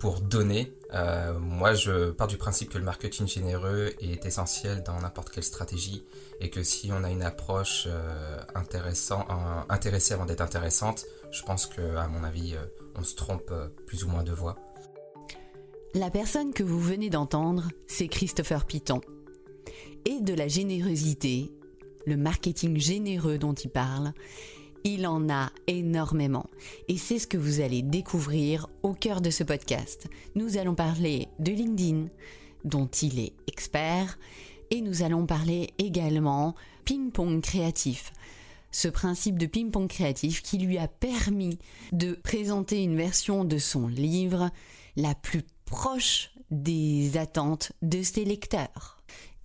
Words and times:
pour 0.00 0.20
donner. 0.20 0.72
Euh, 0.94 1.38
moi, 1.38 1.74
je 1.74 2.10
pars 2.10 2.26
du 2.26 2.38
principe 2.38 2.70
que 2.70 2.78
le 2.78 2.84
marketing 2.84 3.28
généreux 3.28 3.92
est 4.00 4.24
essentiel 4.24 4.82
dans 4.82 4.98
n'importe 4.98 5.30
quelle 5.30 5.44
stratégie 5.44 6.04
et 6.40 6.50
que 6.50 6.62
si 6.64 6.90
on 6.90 7.04
a 7.04 7.10
une 7.10 7.22
approche 7.22 7.84
euh, 7.86 8.38
intéressée 8.54 10.14
avant 10.14 10.24
d'être 10.24 10.40
intéressante, 10.40 11.04
je 11.30 11.42
pense 11.42 11.66
que, 11.66 11.96
à 11.96 12.08
mon 12.08 12.24
avis, 12.24 12.54
euh, 12.56 12.64
on 12.96 13.04
se 13.04 13.14
trompe 13.14 13.52
plus 13.86 14.02
ou 14.02 14.08
moins 14.08 14.24
de 14.24 14.32
voix. 14.32 14.56
La 15.94 16.10
personne 16.10 16.52
que 16.54 16.62
vous 16.62 16.80
venez 16.80 17.10
d'entendre, 17.10 17.68
c'est 17.86 18.08
Christopher 18.08 18.64
Piton. 18.64 19.02
Et 20.06 20.20
de 20.20 20.32
la 20.32 20.48
générosité, 20.48 21.52
le 22.06 22.16
marketing 22.16 22.78
généreux 22.78 23.36
dont 23.36 23.52
il 23.52 23.70
parle, 23.70 24.14
il 24.84 25.06
en 25.06 25.28
a 25.30 25.50
énormément. 25.66 26.46
Et 26.88 26.96
c'est 26.96 27.18
ce 27.18 27.26
que 27.26 27.36
vous 27.36 27.60
allez 27.60 27.82
découvrir 27.82 28.68
au 28.82 28.92
cœur 28.92 29.20
de 29.20 29.30
ce 29.30 29.44
podcast. 29.44 30.08
Nous 30.34 30.56
allons 30.56 30.74
parler 30.74 31.28
de 31.38 31.52
LinkedIn, 31.52 32.08
dont 32.64 32.86
il 32.86 33.18
est 33.18 33.32
expert, 33.46 34.18
et 34.70 34.80
nous 34.80 35.02
allons 35.02 35.26
parler 35.26 35.70
également 35.78 36.54
ping-pong 36.84 37.40
créatif. 37.40 38.12
Ce 38.72 38.88
principe 38.88 39.38
de 39.38 39.46
ping-pong 39.46 39.88
créatif 39.88 40.42
qui 40.42 40.58
lui 40.58 40.78
a 40.78 40.86
permis 40.86 41.58
de 41.92 42.12
présenter 42.12 42.82
une 42.82 42.96
version 42.96 43.44
de 43.44 43.58
son 43.58 43.88
livre 43.88 44.50
la 44.96 45.14
plus 45.14 45.42
proche 45.64 46.30
des 46.50 47.16
attentes 47.16 47.72
de 47.82 48.02
ses 48.02 48.24
lecteurs. 48.24 48.98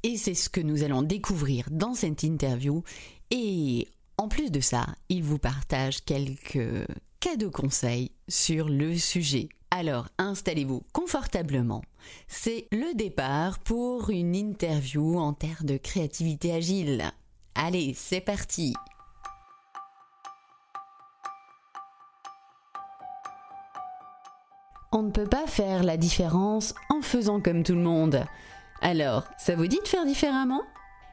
Et 0.03 0.17
c'est 0.17 0.35
ce 0.35 0.49
que 0.49 0.61
nous 0.61 0.83
allons 0.83 1.01
découvrir 1.01 1.67
dans 1.71 1.95
cette 1.95 2.21
interview. 2.21 2.83
Et 3.31 3.87
en 4.17 4.27
plus 4.27 4.51
de 4.51 4.59
ça, 4.59 4.85
il 5.09 5.23
vous 5.23 5.39
partage 5.39 6.03
quelques 6.03 6.87
cadeaux 7.19 7.51
conseils 7.51 8.11
sur 8.27 8.69
le 8.69 8.95
sujet. 8.97 9.49
Alors 9.71 10.07
installez-vous 10.17 10.83
confortablement. 10.93 11.81
C'est 12.27 12.67
le 12.71 12.95
départ 12.95 13.59
pour 13.59 14.09
une 14.09 14.35
interview 14.35 15.17
en 15.17 15.33
terre 15.33 15.63
de 15.63 15.77
créativité 15.77 16.53
agile. 16.53 17.11
Allez, 17.55 17.93
c'est 17.95 18.21
parti 18.21 18.73
On 24.91 25.01
ne 25.01 25.11
peut 25.11 25.27
pas 25.27 25.45
faire 25.45 25.83
la 25.83 25.97
différence 25.97 26.73
en 26.89 27.01
faisant 27.01 27.41
comme 27.41 27.63
tout 27.63 27.75
le 27.75 27.81
monde. 27.81 28.23
Alors, 28.81 29.25
ça 29.37 29.55
vous 29.55 29.67
dit 29.67 29.79
de 29.83 29.87
faire 29.89 30.05
différemment? 30.05 30.61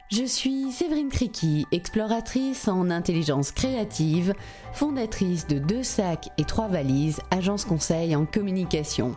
Je 0.09 0.25
suis 0.25 0.71
Séverine 0.71 1.09
Criqui, 1.09 1.65
exploratrice 1.71 2.67
en 2.67 2.89
intelligence 2.89 3.51
créative, 3.51 4.35
fondatrice 4.71 5.47
de 5.47 5.57
Deux 5.57 5.83
Sacs 5.83 6.29
et 6.37 6.43
Trois 6.43 6.67
Valises, 6.67 7.19
agence 7.31 7.65
conseil 7.65 8.15
en 8.15 8.25
communication. 8.25 9.15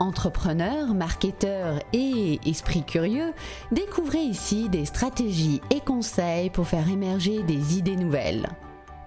Entrepreneur, 0.00 0.92
marketeur 0.94 1.78
et 1.92 2.40
esprit 2.44 2.82
curieux, 2.82 3.32
découvrez 3.70 4.22
ici 4.22 4.68
des 4.68 4.84
stratégies 4.84 5.62
et 5.70 5.80
conseils 5.80 6.50
pour 6.50 6.66
faire 6.66 6.90
émerger 6.90 7.42
des 7.44 7.78
idées 7.78 7.96
nouvelles. 7.96 8.48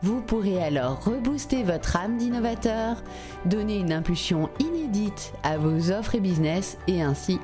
Vous 0.02 0.22
pourrez 0.22 0.64
alors 0.64 1.04
rebooster 1.04 1.64
votre 1.64 1.98
âme 1.98 2.18
d'innovateur, 2.18 3.04
donner 3.46 3.78
une 3.78 3.94
impulsion 3.94 4.50
inédite 4.60 5.34
à 5.44 5.58
vos 5.58 5.92
offres 5.92 6.16
et 6.16 6.20
business 6.20 6.78
et 6.88 7.04
ainsi 7.04 7.40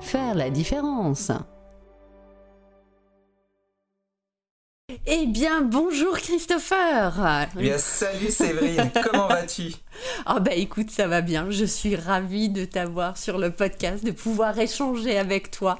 faire 0.00 0.34
la 0.34 0.50
différence. 0.50 1.30
Eh 5.06 5.26
bien, 5.26 5.62
bonjour 5.62 6.18
Christopher. 6.18 7.48
Eh 7.56 7.62
Bien, 7.62 7.78
salut 7.78 8.30
Séverine, 8.30 8.90
comment 9.10 9.26
vas-tu? 9.26 9.72
Ah 10.26 10.40
bah 10.40 10.54
écoute, 10.54 10.90
ça 10.90 11.06
va 11.06 11.20
bien, 11.20 11.50
je 11.50 11.64
suis 11.64 11.96
ravie 11.96 12.48
de 12.48 12.64
t'avoir 12.64 13.16
sur 13.16 13.38
le 13.38 13.50
podcast, 13.50 14.04
de 14.04 14.10
pouvoir 14.10 14.58
échanger 14.58 15.18
avec 15.18 15.50
toi. 15.50 15.78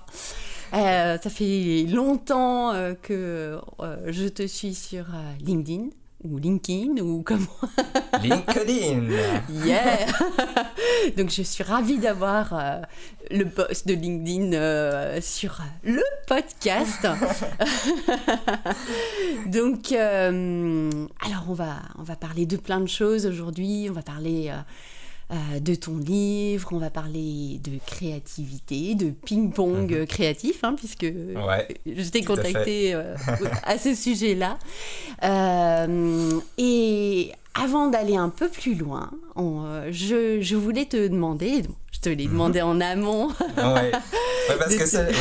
Euh, 0.74 1.18
ça 1.18 1.30
fait 1.30 1.84
longtemps 1.88 2.72
euh, 2.72 2.94
que 2.94 3.58
euh, 3.80 3.96
je 4.06 4.28
te 4.28 4.46
suis 4.46 4.74
sur 4.74 5.04
LinkedIn 5.44 5.88
ou 6.24 6.38
LinkedIn 6.38 7.02
ou 7.02 7.22
comment 7.22 7.46
LinkedIn. 8.22 9.08
yeah. 9.64 10.06
Donc 11.16 11.30
je 11.30 11.42
suis 11.42 11.64
ravie 11.64 11.98
d'avoir 11.98 12.52
euh, 12.52 12.80
le 13.30 13.44
boss 13.44 13.86
de 13.86 13.94
LinkedIn 13.94 14.52
euh, 14.52 15.20
sur 15.20 15.58
le 15.84 16.02
podcast. 16.26 17.06
Donc 19.46 19.92
euh, 19.92 20.90
alors 21.24 21.44
on 21.48 21.54
va 21.54 21.76
on 21.98 22.02
va 22.02 22.16
parler 22.16 22.46
de 22.46 22.56
plein 22.56 22.80
de 22.80 22.88
choses 22.88 23.26
aujourd'hui. 23.26 23.86
On 23.90 23.92
va 23.92 24.02
parler 24.02 24.52
euh, 25.32 25.60
de 25.60 25.74
ton 25.74 25.96
livre, 25.96 26.68
on 26.72 26.78
va 26.78 26.90
parler 26.90 27.58
de 27.64 27.78
créativité, 27.86 28.94
de 28.94 29.08
ping-pong 29.10 29.90
mhm. 29.90 30.06
créatif, 30.06 30.62
hein, 30.62 30.74
puisque 30.76 31.06
je 31.06 32.10
t'ai 32.10 32.22
contacté 32.22 32.92
euh, 32.92 33.14
à, 33.62 33.78
ce 33.78 33.94
sujet-là. 33.94 34.58
Euh, 35.24 36.38
et 36.58 37.32
avant 37.54 37.86
d'aller 37.86 38.16
un 38.16 38.28
peu 38.28 38.50
plus 38.50 38.74
loin, 38.74 39.10
je, 39.36 40.54
voulais 40.54 40.84
te 40.84 41.08
demander, 41.08 41.62
je 41.92 42.00
te 42.00 42.10
l'ai 42.10 42.26
mhm. 42.26 42.32
demandé 42.32 42.60
en 42.60 42.78
amont. 42.82 43.28
ouais. 43.56 43.92
parce 44.58 44.76
que 44.76 44.84
c'est. 44.84 45.08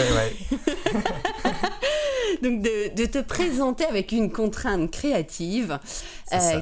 Donc 2.41 2.61
de, 2.61 2.93
de, 2.95 3.05
te 3.05 3.19
présenter 3.19 3.85
avec 3.85 4.11
une 4.11 4.31
contrainte 4.31 4.91
créative 4.91 5.79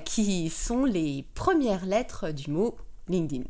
qui 0.06 0.50
sont 0.50 0.86
les 0.86 1.26
premières 1.34 1.86
lettres 1.86 2.32
du 2.32 2.52
mot 2.52 2.76
LinkedIn. 3.10 3.44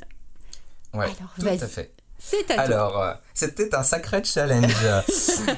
Ouais, 0.93 1.09
tout 1.37 1.45
à 1.45 1.67
fait. 1.67 1.93
C'est 2.21 2.51
à 2.51 2.61
Alors, 2.61 3.01
euh, 3.01 3.13
c'était 3.33 3.73
un 3.73 3.83
sacré 3.83 4.23
challenge. 4.23 4.75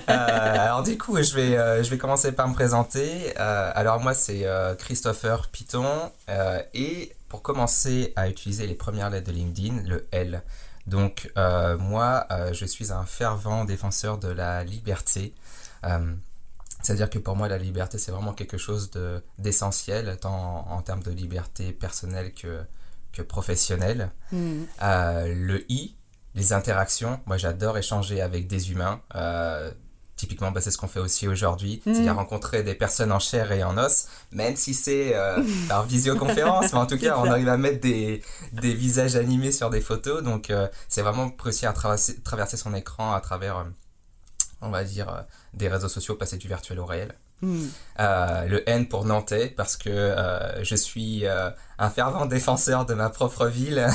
Euh, 0.10 0.56
alors 0.58 0.84
du 0.84 0.98
coup, 0.98 1.22
je 1.22 1.34
vais, 1.34 1.58
euh, 1.58 1.84
je 1.84 1.90
vais 1.90 1.98
commencer 1.98 2.32
par 2.32 2.48
me 2.48 2.54
présenter. 2.54 3.36
alors 3.38 4.00
moi, 4.00 4.14
c'est 4.14 4.46
Christopher 4.78 5.48
Piton. 5.50 6.12
et 6.74 7.14
pour 7.30 7.42
commencer 7.42 8.14
à 8.16 8.30
utiliser 8.30 8.68
les 8.68 8.76
premières 8.76 9.10
lettres 9.10 9.28
de 9.28 9.32
LinkedIn, 9.32 9.84
le 9.88 10.08
L. 10.12 10.44
Donc 10.88 11.32
moi, 11.36 12.28
je 12.52 12.66
suis 12.66 12.92
un 12.92 13.06
fervent 13.06 13.66
défenseur 13.66 14.18
de 14.18 14.28
la 14.28 14.64
liberté. 14.64 15.34
C'est-à-dire 16.82 17.10
que 17.10 17.20
pour 17.20 17.36
moi, 17.36 17.48
la 17.48 17.58
liberté, 17.58 17.98
c'est 17.98 18.12
vraiment 18.12 18.34
quelque 18.34 18.58
chose 18.58 18.92
d'essentiel, 19.38 20.18
tant 20.20 20.68
en, 20.70 20.82
termes 20.82 21.04
de 21.04 21.12
liberté 21.12 21.72
personnelle 21.72 22.34
que, 22.34 22.62
que 23.14 23.22
professionnel. 23.22 24.12
Hmm. 24.32 24.64
Euh, 24.82 25.34
le 25.34 25.72
I, 25.72 25.96
les 26.36 26.54
interactions. 26.54 27.20
Moi, 27.26 27.38
j'adore 27.38 27.78
échanger 27.78 28.22
avec 28.22 28.48
des 28.48 28.72
humains. 28.72 29.02
Euh, 29.16 29.72
typiquement, 30.16 30.52
bah, 30.52 30.62
c'est 30.62 30.72
ce 30.72 30.78
qu'on 30.78 30.88
fait 30.88 31.00
aussi 31.00 31.28
aujourd'hui, 31.28 31.82
hmm. 31.86 31.94
c'est-à-dire 31.94 32.16
rencontrer 32.16 32.64
des 32.64 32.76
personnes 32.76 33.12
en 33.12 33.20
chair 33.20 33.52
et 33.52 33.64
en 33.64 33.78
os, 33.78 34.08
même 34.32 34.56
si 34.56 34.74
c'est 34.74 35.16
euh, 35.16 35.44
par 35.68 35.84
visioconférence, 35.84 36.74
mais 36.74 36.80
en 36.80 36.86
tout 36.86 36.98
cas, 36.98 37.18
on 37.18 37.26
arrive 37.26 37.50
à 37.50 37.58
mettre 37.58 37.82
des, 37.82 38.22
des, 38.54 38.74
visages 38.74 39.16
animés 39.16 39.52
sur 39.52 39.70
des 39.72 39.82
photos, 39.82 40.22
donc 40.22 40.54
c'est 40.88 41.02
vraiment 41.02 41.32
réussir 41.40 41.72
à 41.72 41.74
traverser, 41.74 42.22
traverser 42.22 42.56
son 42.56 42.76
écran 42.76 43.14
à 43.14 43.20
travers, 43.20 43.66
on 44.62 44.70
va 44.70 44.84
dire, 44.84 45.26
des 45.56 45.68
réseaux 45.68 45.90
sociaux, 45.90 46.16
passer 46.16 46.38
du 46.38 46.48
virtuel 46.48 46.80
au 46.80 46.86
réel. 46.86 47.16
Euh, 48.00 48.46
le 48.48 48.70
N 48.70 48.88
pour 48.88 49.06
Nantais 49.06 49.48
parce 49.56 49.76
que 49.76 49.90
euh, 49.90 50.64
je 50.64 50.76
suis 50.76 51.26
euh, 51.26 51.50
un 51.80 51.90
fervent 51.90 52.26
défenseur 52.26 52.86
de 52.86 52.94
ma 52.94 53.10
propre 53.10 53.48
ville. 53.48 53.88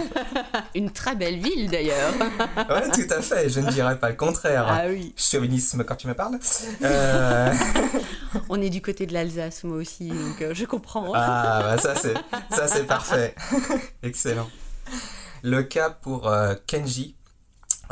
Une 0.74 0.90
très 0.90 1.14
belle 1.14 1.38
ville 1.38 1.70
d'ailleurs. 1.70 2.12
oui, 2.56 2.90
tout 2.92 3.14
à 3.14 3.20
fait, 3.20 3.48
je 3.48 3.60
ne 3.60 3.70
dirais 3.70 3.98
pas 3.98 4.10
le 4.10 4.16
contraire. 4.16 4.66
Ah 4.68 4.84
oui. 4.88 5.14
Chauvinisme 5.16 5.84
quand 5.84 5.96
tu 5.96 6.06
me 6.06 6.14
parles. 6.14 6.38
On 8.48 8.60
est 8.60 8.70
du 8.70 8.80
côté 8.80 9.06
de 9.06 9.12
l'Alsace, 9.12 9.64
moi 9.64 9.76
aussi, 9.76 10.08
donc 10.08 10.52
je 10.52 10.64
comprends. 10.64 11.12
ah, 11.14 11.60
bah 11.62 11.78
ça 11.78 11.94
c'est, 11.94 12.14
ça 12.50 12.66
c'est 12.66 12.84
parfait. 12.84 13.34
Excellent. 14.02 14.48
Le 15.42 15.62
cas 15.62 15.90
pour 15.90 16.32
Kenji 16.66 17.16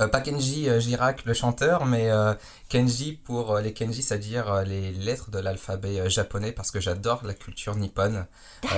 pas 0.07 0.21
Kenji 0.21 0.69
euh, 0.69 0.79
Girac, 0.79 1.25
le 1.25 1.35
chanteur, 1.35 1.85
mais 1.85 2.11
euh, 2.11 2.33
Kenji 2.69 3.13
pour 3.13 3.59
les 3.59 3.73
Kenji, 3.73 4.03
c'est-à-dire 4.03 4.63
les 4.65 4.93
lettres 4.93 5.31
de 5.31 5.39
l'alphabet 5.39 6.09
japonais, 6.09 6.53
parce 6.53 6.71
que 6.71 6.79
j'adore 6.79 7.25
la 7.25 7.35
culture 7.35 7.75
nippone. 7.75 8.27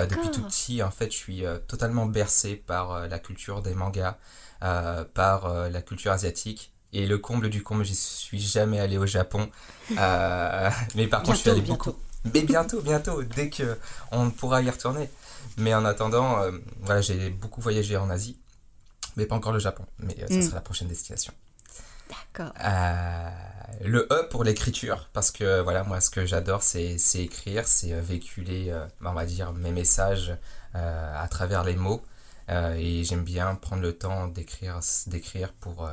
depuis 0.09 0.31
tout 0.31 0.43
petit, 0.43 0.83
en 0.83 0.91
fait, 0.91 1.13
je 1.13 1.17
suis 1.17 1.45
totalement 1.69 2.07
bercé 2.07 2.57
par 2.57 3.09
la 3.09 3.19
culture 3.19 3.61
des 3.61 3.75
mangas, 3.75 4.17
par 4.61 5.69
la 5.71 5.83
culture 5.83 6.13
asiatique. 6.13 6.73
Et 6.93 7.07
le 7.07 7.19
comble 7.19 7.51
du 7.51 7.63
comble, 7.63 7.85
j'y 7.85 7.95
suis 7.95 8.41
jamais 8.41 8.81
allé 8.81 8.97
au 8.99 9.07
Japon. 9.07 9.51
mais 9.91 11.07
par 11.09 11.23
contre, 11.23 11.37
je 11.37 11.41
suis 11.41 11.51
allé 11.51 11.61
beaucoup. 11.61 11.95
Mais 12.33 12.43
bientôt, 12.43 12.81
bientôt, 12.81 13.23
dès 13.23 13.51
que 13.51 13.79
on 14.13 14.31
pourra 14.31 14.63
y 14.63 14.71
retourner. 14.71 15.11
Mais 15.57 15.75
en 15.75 15.85
attendant, 15.85 16.39
voilà, 16.83 17.01
j'ai 17.01 17.31
beaucoup 17.31 17.61
voyagé 17.61 17.97
en 17.97 18.09
Asie 18.09 18.39
mais 19.17 19.27
pas 19.27 19.37
encore 19.37 19.53
le 19.53 19.59
Japon. 19.59 19.85
Mais 19.99 20.17
euh, 20.23 20.27
ça 20.29 20.37
hmm. 20.37 20.43
sera 20.43 20.55
la 20.57 20.61
prochaine 20.61 20.89
destination. 20.89 21.33
D'accord. 22.09 22.53
Euh, 22.65 23.31
le 23.85 24.07
E 24.11 24.29
pour 24.31 24.43
l'écriture, 24.43 25.09
parce 25.13 25.31
que 25.31 25.61
voilà, 25.61 25.85
moi, 25.85 26.01
ce 26.01 26.11
que 26.11 26.27
j'adore, 26.27 26.63
c'est 26.63 26.97
écrire, 27.15 27.69
c'est 27.69 27.93
euh, 27.93 28.01
véhiculer, 28.01 28.77
on 29.05 29.13
va 29.13 29.27
dire, 29.27 29.53
mes 29.53 29.73
messages 29.73 30.37
à 30.75 31.27
travers 31.29 31.65
les 31.65 31.75
mots. 31.75 32.03
et 32.49 33.05
j'aime 33.05 33.25
bien 33.25 33.55
prendre 33.57 33.83
le 33.83 33.93
temps 33.93 34.29
d'écrire, 34.29 34.81
d'écrire 35.07 35.53
pour, 35.53 35.89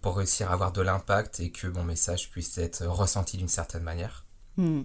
pour 0.00 0.16
réussir 0.16 0.50
à 0.50 0.54
avoir 0.54 0.72
de 0.72 0.80
l'impact 0.80 1.40
et 1.40 1.50
que 1.50 1.66
mon 1.66 1.84
message 1.84 2.30
puisse 2.30 2.56
être 2.58 2.86
ressenti 2.86 3.36
d'une 3.36 3.48
certaine 3.48 3.82
manière. 3.82 4.24
Hmm. 4.56 4.82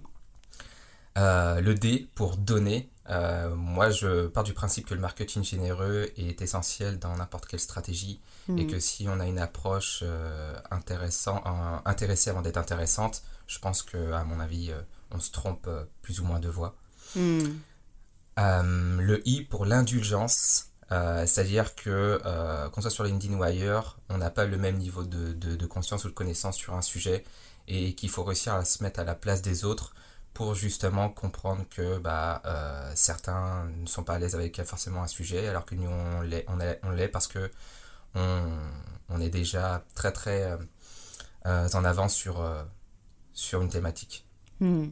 le 1.16 1.72
D 1.72 2.08
pour 2.14 2.36
donner. 2.36 2.90
Moi, 3.08 3.90
je 3.90 4.26
pars 4.28 4.44
du 4.44 4.54
principe 4.54 4.86
que 4.86 4.94
le 4.94 5.00
marketing 5.00 5.44
généreux 5.44 6.10
est 6.16 6.40
essentiel 6.40 6.98
dans 6.98 7.16
n'importe 7.16 7.46
quelle 7.46 7.60
stratégie 7.60 8.20
et 8.48 8.64
hmm. 8.64 8.66
que 8.66 8.78
si 8.78 9.06
on 9.08 9.20
a 9.20 9.26
une 9.26 9.38
approche 9.38 10.02
intéressant, 10.70 11.42
intéressée 11.84 12.30
avant 12.30 12.42
d'être 12.42 12.56
intéressante, 12.56 13.22
je 13.46 13.58
pense 13.58 13.82
que, 13.82 14.12
à 14.12 14.24
mon 14.24 14.40
avis, 14.40 14.72
on 15.10 15.20
se 15.20 15.30
trompe 15.30 15.68
plus 16.02 16.20
ou 16.20 16.24
moins 16.24 16.40
de 16.40 16.48
voix. 16.48 16.76
Euh, 18.38 18.96
le 19.00 19.26
I 19.28 19.42
pour 19.42 19.64
l'indulgence, 19.64 20.66
euh, 20.92 21.24
c'est-à-dire 21.26 21.74
que 21.74 22.20
euh, 22.24 22.68
qu'on 22.68 22.80
soit 22.80 22.90
sur 22.90 23.04
LinkedIn 23.04 23.34
ou 23.34 23.42
ailleurs, 23.42 23.98
on 24.08 24.18
n'a 24.18 24.30
pas 24.30 24.44
le 24.44 24.56
même 24.56 24.76
niveau 24.76 25.04
de, 25.04 25.32
de, 25.32 25.66
conscience 25.66 26.04
ou 26.04 26.08
de 26.08 26.14
connaissance 26.14 26.56
sur 26.56 26.74
un 26.74 26.82
sujet 26.82 27.24
et 27.68 27.94
qu'il 27.94 28.10
faut 28.10 28.24
réussir 28.24 28.54
à 28.54 28.64
se 28.64 28.82
mettre 28.82 29.00
à 29.00 29.04
la 29.04 29.14
place 29.14 29.40
des 29.40 29.64
autres 29.64 29.94
pour 30.34 30.54
justement 30.54 31.08
comprendre 31.08 31.64
que 31.70 31.98
bah, 31.98 32.42
certains 32.94 33.66
ne 33.78 33.86
sont 33.86 34.04
pas 34.04 34.14
à 34.14 34.18
l'aise 34.18 34.34
avec 34.34 34.62
forcément 34.64 35.02
un 35.02 35.06
sujet 35.06 35.48
alors 35.48 35.64
que 35.64 35.74
nous 35.74 35.88
on 35.88 36.20
l'est, 36.22 36.44
on, 36.48 36.90
l'est 36.90 37.08
parce 37.08 37.28
que 37.28 37.50
on, 38.14 38.42
on, 39.08 39.20
est 39.20 39.30
déjà 39.30 39.84
très 39.94 40.12
très 40.12 40.58
en 41.44 41.84
avance 41.84 42.14
sur, 42.14 42.44
sur 43.32 43.62
une 43.62 43.68
thématique. 43.68 44.26
Hmm. 44.60 44.88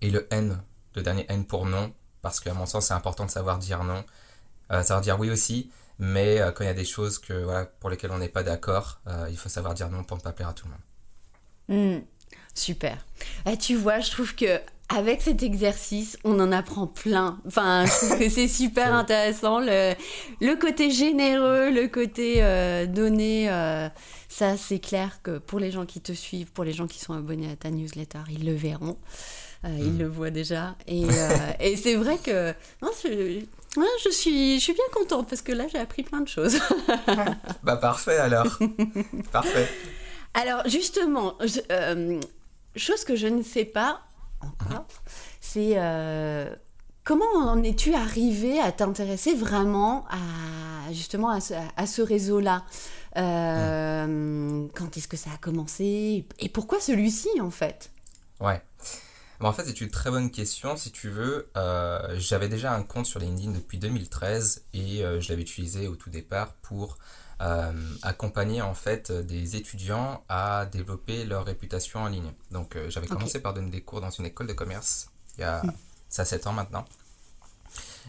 Et 0.00 0.10
le 0.10 0.26
N, 0.32 0.62
le 0.94 1.02
dernier 1.02 1.26
N 1.28 1.44
pour 1.46 1.66
non, 1.66 1.92
parce 2.22 2.40
qu'à 2.40 2.54
mon 2.54 2.66
sens, 2.66 2.86
c'est 2.86 2.94
important 2.94 3.26
de 3.26 3.30
savoir 3.30 3.58
dire 3.58 3.84
non, 3.84 4.04
euh, 4.72 4.82
savoir 4.82 5.00
dire 5.00 5.18
oui 5.18 5.30
aussi, 5.30 5.70
mais 5.98 6.40
euh, 6.40 6.52
quand 6.52 6.64
il 6.64 6.68
y 6.68 6.70
a 6.70 6.74
des 6.74 6.84
choses 6.84 7.18
que, 7.18 7.32
voilà, 7.32 7.66
pour 7.66 7.90
lesquelles 7.90 8.10
on 8.10 8.18
n'est 8.18 8.28
pas 8.28 8.42
d'accord, 8.42 9.00
euh, 9.06 9.28
il 9.30 9.36
faut 9.36 9.48
savoir 9.48 9.74
dire 9.74 9.90
non 9.90 10.04
pour 10.04 10.16
ne 10.16 10.22
pas 10.22 10.32
plaire 10.32 10.48
à 10.48 10.52
tout 10.54 10.66
le 10.66 10.72
monde. 10.72 10.80
Hmm, 11.66 12.04
super. 12.54 12.98
Eh, 13.50 13.56
tu 13.56 13.76
vois, 13.76 14.00
je 14.00 14.10
trouve 14.10 14.34
que 14.34 14.60
avec 14.88 15.22
cet 15.22 15.42
exercice, 15.42 16.18
on 16.24 16.38
en 16.40 16.52
apprend 16.52 16.86
plein. 16.86 17.40
Enfin, 17.46 17.84
je 17.86 18.06
trouve 18.06 18.18
que 18.18 18.28
c'est 18.28 18.48
super 18.62 18.94
intéressant. 18.94 19.58
Le, 19.58 19.94
le, 20.40 20.54
côté 20.56 20.90
généreux, 20.90 21.70
le 21.70 21.88
côté 21.88 22.40
donné, 22.86 23.48
ça 24.28 24.56
c'est 24.56 24.78
clair 24.78 25.20
que 25.22 25.38
pour 25.38 25.58
les 25.58 25.70
gens 25.70 25.86
qui 25.86 26.00
te 26.00 26.12
suivent, 26.12 26.52
pour 26.52 26.64
les 26.64 26.72
gens 26.72 26.86
qui 26.86 26.98
sont 26.98 27.14
abonnés 27.14 27.50
à 27.50 27.56
ta 27.56 27.70
newsletter, 27.70 28.20
ils 28.30 28.44
le 28.44 28.54
verront. 28.54 28.98
Euh, 29.64 29.68
il 29.78 29.92
hmm. 29.92 29.98
le 29.98 30.08
voit 30.08 30.30
déjà. 30.30 30.76
Et, 30.86 31.04
euh, 31.04 31.28
et 31.60 31.76
c'est 31.76 31.94
vrai 31.94 32.18
que 32.18 32.52
non, 32.82 32.90
je, 33.02 33.40
je, 34.04 34.10
suis, 34.10 34.58
je 34.58 34.62
suis 34.62 34.74
bien 34.74 34.84
contente 34.92 35.28
parce 35.28 35.40
que 35.40 35.52
là, 35.52 35.66
j'ai 35.72 35.78
appris 35.78 36.02
plein 36.02 36.20
de 36.20 36.28
choses. 36.28 36.58
bah 37.62 37.76
parfait 37.76 38.18
alors. 38.18 38.58
parfait. 39.32 39.68
Alors 40.34 40.68
justement, 40.68 41.38
euh, 41.70 42.20
chose 42.76 43.04
que 43.04 43.16
je 43.16 43.26
ne 43.26 43.42
sais 43.42 43.64
pas 43.64 44.02
encore, 44.40 44.86
c'est 45.40 45.76
comment 47.02 47.36
en 47.36 47.62
es-tu 47.62 47.94
arrivé 47.94 48.60
à 48.60 48.72
t'intéresser 48.72 49.34
vraiment 49.34 50.06
à 50.08 50.92
justement 50.92 51.30
à 51.30 51.40
ce, 51.40 52.02
réseau-là? 52.02 52.64
Quand 53.14 54.96
est-ce 54.96 55.08
que 55.08 55.16
ça 55.16 55.30
a 55.34 55.38
commencé? 55.38 56.26
Et 56.38 56.48
pourquoi 56.48 56.80
celui-ci 56.80 57.28
en 57.40 57.50
fait? 57.50 57.90
Ouais. 58.40 58.60
En 59.40 59.52
fait, 59.52 59.64
c'est 59.64 59.80
une 59.80 59.90
très 59.90 60.10
bonne 60.10 60.30
question. 60.30 60.76
Si 60.76 60.90
tu 60.90 61.10
veux, 61.10 61.50
euh, 61.56 62.14
j'avais 62.18 62.48
déjà 62.48 62.72
un 62.72 62.82
compte 62.82 63.06
sur 63.06 63.20
LinkedIn 63.20 63.52
depuis 63.52 63.78
2013 63.78 64.64
et 64.72 65.04
euh, 65.04 65.20
je 65.20 65.28
l'avais 65.28 65.42
utilisé 65.42 65.86
au 65.86 65.96
tout 65.96 66.10
départ 66.10 66.54
pour 66.62 66.92
euh, 66.92 66.96
accompagner 68.02 68.62
en 68.62 68.74
fait 68.74 69.12
des 69.12 69.56
étudiants 69.56 70.24
à 70.28 70.66
développer 70.66 71.24
leur 71.24 71.44
réputation 71.44 72.00
en 72.00 72.08
ligne. 72.08 72.32
Donc, 72.50 72.76
j'avais 72.88 73.06
commencé 73.06 73.40
par 73.40 73.54
donner 73.54 73.70
des 73.70 73.82
cours 73.82 74.00
dans 74.00 74.10
une 74.10 74.26
école 74.26 74.46
de 74.46 74.52
commerce 74.52 75.08
il 75.36 75.40
y 75.40 75.44
a 75.44 75.62
hmm. 75.62 75.72
ça 76.08 76.24
7 76.24 76.46
ans 76.46 76.52
maintenant. 76.52 76.84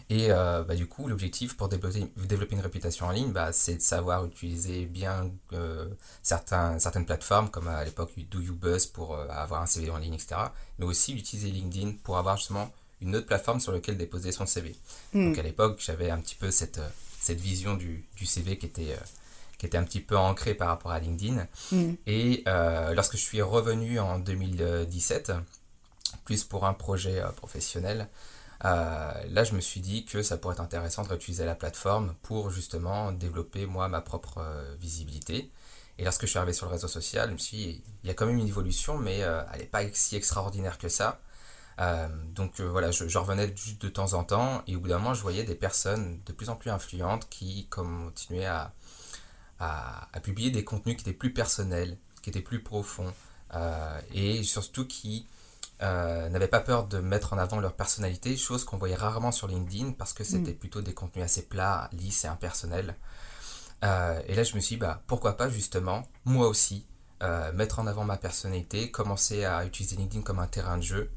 Et 0.08 0.30
euh, 0.30 0.62
bah, 0.62 0.76
du 0.76 0.86
coup, 0.86 1.08
l'objectif 1.08 1.56
pour 1.56 1.68
développer, 1.68 2.06
développer, 2.16 2.54
une 2.54 2.60
réputation 2.60 3.06
en 3.06 3.10
ligne, 3.10 3.32
bah, 3.32 3.52
c'est 3.52 3.74
de 3.74 3.80
savoir 3.80 4.24
utiliser 4.24 4.86
bien 4.86 5.32
euh, 5.52 5.88
certains, 6.22 6.78
certaines 6.78 7.06
plateformes, 7.06 7.50
comme 7.50 7.66
à 7.66 7.84
l'époque 7.84 8.12
Do 8.30 8.40
You 8.40 8.54
Buzz 8.54 8.86
pour 8.86 9.14
euh, 9.14 9.26
avoir 9.28 9.62
un 9.62 9.66
CV 9.66 9.90
en 9.90 9.98
ligne, 9.98 10.14
etc. 10.14 10.36
Mais 10.78 10.84
aussi 10.84 11.12
utiliser 11.14 11.50
LinkedIn 11.50 11.94
pour 12.04 12.18
avoir 12.18 12.36
justement 12.36 12.70
une 13.00 13.16
autre 13.16 13.26
plateforme 13.26 13.58
sur 13.58 13.72
laquelle 13.72 13.96
déposer 13.96 14.30
son 14.30 14.46
CV. 14.46 14.76
Hmm. 15.12 15.28
Donc 15.28 15.38
à 15.38 15.42
l'époque, 15.42 15.80
j'avais 15.84 16.10
un 16.10 16.18
petit 16.18 16.36
peu 16.36 16.52
cette, 16.52 16.80
cette 17.26 17.40
vision 17.40 17.74
du, 17.74 18.04
du 18.16 18.26
CV 18.26 18.58
qui 18.58 18.66
était, 18.66 18.96
qui 19.58 19.66
était 19.66 19.78
un 19.78 19.84
petit 19.84 20.00
peu 20.00 20.16
ancrée 20.16 20.54
par 20.54 20.68
rapport 20.68 20.92
à 20.92 21.00
LinkedIn. 21.00 21.46
Hmm. 21.72 21.94
Et 22.06 22.44
lorsque 22.94 23.16
je 23.16 23.22
suis 23.22 23.42
revenu 23.42 23.98
en 23.98 24.18
2017, 24.18 25.32
plus 26.24 26.44
pour 26.44 26.66
un 26.66 26.74
projet 26.74 27.22
professionnel, 27.36 28.08
euh, 28.64 29.12
là, 29.30 29.44
je 29.44 29.54
me 29.54 29.60
suis 29.60 29.80
dit 29.80 30.04
que 30.04 30.22
ça 30.22 30.36
pourrait 30.38 30.54
être 30.54 30.60
intéressant 30.60 31.02
de 31.02 31.08
réutiliser 31.08 31.44
la 31.44 31.54
plateforme 31.54 32.14
pour 32.22 32.50
justement 32.50 33.12
développer 33.12 33.66
moi 33.66 33.88
ma 33.88 34.00
propre 34.00 34.38
euh, 34.38 34.74
visibilité. 34.80 35.50
Et 35.98 36.04
lorsque 36.04 36.22
je 36.22 36.26
suis 36.26 36.38
arrivé 36.38 36.52
sur 36.52 36.66
le 36.66 36.72
réseau 36.72 36.88
social, 36.88 37.28
je 37.28 37.34
me 37.34 37.38
suis 37.38 37.56
dit, 37.56 37.82
il 38.02 38.08
y 38.08 38.10
a 38.10 38.14
quand 38.14 38.26
même 38.26 38.38
une 38.38 38.48
évolution, 38.48 38.98
mais 38.98 39.22
euh, 39.22 39.42
elle 39.52 39.60
n'est 39.60 39.66
pas 39.66 39.82
si 39.92 40.16
extraordinaire 40.16 40.78
que 40.78 40.88
ça. 40.88 41.20
Donc 42.34 42.60
voilà, 42.60 42.90
je, 42.90 43.18
revenais 43.18 43.52
juste 43.54 43.82
de 43.82 43.88
temps 43.88 44.14
en 44.14 44.24
temps, 44.24 44.62
et 44.66 44.76
au 44.76 44.80
bout 44.80 44.88
d'un 44.88 44.98
moment, 44.98 45.14
je 45.14 45.22
voyais 45.22 45.44
des 45.44 45.54
personnes 45.54 46.20
de 46.24 46.32
plus 46.32 46.48
en 46.48 46.56
plus 46.56 46.70
influentes 46.70 47.28
qui 47.28 47.66
continuaient 47.68 48.46
à, 48.46 48.72
à, 49.60 50.08
à 50.12 50.20
publier 50.20 50.50
des 50.50 50.64
contenus 50.64 50.96
qui 50.96 51.02
étaient 51.02 51.12
plus 51.12 51.32
personnels, 51.32 51.98
qui 52.22 52.30
étaient 52.30 52.40
plus 52.40 52.62
profonds, 52.62 53.12
et 54.12 54.42
surtout 54.42 54.86
qui 54.86 55.26
euh, 55.82 56.30
n'avaient 56.30 56.48
pas 56.48 56.60
peur 56.60 56.86
de 56.86 56.98
mettre 56.98 57.34
en 57.34 57.38
avant 57.38 57.60
leur 57.60 57.74
personnalité, 57.74 58.36
chose 58.36 58.64
qu'on 58.64 58.78
voyait 58.78 58.94
rarement 58.94 59.30
sur 59.30 59.46
LinkedIn 59.46 59.92
parce 59.92 60.14
que 60.14 60.24
c'était 60.24 60.52
mm. 60.52 60.58
plutôt 60.58 60.80
des 60.80 60.94
contenus 60.94 61.24
assez 61.24 61.42
plats, 61.42 61.90
lisses 61.92 62.24
et 62.24 62.28
impersonnels. 62.28 62.96
Euh, 63.84 64.18
et 64.26 64.34
là, 64.34 64.42
je 64.42 64.54
me 64.54 64.60
suis 64.60 64.76
dit, 64.76 64.80
bah, 64.80 65.02
pourquoi 65.06 65.36
pas 65.36 65.50
justement, 65.50 66.08
moi 66.24 66.48
aussi, 66.48 66.86
euh, 67.22 67.52
mettre 67.52 67.78
en 67.78 67.86
avant 67.86 68.04
ma 68.04 68.16
personnalité, 68.16 68.90
commencer 68.90 69.44
à 69.44 69.66
utiliser 69.66 69.96
LinkedIn 69.96 70.22
comme 70.22 70.38
un 70.38 70.46
terrain 70.46 70.78
de 70.78 70.82
jeu 70.82 71.10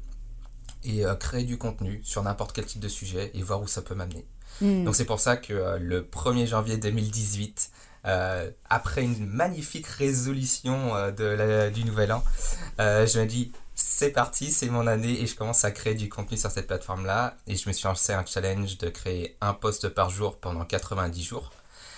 et 0.84 1.04
créer 1.18 1.44
du 1.44 1.58
contenu 1.58 2.00
sur 2.02 2.22
n'importe 2.22 2.52
quel 2.52 2.64
type 2.64 2.80
de 2.80 2.88
sujet 2.88 3.30
et 3.34 3.42
voir 3.42 3.60
où 3.62 3.66
ça 3.66 3.82
peut 3.82 3.94
m'amener. 3.94 4.24
Mm. 4.60 4.84
Donc 4.84 4.96
c'est 4.96 5.04
pour 5.04 5.20
ça 5.20 5.36
que 5.36 5.78
le 5.78 6.02
1er 6.02 6.46
janvier 6.46 6.76
2018, 6.76 7.70
après 8.68 9.02
une 9.02 9.26
magnifique 9.26 9.86
résolution 9.86 10.92
de 11.10 11.70
du 11.70 11.84
nouvel 11.84 12.12
an, 12.12 12.22
je 12.78 13.20
me 13.20 13.26
dis 13.26 13.52
c'est 13.80 14.10
parti, 14.10 14.52
c'est 14.52 14.68
mon 14.68 14.86
année 14.86 15.20
et 15.20 15.26
je 15.26 15.34
commence 15.34 15.64
à 15.64 15.70
créer 15.70 15.94
du 15.94 16.08
contenu 16.08 16.36
sur 16.36 16.50
cette 16.50 16.66
plateforme-là. 16.66 17.36
Et 17.46 17.56
je 17.56 17.68
me 17.68 17.72
suis 17.72 17.86
lancé 17.86 18.12
un 18.12 18.24
challenge 18.24 18.78
de 18.78 18.88
créer 18.88 19.36
un 19.40 19.54
post 19.54 19.88
par 19.88 20.10
jour 20.10 20.38
pendant 20.38 20.64
90 20.64 21.22
jours. 21.22 21.50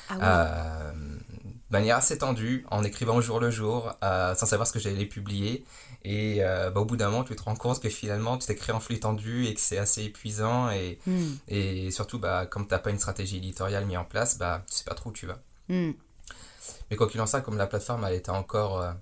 Ah 0.09 0.17
euh, 0.21 0.93
de 0.93 1.79
manière 1.79 1.97
assez 1.97 2.19
tendue, 2.19 2.67
en 2.71 2.85
écrivant 2.85 3.17
au 3.17 3.23
jour 3.23 3.41
le 3.41 3.51
jour, 3.51 3.95
euh, 4.05 4.35
sans 4.35 4.47
savoir 4.47 4.67
ce 4.67 4.73
que 4.73 4.79
j'allais 4.79 5.07
publier. 5.07 5.65
Et 6.05 6.39
euh, 6.41 6.71
bah, 6.71 6.81
au 6.81 6.85
bout 6.85 6.97
d'un 6.97 7.11
moment, 7.11 7.25
tu 7.25 7.37
te 7.37 7.43
rends 7.43 7.55
compte 7.55 7.81
que 7.81 7.89
finalement, 7.89 8.39
tu 8.39 8.47
t'écris 8.47 8.73
en 8.73 8.81
flux 8.81 9.01
tendu 9.01 9.47
et 9.47 9.55
que 9.55 9.61
c'est 9.61 9.79
assez 9.79 10.05
épuisant. 10.05 10.71
Et, 10.71 10.99
hmm. 11.07 11.35
et 11.49 11.91
surtout, 11.91 12.19
bah, 12.19 12.47
comme 12.47 12.67
tu 12.67 12.73
n'as 12.73 12.81
pas 12.81 12.91
une 12.91 12.99
stratégie 12.99 13.37
éditoriale 13.37 13.87
mise 13.87 13.99
en 13.99 14.05
place, 14.05 14.39
bah, 14.39 14.65
tu 14.69 14.75
sais 14.75 14.85
pas 14.85 14.95
trop 14.95 15.11
où 15.11 15.13
tu 15.13 15.27
vas. 15.27 15.39
Hmm. 15.69 15.93
Mais 16.91 16.97
quoi 16.97 17.09
qu'il 17.09 17.21
en 17.21 17.27
soit, 17.27 17.41
comme 17.41 17.57
la 17.57 17.67
plateforme 17.67 18.05
elle 18.05 18.15
était 18.15 18.31
encore 18.31 18.95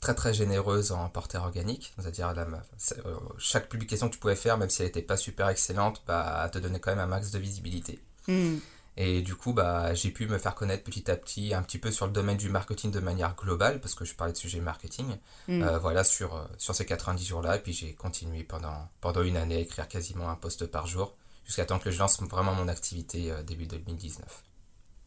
très 0.00 0.14
très 0.14 0.34
généreuse 0.34 0.92
en 0.92 1.08
portée 1.08 1.38
organique, 1.38 1.92
c'est-à-dire 1.98 2.32
euh, 2.36 3.18
chaque 3.38 3.68
publication 3.68 4.08
que 4.08 4.14
tu 4.14 4.20
pouvais 4.20 4.36
faire, 4.36 4.58
même 4.58 4.70
si 4.70 4.82
elle 4.82 4.88
n'était 4.88 5.02
pas 5.02 5.16
super 5.16 5.48
excellente, 5.48 6.02
bah, 6.06 6.48
te 6.52 6.58
donnait 6.58 6.78
quand 6.80 6.90
même 6.90 7.00
un 7.00 7.06
max 7.06 7.30
de 7.30 7.38
visibilité. 7.38 7.98
Hmm. 8.28 8.58
Et 8.96 9.20
du 9.20 9.34
coup, 9.34 9.52
bah, 9.52 9.92
j'ai 9.94 10.10
pu 10.10 10.26
me 10.26 10.38
faire 10.38 10.54
connaître 10.54 10.84
petit 10.84 11.10
à 11.10 11.16
petit 11.16 11.52
un 11.52 11.62
petit 11.62 11.78
peu 11.78 11.90
sur 11.90 12.06
le 12.06 12.12
domaine 12.12 12.36
du 12.36 12.48
marketing 12.48 12.90
de 12.90 13.00
manière 13.00 13.34
globale, 13.34 13.80
parce 13.80 13.94
que 13.94 14.04
je 14.04 14.14
parlais 14.14 14.32
de 14.32 14.38
sujet 14.38 14.60
marketing, 14.60 15.18
hmm. 15.48 15.62
euh, 15.62 15.78
voilà, 15.78 16.02
sur, 16.02 16.34
euh, 16.34 16.44
sur 16.56 16.74
ces 16.74 16.86
90 16.86 17.26
jours-là. 17.26 17.56
Et 17.56 17.60
puis 17.60 17.72
j'ai 17.72 17.92
continué 17.94 18.42
pendant, 18.42 18.88
pendant 19.00 19.22
une 19.22 19.36
année 19.36 19.56
à 19.56 19.60
écrire 19.60 19.88
quasiment 19.88 20.30
un 20.30 20.36
post 20.36 20.66
par 20.66 20.86
jour, 20.86 21.14
jusqu'à 21.44 21.66
temps 21.66 21.78
que 21.78 21.90
je 21.90 21.98
lance 21.98 22.20
vraiment 22.22 22.54
mon 22.54 22.68
activité 22.68 23.32
début 23.46 23.66
2019. 23.66 24.24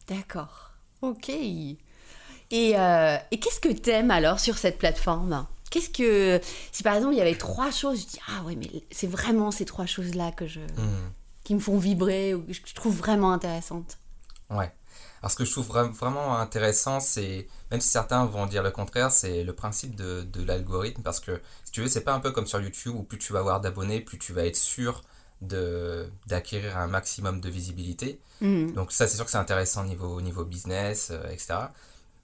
D'accord. 0.08 0.70
Ok. 1.02 1.30
Euh, 2.52 3.16
et, 3.30 3.38
qu'est-ce 3.38 3.60
que 3.60 3.72
t'aimes 3.72 4.10
alors 4.10 4.40
sur 4.40 4.58
cette 4.58 4.78
plateforme? 4.78 5.46
Qu'est-ce 5.70 5.90
que 5.90 6.40
si 6.72 6.82
par 6.82 6.96
exemple 6.96 7.14
il 7.14 7.18
y 7.18 7.20
avait 7.20 7.36
trois 7.36 7.70
choses, 7.70 8.00
je 8.00 8.06
dis 8.06 8.18
ah 8.28 8.42
ouais 8.42 8.56
mais 8.56 8.68
c'est 8.90 9.06
vraiment 9.06 9.52
ces 9.52 9.64
trois 9.64 9.86
choses 9.86 10.16
là 10.16 10.32
que 10.32 10.48
je 10.48 10.58
hmm. 10.58 11.10
Qui 11.50 11.56
me 11.56 11.60
font 11.60 11.78
vibrer 11.78 12.32
ou 12.32 12.42
que 12.42 12.52
je 12.52 12.74
trouve 12.76 12.96
vraiment 12.96 13.32
intéressantes. 13.32 13.98
Ouais. 14.50 14.72
Alors 15.20 15.32
ce 15.32 15.36
que 15.36 15.44
je 15.44 15.50
trouve 15.50 15.66
vraiment 15.66 16.38
intéressant, 16.38 17.00
c'est 17.00 17.48
même 17.72 17.80
si 17.80 17.88
certains 17.88 18.24
vont 18.24 18.46
dire 18.46 18.62
le 18.62 18.70
contraire, 18.70 19.10
c'est 19.10 19.42
le 19.42 19.52
principe 19.52 19.96
de, 19.96 20.22
de 20.22 20.44
l'algorithme 20.44 21.02
parce 21.02 21.18
que 21.18 21.40
si 21.64 21.72
tu 21.72 21.80
veux, 21.80 21.88
c'est 21.88 22.04
pas 22.04 22.14
un 22.14 22.20
peu 22.20 22.30
comme 22.30 22.46
sur 22.46 22.60
YouTube 22.60 22.94
où 22.94 23.02
plus 23.02 23.18
tu 23.18 23.32
vas 23.32 23.40
avoir 23.40 23.60
d'abonnés, 23.60 24.00
plus 24.00 24.16
tu 24.16 24.32
vas 24.32 24.46
être 24.46 24.54
sûr 24.54 25.02
d'acquérir 25.40 26.78
un 26.78 26.86
maximum 26.86 27.40
de 27.40 27.48
visibilité. 27.48 28.20
Mhm. 28.42 28.74
Donc 28.74 28.92
ça, 28.92 29.08
c'est 29.08 29.16
sûr 29.16 29.24
que 29.24 29.32
c'est 29.32 29.36
intéressant 29.38 29.82
au 29.82 29.88
niveau, 29.88 30.06
au 30.06 30.20
niveau 30.20 30.44
business, 30.44 31.08
euh, 31.10 31.32
etc. 31.32 31.54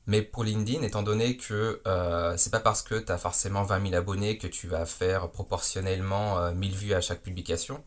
Mais 0.06 0.23
pour 0.23 0.45
LinkedIn, 0.45 0.83
étant 0.83 1.02
donné 1.02 1.37
que 1.37 1.80
euh, 1.85 2.37
c'est 2.37 2.50
pas 2.50 2.61
parce 2.61 2.83
que 2.83 2.95
tu 2.95 3.11
as 3.11 3.18
forcément 3.18 3.64
20 3.64 3.88
000 3.88 3.95
abonnés 3.97 4.38
que 4.38 4.47
tu 4.47 4.68
vas 4.68 4.87
faire 4.87 5.28
proportionnellement 5.30 6.38
euh, 6.38 6.52
1000 6.52 6.76
vues 6.76 6.95
à 6.95 7.00
chaque 7.00 7.23
publication, 7.23 7.83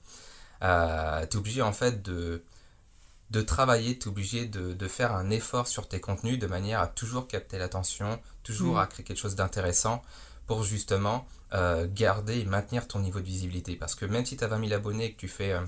euh, 0.63 1.25
tu 1.27 1.37
es 1.37 1.39
obligé 1.39 1.61
en 1.61 1.73
fait 1.73 2.01
de, 2.01 2.43
de 3.31 3.41
travailler, 3.41 3.97
tu 3.99 4.05
es 4.05 4.11
obligé 4.11 4.45
de, 4.45 4.73
de 4.73 4.87
faire 4.87 5.13
un 5.15 5.29
effort 5.29 5.67
sur 5.67 5.87
tes 5.87 5.99
contenus 6.01 6.39
de 6.39 6.47
manière 6.47 6.79
à 6.81 6.87
toujours 6.87 7.27
capter 7.27 7.57
l'attention, 7.59 8.19
toujours 8.43 8.75
Mm. 8.75 8.79
à 8.79 8.87
créer 8.87 9.05
quelque 9.05 9.17
chose 9.19 9.35
d'intéressant 9.35 10.01
pour 10.47 10.63
justement 10.63 11.25
euh, 11.53 11.87
garder 11.93 12.39
et 12.39 12.45
maintenir 12.45 12.87
ton 12.87 12.99
niveau 12.99 13.19
de 13.19 13.25
visibilité. 13.25 13.75
Parce 13.75 13.95
que 13.95 14.05
même 14.05 14.25
si 14.25 14.37
tu 14.37 14.43
as 14.43 14.47
20 14.47 14.59
000 14.67 14.73
abonnés 14.73 15.05
et 15.05 15.13
que 15.13 15.19
tu 15.19 15.27
fais 15.27 15.53
euh, 15.53 15.61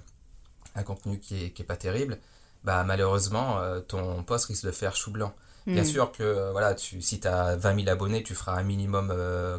un 0.76 0.84
contenu 0.84 1.20
qui 1.20 1.46
est, 1.46 1.52
qui 1.52 1.62
est 1.64 1.66
pas 1.66 1.78
terrible, 1.78 2.20
bah 2.64 2.84
malheureusement, 2.84 3.60
euh, 3.60 3.80
ton 3.82 4.24
post 4.24 4.46
risque 4.46 4.66
de 4.66 4.72
faire 4.72 4.96
chou 4.96 5.12
blanc. 5.12 5.34
Bien 5.74 5.84
Mhm. 5.84 5.90
sûr 5.90 6.12
que 6.12 6.52
voilà, 6.52 6.76
tu, 6.76 7.02
si 7.02 7.20
tu 7.20 7.28
as 7.28 7.56
20 7.58 7.76
000 7.76 7.90
abonnés, 7.90 8.24
tu 8.24 8.36
feras 8.36 8.54
un 8.58 8.64
minimum 8.64 9.12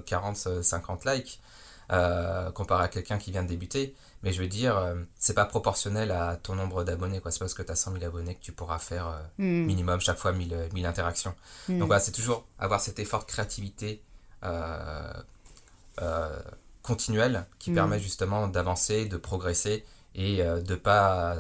40-50 0.07 1.05
likes 1.07 1.41
euh, 1.91 2.51
comparé 2.53 2.85
à 2.85 2.89
quelqu'un 2.89 3.19
qui 3.19 3.31
vient 3.33 3.43
de 3.43 3.49
débuter. 3.49 3.95
Mais 4.23 4.33
je 4.33 4.41
veux 4.41 4.47
dire, 4.49 4.77
euh, 4.79 4.95
c'est 5.19 5.35
pas 5.35 5.45
proportionnel 5.45 6.11
à 6.13 6.37
ton 6.37 6.55
nombre 6.55 6.85
d'abonnés. 6.85 7.21
quoi. 7.21 7.31
C'est 7.33 7.41
parce 7.41 7.55
que 7.55 7.63
tu 7.63 7.73
as 7.73 7.77
100 7.77 7.93
000 7.95 8.05
abonnés 8.05 8.35
que 8.37 8.41
tu 8.41 8.53
pourras 8.53 8.79
faire 8.79 9.09
euh, 9.09 9.19
Mhm. 9.39 9.67
minimum 9.67 10.01
chaque 10.01 10.19
fois 10.19 10.33
1000, 10.33 10.55
euh, 10.55 10.69
1000 10.73 10.87
interactions. 10.87 11.35
Mhm. 11.69 11.79
Donc 11.81 11.87
voilà, 11.89 12.01
c'est 12.01 12.13
toujours 12.13 12.47
avoir 12.59 12.81
cet 12.81 12.99
effort 12.99 13.21
de 13.21 13.27
créativité 13.27 14.03
euh, 14.45 15.13
euh, 16.01 16.39
continuel 16.83 17.47
qui 17.59 17.71
Mm. 17.71 17.75
permet 17.75 18.01
justement 18.01 18.49
d'avancer, 18.49 19.05
de 19.07 19.17
progresser 19.17 19.85
et 20.15 20.43
de 20.43 20.75
pas 20.75 21.37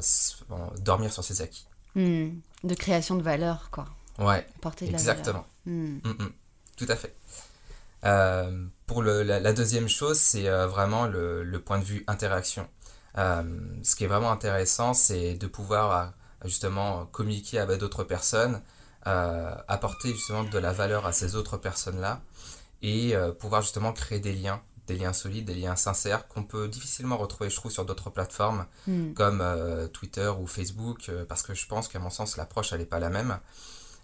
dormir 0.78 1.12
sur 1.12 1.24
ses 1.24 1.42
acquis. 1.42 1.66
De 1.96 2.74
création 2.76 3.16
de 3.16 3.22
valeur, 3.22 3.68
quoi. 3.70 3.86
Ouais, 4.18 4.46
Porter 4.60 4.86
de 4.86 4.92
la 4.92 4.98
exactement. 4.98 5.44
valeur. 5.66 5.84
Mm, 6.04 6.08
mm. 6.08 6.32
Tout 6.76 6.86
à 6.88 6.96
fait. 6.96 7.14
Pour 8.92 9.00
le- 9.02 9.22
la, 9.22 9.40
la 9.40 9.54
deuxième 9.54 9.88
chose, 9.88 10.18
c'est 10.18 10.48
euh, 10.48 10.66
vraiment 10.66 11.06
le, 11.06 11.44
le 11.44 11.58
point 11.62 11.78
de 11.78 11.84
vue 11.84 12.04
interaction. 12.08 12.68
Euh, 13.16 13.42
ce 13.82 13.96
qui 13.96 14.04
est 14.04 14.06
vraiment 14.06 14.30
intéressant, 14.30 14.92
c'est 14.92 15.32
de 15.34 15.46
pouvoir 15.46 15.96
euh, 15.96 16.04
justement 16.44 17.06
communiquer 17.06 17.58
avec 17.58 17.78
d'autres 17.80 18.04
personnes, 18.04 18.60
apporter 19.06 20.12
justement 20.12 20.44
de 20.44 20.58
la 20.58 20.72
valeur 20.74 21.06
à 21.06 21.12
ces 21.12 21.36
autres 21.36 21.56
personnes-là 21.56 22.20
et 22.82 23.14
pouvoir 23.40 23.62
justement 23.62 23.92
créer 23.94 24.20
des 24.20 24.34
liens, 24.34 24.60
des 24.86 24.96
liens 24.96 25.12
solides, 25.14 25.46
des 25.46 25.54
liens 25.54 25.74
sincères 25.76 26.28
qu'on 26.28 26.44
peut 26.44 26.68
difficilement 26.68 27.16
retrouver, 27.16 27.48
je 27.48 27.56
trouve, 27.56 27.72
sur 27.72 27.86
d'autres 27.86 28.10
plateformes 28.10 28.66
Mhm. 28.86 29.14
comme 29.14 29.40
euh, 29.40 29.88
Twitter 29.88 30.30
ou 30.38 30.46
Facebook, 30.46 31.08
euh, 31.08 31.24
parce 31.24 31.42
que 31.42 31.54
je 31.54 31.66
pense 31.66 31.88
qu'à 31.88 31.98
mon 31.98 32.10
sens, 32.10 32.36
l'approche, 32.36 32.72
elle 32.74 32.80
n'est 32.80 32.86
pas 32.86 33.00
la 33.00 33.08
même. 33.10 33.38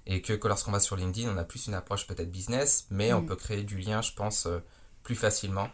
Et 0.06 0.22
que, 0.22 0.32
que 0.32 0.48
lorsqu'on 0.48 0.72
va 0.72 0.80
sur 0.80 0.96
LinkedIn, 0.96 1.28
on 1.30 1.36
a 1.36 1.44
plus 1.44 1.66
une 1.66 1.74
approche 1.74 2.06
peut-être 2.06 2.30
business, 2.30 2.86
mais 2.90 3.12
on 3.12 3.20
Mm. 3.20 3.26
peut 3.26 3.36
créer 3.36 3.62
du 3.62 3.76
lien, 3.78 4.00
je 4.00 4.12
pense, 4.14 4.46
euh, 4.46 4.58
plus 5.08 5.16
facilement, 5.16 5.70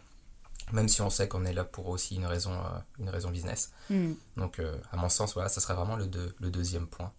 même 0.71 0.87
si 0.87 1.01
on 1.01 1.09
sait 1.09 1.27
qu'on 1.27 1.43
est 1.43 1.51
là 1.51 1.65
pour 1.65 1.89
aussi 1.89 2.15
une 2.15 2.25
raison, 2.25 2.53
euh, 2.53 2.79
une 2.99 3.09
raison 3.09 3.29
business. 3.31 3.73
Mhm. 3.89 4.15
Donc, 4.37 4.59
euh, 4.59 4.77
à 4.93 4.95
mon 4.95 5.09
sens, 5.09 5.33
voilà, 5.33 5.49
ça 5.49 5.59
serait 5.59 5.73
vraiment 5.73 5.97
le, 5.97 6.07
deux- 6.07 6.33
le 6.39 6.49
deuxième 6.49 6.87
point. 6.87 7.11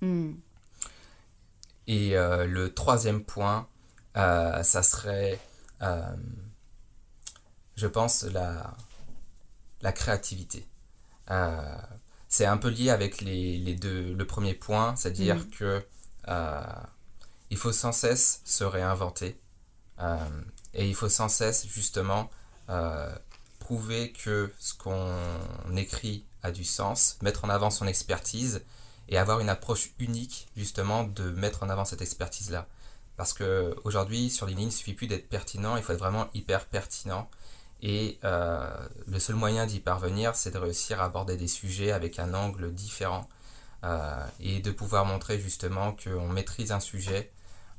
Mhm. 0.00 0.40
Et 1.86 2.16
euh, 2.16 2.46
le 2.46 2.72
troisième 2.72 3.22
point, 3.22 3.68
ça 4.14 4.82
serait, 4.82 5.38
je 7.76 7.86
pense, 7.86 8.22
la, 8.24 8.74
la 9.82 9.92
créativité. 9.92 10.66
Euh, 11.30 11.76
c'est 12.28 12.46
un 12.46 12.56
peu 12.56 12.68
lié 12.70 12.88
avec 12.88 13.20
les, 13.20 13.58
les 13.58 13.74
deux, 13.74 14.14
le 14.14 14.26
premier 14.26 14.54
point, 14.54 14.96
c'est-à 14.96 15.10
dire 15.12 15.36
Mhm. 15.36 15.50
que 15.50 15.84
euh, 16.28 16.62
il 17.50 17.58
faut 17.58 17.72
sans 17.72 17.92
cesse 17.92 18.40
se 18.46 18.64
réinventer 18.64 19.38
euh, 19.98 20.16
et 20.74 20.88
il 20.88 20.94
faut 20.94 21.08
sans 21.08 21.28
cesse 21.28 21.66
justement 21.66 22.30
euh, 22.68 23.12
prouver 23.58 24.12
que 24.12 24.52
ce 24.58 24.74
qu'on 24.74 25.76
écrit 25.76 26.24
a 26.42 26.52
du 26.52 26.64
sens, 26.64 27.18
mettre 27.22 27.44
en 27.44 27.48
avant 27.48 27.70
son 27.70 27.86
expertise 27.86 28.62
et 29.08 29.18
avoir 29.18 29.40
une 29.40 29.48
approche 29.48 29.90
unique 29.98 30.48
justement 30.56 31.04
de 31.04 31.30
mettre 31.30 31.62
en 31.62 31.68
avant 31.68 31.84
cette 31.84 32.02
expertise-là. 32.02 32.66
Parce 33.16 33.32
que 33.32 33.76
aujourd'hui 33.84 34.30
sur 34.30 34.46
LinkedIn, 34.46 34.68
il 34.68 34.72
suffit 34.72 34.94
plus 34.94 35.06
d'être 35.06 35.28
pertinent, 35.28 35.76
il 35.76 35.82
faut 35.82 35.92
être 35.92 35.98
vraiment 35.98 36.28
hyper 36.34 36.66
pertinent. 36.66 37.28
Et 37.82 38.18
euh, 38.24 38.70
le 39.06 39.18
seul 39.18 39.36
moyen 39.36 39.66
d'y 39.66 39.80
parvenir, 39.80 40.36
c'est 40.36 40.50
de 40.50 40.58
réussir 40.58 41.00
à 41.00 41.04
aborder 41.04 41.36
des 41.36 41.48
sujets 41.48 41.92
avec 41.92 42.18
un 42.18 42.34
angle 42.34 42.72
différent 42.72 43.28
euh, 43.84 44.26
et 44.40 44.60
de 44.60 44.70
pouvoir 44.70 45.06
montrer 45.06 45.38
justement 45.40 45.92
qu'on 45.92 46.28
maîtrise 46.28 46.72
un 46.72 46.80
sujet 46.80 47.30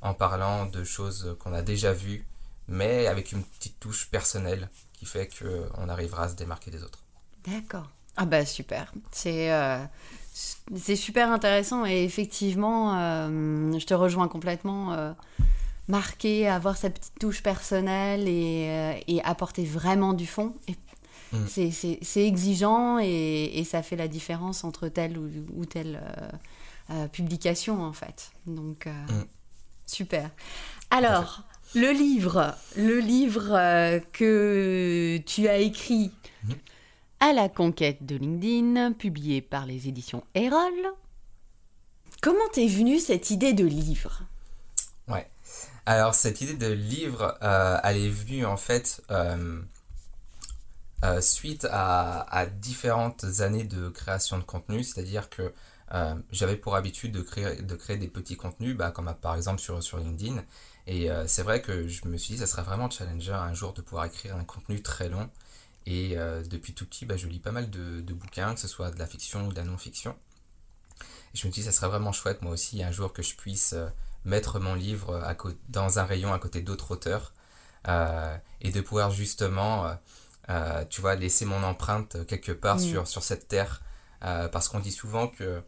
en 0.01 0.13
parlant 0.13 0.65
de 0.65 0.83
choses 0.83 1.35
qu'on 1.39 1.53
a 1.53 1.61
déjà 1.61 1.93
vues, 1.93 2.25
mais 2.71 3.07
avec 3.07 3.31
une 3.31 3.43
petite 3.43 3.79
touche 3.79 4.07
personnelle 4.09 4.69
qui 4.93 5.05
fait 5.05 5.29
qu'on 5.37 5.87
arrivera 5.89 6.23
à 6.23 6.29
se 6.29 6.35
démarquer 6.35 6.71
des 6.71 6.83
autres. 6.83 6.99
D'accord. 7.45 7.89
Ah 8.17 8.25
bah 8.25 8.45
super. 8.45 8.91
C'est 9.11 9.51
euh, 9.53 9.83
c'est 10.33 10.95
super 10.95 11.31
intéressant 11.31 11.85
et 11.85 12.03
effectivement, 12.03 12.97
euh, 12.99 13.77
je 13.79 13.85
te 13.85 13.93
rejoins 13.93 14.27
complètement. 14.27 14.93
euh, 14.93 15.13
marquer, 15.87 16.47
avoir 16.47 16.77
sa 16.77 16.89
petite 16.89 17.17
touche 17.19 17.43
personnelle 17.43 18.27
et, 18.27 19.03
et 19.07 19.21
apporter 19.23 19.65
vraiment 19.65 20.13
du 20.13 20.25
fond. 20.27 20.53
Et 20.67 20.75
Mm. 21.33 21.47
c'est- 21.47 22.25
exigeant 22.27 22.99
et, 22.99 23.59
et 23.59 23.63
ça 23.63 23.81
fait 23.83 23.95
la 23.95 24.09
différence 24.09 24.65
entre 24.65 24.89
telle 24.89 25.17
ou, 25.17 25.29
ou 25.55 25.63
telle 25.65 26.01
publication 27.13 27.83
en 27.83 27.93
fait. 27.93 28.31
Donc 28.47 28.85
Mm. 28.85 29.23
Super. 29.85 30.29
Alors, 30.89 31.43
le 31.75 31.91
livre, 31.91 32.55
le 32.75 32.99
livre 32.99 33.51
euh, 33.51 33.99
que 34.13 35.19
tu 35.25 35.47
as 35.47 35.57
écrit 35.57 36.11
Mhm. 36.43 36.55
à 37.19 37.33
la 37.33 37.49
conquête 37.49 38.05
de 38.05 38.15
LinkedIn, 38.15 38.93
publié 38.93 39.41
par 39.41 39.65
les 39.65 39.87
éditions 39.87 40.23
Erol. 40.33 40.73
Comment 42.21 42.47
t'es 42.51 42.67
venue 42.67 42.99
cette 42.99 43.29
idée 43.31 43.53
de 43.53 43.65
livre? 43.65 44.23
Ouais. 45.07 45.27
Alors 45.85 46.13
cette 46.15 46.41
idée 46.41 46.53
de 46.55 46.71
livre, 46.71 47.37
euh, 47.41 47.77
elle 47.83 47.97
est 47.97 48.09
venue 48.09 48.45
en 48.45 48.57
fait 48.57 49.01
euh, 49.11 49.61
euh, 51.03 51.21
suite 51.21 51.67
à, 51.71 52.21
à 52.21 52.45
différentes 52.45 53.25
années 53.39 53.63
de 53.63 53.89
création 53.89 54.37
de 54.37 54.43
contenu, 54.43 54.83
c'est-à-dire 54.83 55.29
que 55.29 55.51
euh, 55.93 56.15
j'avais 56.31 56.55
pour 56.55 56.75
habitude 56.75 57.11
de 57.11 57.21
créer, 57.21 57.61
de 57.61 57.75
créer 57.75 57.97
des 57.97 58.07
petits 58.07 58.37
contenus, 58.37 58.77
bah, 58.77 58.91
comme 58.91 59.13
par 59.21 59.35
exemple 59.35 59.59
sur, 59.59 59.81
sur 59.83 59.97
LinkedIn. 59.97 60.43
Et 60.87 61.11
euh, 61.11 61.27
c'est 61.27 61.43
vrai 61.43 61.61
que 61.61 61.87
je 61.87 62.07
me 62.07 62.17
suis 62.17 62.35
dit, 62.35 62.39
ça 62.39 62.47
serait 62.47 62.63
vraiment 62.63 62.89
challenger 62.89 63.33
un 63.33 63.53
jour 63.53 63.73
de 63.73 63.81
pouvoir 63.81 64.05
écrire 64.05 64.35
un 64.35 64.43
contenu 64.43 64.81
très 64.81 65.09
long. 65.09 65.29
Et 65.85 66.17
euh, 66.17 66.43
depuis 66.43 66.73
tout 66.73 66.85
petit, 66.85 67.05
bah, 67.05 67.17
je 67.17 67.27
lis 67.27 67.39
pas 67.39 67.51
mal 67.51 67.69
de, 67.69 68.01
de 68.01 68.13
bouquins, 68.13 68.53
que 68.53 68.59
ce 68.59 68.67
soit 68.67 68.91
de 68.91 68.99
la 68.99 69.05
fiction 69.07 69.47
ou 69.47 69.51
de 69.51 69.57
la 69.57 69.63
non-fiction. 69.63 70.15
Et 71.33 71.37
je 71.37 71.47
me 71.47 71.51
dis, 71.51 71.63
ça 71.63 71.71
serait 71.71 71.87
vraiment 71.87 72.11
chouette, 72.11 72.41
moi 72.41 72.53
aussi, 72.53 72.83
un 72.83 72.91
jour 72.91 73.11
que 73.13 73.21
je 73.21 73.35
puisse 73.35 73.75
mettre 74.23 74.59
mon 74.59 74.75
livre 74.75 75.15
à 75.15 75.35
dans 75.69 75.97
un 75.97 76.03
rayon 76.03 76.31
à 76.33 76.39
côté 76.39 76.61
d'autres 76.61 76.91
auteurs 76.91 77.33
et 77.87 78.71
de 78.71 78.81
pouvoir 78.81 79.11
justement, 79.11 79.97
tu 80.89 81.01
vois, 81.01 81.15
laisser 81.15 81.45
mon 81.45 81.63
empreinte 81.63 82.25
quelque 82.27 82.51
part 82.51 82.75
Mm. 82.75 82.79
sur, 82.79 83.07
sur 83.07 83.23
cette 83.23 83.47
terre. 83.47 83.81
Parce 84.19 84.67
qu'on 84.67 84.79
dit 84.79 84.91
souvent 84.91 85.27
que 85.29 85.63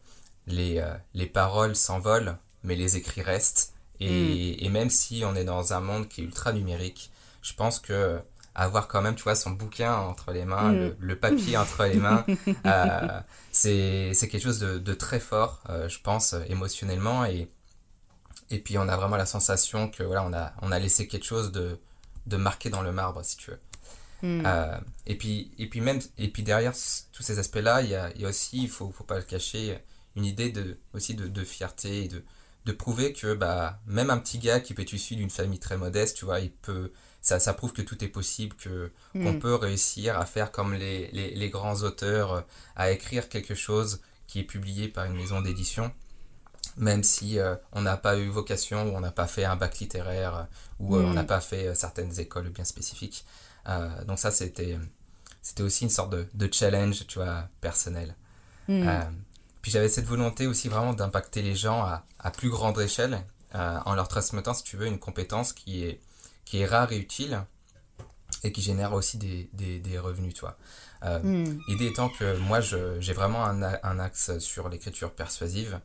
les, 0.47 0.79
euh, 0.79 0.93
les 1.13 1.25
paroles 1.27 1.75
s'envolent, 1.75 2.37
mais 2.63 2.75
les 2.75 2.97
écrits 2.97 3.21
restent. 3.21 3.73
Et, 3.99 4.65
et 4.65 4.69
même 4.69 4.89
si 4.89 5.23
on 5.25 5.35
est 5.35 5.45
dans 5.45 5.73
un 5.73 5.79
monde 5.79 6.09
qui 6.09 6.21
est 6.21 6.23
ultra 6.25 6.51
numérique, 6.51 7.11
je 7.41 7.53
pense 7.53 7.79
que 7.79 8.19
avoir 8.55 8.87
quand 8.87 9.01
même, 9.01 9.15
tu 9.15 9.23
vois, 9.23 9.35
son 9.35 9.51
bouquin 9.51 9.95
entre 9.95 10.31
les 10.31 10.45
mains, 10.45 10.71
Mm. 10.71 10.75
le, 10.75 10.95
le 10.99 11.15
papier 11.19 11.57
entre 11.57 11.85
les 11.85 11.95
mains, 11.95 12.25
euh, 12.65 13.19
c'est 13.51 14.11
c'est 14.13 14.27
quelque 14.27 14.43
chose 14.43 14.59
de, 14.59 14.77
de 14.77 14.93
très 14.93 15.19
fort, 15.19 15.61
euh, 15.69 15.87
je 15.89 15.99
pense, 16.01 16.35
émotionnellement. 16.49 17.25
Et, 17.25 17.49
et 18.49 18.59
puis 18.59 18.77
on 18.77 18.87
a 18.87 18.95
vraiment 18.97 19.15
la 19.17 19.25
sensation 19.25 19.89
que 19.89 20.03
voilà, 20.03 20.23
on 20.23 20.33
a, 20.33 20.53
on 20.61 20.71
a 20.71 20.79
laissé 20.79 21.07
quelque 21.07 21.25
chose 21.25 21.51
de, 21.51 21.79
de 22.27 22.37
marqué 22.37 22.69
dans 22.69 22.81
le 22.81 22.91
marbre, 22.91 23.23
si 23.23 23.37
tu 23.37 23.51
veux. 23.51 23.59
Euh, 24.23 24.77
et, 25.05 25.17
puis, 25.17 25.51
et 25.57 25.67
puis 25.67 25.81
même, 25.81 25.99
et 26.17 26.29
puis 26.29 26.43
derrière 26.43 26.73
tous 27.11 27.23
ces 27.23 27.39
aspects-là, 27.39 27.81
il 27.81 27.89
y 27.89 27.95
a, 27.95 28.15
y 28.15 28.25
a 28.25 28.29
aussi, 28.29 28.63
il 28.63 28.69
faut, 28.69 28.89
faut 28.91 29.03
pas 29.03 29.17
le 29.17 29.23
cacher, 29.23 29.77
une 30.15 30.25
idée 30.25 30.49
de, 30.51 30.77
aussi 30.93 31.15
de, 31.15 31.27
de 31.27 31.43
fierté 31.43 32.05
et 32.05 32.07
de, 32.07 32.23
de 32.65 32.71
prouver 32.71 33.13
que 33.13 33.33
bah, 33.33 33.79
même 33.87 34.09
un 34.09 34.17
petit 34.17 34.39
gars 34.39 34.59
qui 34.59 34.73
peut 34.73 34.81
être 34.83 34.93
issu 34.93 35.15
d'une 35.15 35.29
famille 35.29 35.59
très 35.59 35.77
modeste, 35.77 36.17
tu 36.17 36.25
vois, 36.25 36.39
il 36.39 36.51
peut, 36.51 36.91
ça, 37.21 37.39
ça 37.39 37.53
prouve 37.53 37.73
que 37.73 37.81
tout 37.81 38.03
est 38.03 38.07
possible, 38.09 38.55
que, 38.55 38.91
qu'on 39.21 39.33
Hmm. 39.33 39.39
peut 39.39 39.55
réussir 39.55 40.17
à 40.19 40.25
faire 40.25 40.51
comme 40.51 40.73
les, 40.73 41.09
les, 41.11 41.31
les 41.35 41.49
grands 41.49 41.81
auteurs, 41.83 42.33
euh, 42.33 42.41
à 42.75 42.91
écrire 42.91 43.29
quelque 43.29 43.55
chose 43.55 44.01
qui 44.27 44.39
est 44.39 44.43
publié 44.43 44.87
par 44.87 45.05
une 45.05 45.15
maison 45.15 45.41
d'édition, 45.41 45.91
même 46.77 47.03
si 47.03 47.39
euh, 47.39 47.55
on 47.71 47.81
n'a 47.81 47.97
pas 47.97 48.17
eu 48.17 48.29
vocation 48.29 48.83
ou 48.91 48.95
on 48.95 48.99
n'a 49.01 49.11
pas 49.11 49.27
fait 49.27 49.45
un 49.45 49.55
bac 49.55 49.79
littéraire 49.79 50.35
euh, 50.37 50.43
ou 50.79 50.95
euh, 50.97 51.03
on 51.05 51.13
n'a 51.13 51.23
pas 51.23 51.41
fait 51.41 51.67
euh, 51.69 51.75
certaines 51.75 52.19
écoles 52.19 52.49
bien 52.49 52.65
spécifiques. 52.65 53.25
Donc 54.07 54.19
ça, 54.19 54.31
c'était, 54.31 54.77
c'était 55.41 55.63
aussi 55.63 55.85
une 55.85 55.89
sorte 55.89 56.11
de, 56.11 56.27
de, 56.33 56.49
challenge, 56.51 57.07
tu 57.07 57.19
vois, 57.19 57.47
personnel. 57.61 58.15
Hmm. 58.67 59.01
Puis 59.63 59.71
j'avais 59.71 59.89
cette 59.89 60.05
volonté 60.05 60.45
aussi 60.45 60.67
vraiment 60.69 60.93
d'impacter 60.93 61.41
les 61.41 61.55
gens 61.55 61.81
à, 61.81 62.05
à 62.19 62.29
plus 62.29 62.49
grande 62.51 62.79
échelle 62.79 63.23
euh, 63.55 63.79
en 63.85 63.95
leur 63.95 64.07
transmettant, 64.07 64.53
si 64.53 64.63
tu 64.63 64.77
veux, 64.77 64.85
une 64.85 64.99
compétence 64.99 65.53
qui 65.53 65.83
est, 65.85 65.99
qui 66.45 66.59
est 66.59 66.65
rare 66.67 66.91
et 66.91 66.97
utile 66.97 67.43
et 68.43 68.51
qui 68.51 68.61
génère 68.61 68.93
aussi 68.93 69.17
des, 69.17 69.49
des, 69.53 69.79
des 69.79 69.97
revenus, 69.97 70.33
tu 70.35 70.41
vois. 70.41 70.57
Euh, 71.03 71.19
Hmm. 71.19 71.59
L'idée 71.67 71.87
étant 71.87 72.09
que 72.09 72.37
moi, 72.39 72.59
je- 72.61 72.99
j'ai 72.99 73.13
vraiment 73.13 73.43
un, 73.45 73.99
axe 73.99 74.37
sur 74.39 74.69
l'écriture 74.69 75.11
persuasive. 75.11 75.79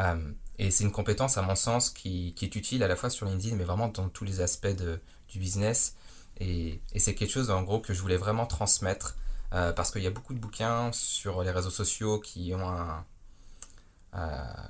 Euh, 0.00 0.32
et 0.58 0.70
c'est 0.70 0.84
une 0.84 0.92
compétence, 0.92 1.36
à 1.38 1.42
mon 1.42 1.54
sens, 1.56 1.90
qui, 1.90 2.32
qui 2.34 2.44
est 2.46 2.54
utile 2.56 2.82
à 2.82 2.88
la 2.88 2.96
fois 2.96 3.10
sur 3.10 3.26
LinkedIn, 3.26 3.56
mais 3.56 3.64
vraiment 3.64 3.88
dans 3.88 4.08
tous 4.08 4.24
les 4.24 4.40
aspects 4.40 4.66
de, 4.68 5.00
du 5.28 5.38
business. 5.38 5.96
Et, 6.40 6.80
et 6.92 6.98
c'est 6.98 7.14
quelque 7.14 7.30
chose, 7.32 7.50
en 7.50 7.62
gros, 7.62 7.80
que 7.80 7.92
je 7.94 8.00
voulais 8.00 8.16
vraiment 8.16 8.46
transmettre. 8.46 9.16
euh, 9.52 9.72
parce 9.72 9.90
qu'il 9.90 10.02
y 10.02 10.06
a 10.06 10.10
beaucoup 10.10 10.34
de 10.34 10.38
bouquins 10.38 10.90
sur 10.92 11.42
les 11.42 11.50
réseaux 11.50 11.70
sociaux 11.70 12.20
qui 12.20 12.52
ont 12.54 12.68
un, 12.68 13.04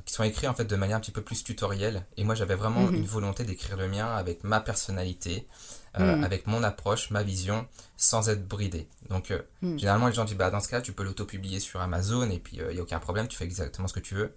qui 0.05 0.15
sont 0.15 0.25
écrits 0.25 0.49
en 0.49 0.55
fait 0.55 0.65
de 0.65 0.77
manière 0.77 0.97
un 0.97 1.01
petit 1.01 1.11
peu 1.11 1.23
plus 1.23 1.43
tutorielle. 1.45 2.07
Et 2.17 2.25
moi, 2.25 2.35
j'avais 2.35 2.55
vraiment 2.55 2.87
Mhm. 2.89 2.95
une 2.97 3.07
volonté 3.07 3.45
d'écrire 3.45 3.77
le 3.77 3.89
mien 3.89 4.07
avec 4.07 4.45
ma 4.45 4.61
personnalité, 4.61 5.47
euh, 5.99 6.17
Mhm. 6.17 6.25
avec 6.25 6.47
mon 6.47 6.63
approche, 6.63 7.11
ma 7.11 7.23
vision, 7.23 7.67
sans 7.97 8.29
être 8.29 8.47
bridé. 8.47 8.89
Donc, 9.09 9.31
euh, 9.31 9.43
Mhm. 9.63 9.79
généralement, 9.79 10.09
les 10.09 10.15
gens 10.15 10.25
disent, 10.25 10.37
bah, 10.37 10.51
dans 10.51 10.61
ce 10.61 10.69
cas, 10.69 10.81
tu 10.81 10.93
peux 10.93 11.03
l'auto-publier 11.03 11.61
sur 11.61 11.81
Amazon 11.81 12.29
et 12.31 12.39
puis 12.39 12.57
il 12.59 12.69
n'y 12.75 12.79
a 12.79 12.83
aucun 12.83 12.99
problème, 13.01 13.29
tu 13.29 13.37
fais 13.37 13.45
exactement 13.45 13.89
ce 13.89 13.95
que 13.95 14.01
tu 14.01 14.15
veux. 14.15 14.35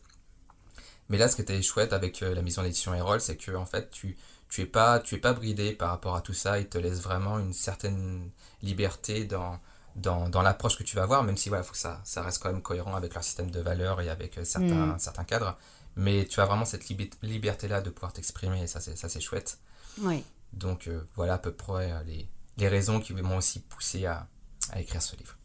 Mais 1.10 1.18
là, 1.18 1.28
ce 1.28 1.36
qui 1.36 1.42
était 1.42 1.62
chouette 1.62 1.94
avec 1.94 2.22
euh, 2.24 2.34
la 2.34 2.42
maison 2.42 2.64
d'édition 2.64 2.94
Erol, 2.94 3.20
c'est 3.22 3.38
que 3.38 3.52
en 3.56 3.66
fait, 3.66 3.90
tu 3.92 4.18
tu 4.50 4.62
es 4.62 4.66
pas 4.66 5.00
tu 5.00 5.16
es 5.16 5.18
pas 5.18 5.34
bridé 5.34 5.72
par 5.74 5.90
rapport 5.90 6.16
à 6.16 6.22
tout 6.22 6.34
ça. 6.34 6.60
Ils 6.60 6.68
te 6.68 6.78
laissent 6.78 7.02
vraiment 7.02 7.40
une 7.40 7.54
certaine 7.54 8.30
liberté 8.62 9.24
dans 9.26 9.60
dans, 9.96 10.30
dans 10.30 10.42
l'approche 10.42 10.78
que 10.78 10.84
tu 10.84 10.96
vas 10.96 11.04
avoir, 11.04 11.24
même 11.24 11.38
si 11.38 11.50
voilà, 11.50 11.64
faut 11.64 11.72
que 11.74 11.78
ça, 11.78 12.00
ça 12.04 12.22
reste 12.22 12.42
quand 12.42 12.52
même 12.52 12.62
cohérent 12.62 12.96
avec 12.96 13.14
leur 13.14 13.24
système 13.24 13.52
de 13.52 13.60
valeurs 13.60 14.02
et 14.02 14.10
avec 14.10 14.38
euh, 14.38 14.44
certains, 14.46 14.88
Mm. 14.88 15.00
certains 15.00 15.24
cadres. 15.24 15.58
Mais 15.96 16.26
tu 16.26 16.40
as 16.40 16.46
vraiment 16.46 16.64
cette 16.66 16.88
liberté-là 17.22 17.82
de 17.82 17.90
pouvoir 17.90 18.14
t'exprimer 18.14 18.64
et 18.64 18.68
ça, 18.68 18.80
c'est 18.80 19.20
chouette. 19.22 19.58
Oui. 20.00 20.24
Donc 20.54 20.88
euh, 20.88 21.02
voilà 21.16 21.34
à 21.34 21.38
peu 21.38 21.52
près 21.52 21.92
euh, 21.92 22.04
les, 22.06 22.28
les 22.58 22.68
raisons 22.70 23.00
qui 23.00 23.14
m'ont 23.14 23.38
aussi 23.38 23.60
poussé 23.60 24.06
à, 24.06 24.28
à 24.72 24.80
écrire 24.80 25.02
ce 25.02 25.16
livre. 25.18 25.36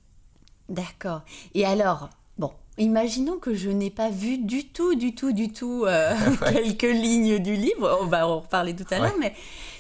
D'accord. 0.69 1.23
Et 1.55 1.65
alors, 1.65 2.09
bon, 2.39 2.53
imaginons 2.79 3.39
que 3.39 3.55
je 3.55 3.71
n'ai 3.71 3.91
pas 3.91 4.11
vu 4.11 4.39
du 4.39 4.69
tout, 4.69 4.95
du 4.95 5.15
tout, 5.15 5.33
du 5.33 5.53
tout 5.53 5.85
euh, 5.87 6.15
quelques 6.53 6.83
lignes 6.83 7.39
du 7.41 7.55
livre. 7.57 7.99
On 8.03 8.07
va 8.07 8.27
en 8.27 8.41
reparler 8.41 8.75
tout 8.77 8.85
à 8.91 8.99
l'heure, 8.99 9.13
Ouais. 9.15 9.19
mais 9.21 9.35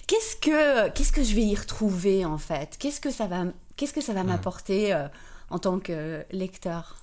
qu'est-ce 0.06 0.36
que 0.36 0.88
qu'est-ce 0.90 1.12
que 1.12 1.22
je 1.24 1.34
vais 1.34 1.42
y 1.44 1.54
retrouver 1.56 2.24
en 2.24 2.38
fait? 2.38 2.76
Qu'est-ce 2.78 3.00
que 3.00 3.10
ça 3.10 3.26
va 3.26 3.44
qu'est-ce 3.76 3.92
que 3.94 4.00
ça 4.00 4.12
va 4.14 4.24
Hmm. 4.24 4.28
m'apporter 4.30 4.92
euh, 4.94 5.08
en 5.50 5.58
tant 5.58 5.78
que 5.80 6.24
lecteur? 6.32 6.96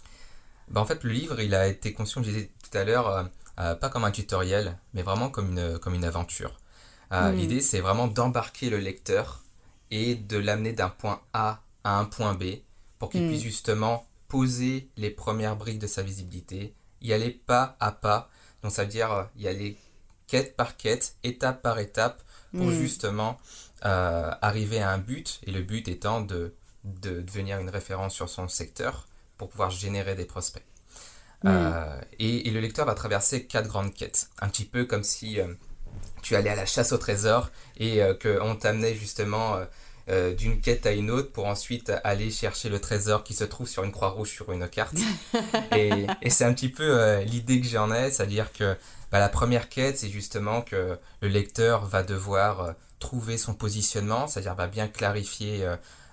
Bah, 0.70 0.82
en 0.82 0.86
fait, 0.86 1.04
le 1.04 1.12
livre, 1.12 1.40
il 1.42 1.54
a 1.56 1.68
été 1.68 1.94
conçu, 1.94 2.16
comme 2.16 2.24
je 2.24 2.30
disais 2.32 2.50
tout 2.70 2.78
à 2.78 2.84
l'heure, 2.84 3.08
euh, 3.10 3.24
euh, 3.60 3.76
pas 3.76 3.90
comme 3.90 4.06
un 4.06 4.12
tutoriel, 4.12 4.78
mais 4.94 5.04
vraiment 5.04 5.30
comme 5.30 5.58
une, 5.58 5.78
comme 5.80 5.94
une 5.94 6.06
aventure. 6.06 6.60
Euh, 7.14 7.32
Mm. 7.32 7.34
L'idée, 7.34 7.62
c'est 7.62 7.82
vraiment 7.82 8.08
d'embarquer 8.08 8.70
le 8.70 8.78
lecteur 8.80 9.44
et 9.92 10.16
de 10.16 10.38
l'amener 10.38 10.74
d'un 10.74 10.90
point 10.90 11.22
A 11.34 11.62
à 11.84 12.00
un 12.00 12.06
point 12.06 12.34
B 12.36 12.44
pour 13.00 13.12
qu'il 13.12 13.22
Mm. 13.22 13.28
puisse 13.28 13.42
justement 13.44 14.06
poser 14.28 14.90
les 14.98 15.12
premières 15.12 15.56
briques 15.58 15.80
de 15.80 15.88
sa 15.88 16.02
visibilité, 16.04 16.74
y 17.02 17.14
aller 17.14 17.32
pas 17.32 17.76
à 17.80 17.92
pas. 17.92 18.30
Donc, 18.64 18.72
ça 18.72 18.84
veut 18.84 18.90
dire 18.90 19.12
euh, 19.12 19.24
y 19.38 19.48
aller 19.48 19.78
quête 20.28 20.56
par 20.56 20.78
quête, 20.78 21.16
étape 21.24 21.62
par 21.62 21.80
étape, 21.80 22.24
pour 22.56 22.70
Mm. 22.70 22.72
justement 22.72 23.38
euh, 23.86 24.32
arriver 24.42 24.82
à 24.82 24.92
un 24.92 24.98
but, 25.00 25.40
et 25.46 25.52
le 25.52 25.62
but 25.62 25.88
étant 25.88 26.22
de, 26.22 26.54
de 26.84 27.22
devenir 27.22 27.60
une 27.60 27.70
référence 27.70 28.14
sur 28.14 28.30
son 28.30 28.48
secteur 28.48 29.08
pour 29.38 29.50
pouvoir 29.50 29.70
générer 29.70 30.16
des 30.16 30.26
prospects. 30.26 30.64
Mm. 31.44 31.48
Euh, 31.50 32.02
et, 32.20 32.48
et 32.48 32.52
le 32.52 32.60
lecteur 32.60 32.86
va 32.86 32.94
traverser 32.96 33.46
quatre 33.46 33.68
grandes 33.68 33.94
quêtes, 33.94 34.30
un 34.40 34.48
petit 34.48 34.66
peu 34.66 34.86
comme 34.86 35.04
si 35.04 35.40
euh, 35.40 35.48
tu 36.22 36.36
allais 36.36 36.50
à 36.50 36.56
la 36.56 36.66
chasse 36.66 36.92
au 36.92 36.98
trésor 36.98 37.50
et 37.78 38.02
euh, 38.02 38.14
qu'on 38.14 38.56
t'amenait 38.56 38.96
justement 38.96 39.58
euh, 40.10 40.34
d'une 40.34 40.62
quête 40.62 40.86
à 40.86 40.92
une 40.92 41.12
autre 41.12 41.32
pour 41.32 41.48
ensuite 41.48 41.92
aller 42.04 42.32
chercher 42.32 42.70
le 42.70 42.80
trésor 42.80 43.24
qui 43.24 43.34
se 43.34 43.44
trouve 43.44 43.68
sur 43.68 43.84
une 43.84 43.92
croix 43.92 44.10
rouge 44.10 44.30
sur 44.30 44.52
une 44.52 44.68
carte. 44.70 44.96
et 45.76 46.08
et 46.22 46.30
c'est 46.30 46.46
un 46.46 46.54
petit 46.54 46.70
peu 46.70 47.20
l'idée 47.24 47.60
que 47.60 47.68
j'en 47.68 47.94
ai, 47.94 48.12
c'est-à-dire 48.12 48.52
que 48.54 48.76
bah, 49.12 49.20
la 49.20 49.30
première 49.30 49.70
quête, 49.70 49.98
c'est 49.98 50.10
justement 50.10 50.62
que 50.62 50.98
le 51.22 51.28
lecteur 51.28 51.86
va 51.86 52.04
devoir 52.04 52.76
trouver 53.00 53.38
son 53.38 53.54
positionnement, 53.54 54.28
c'est-à-dire 54.28 54.56
va 54.56 54.68
bien 54.68 54.88
clarifier 54.88 55.66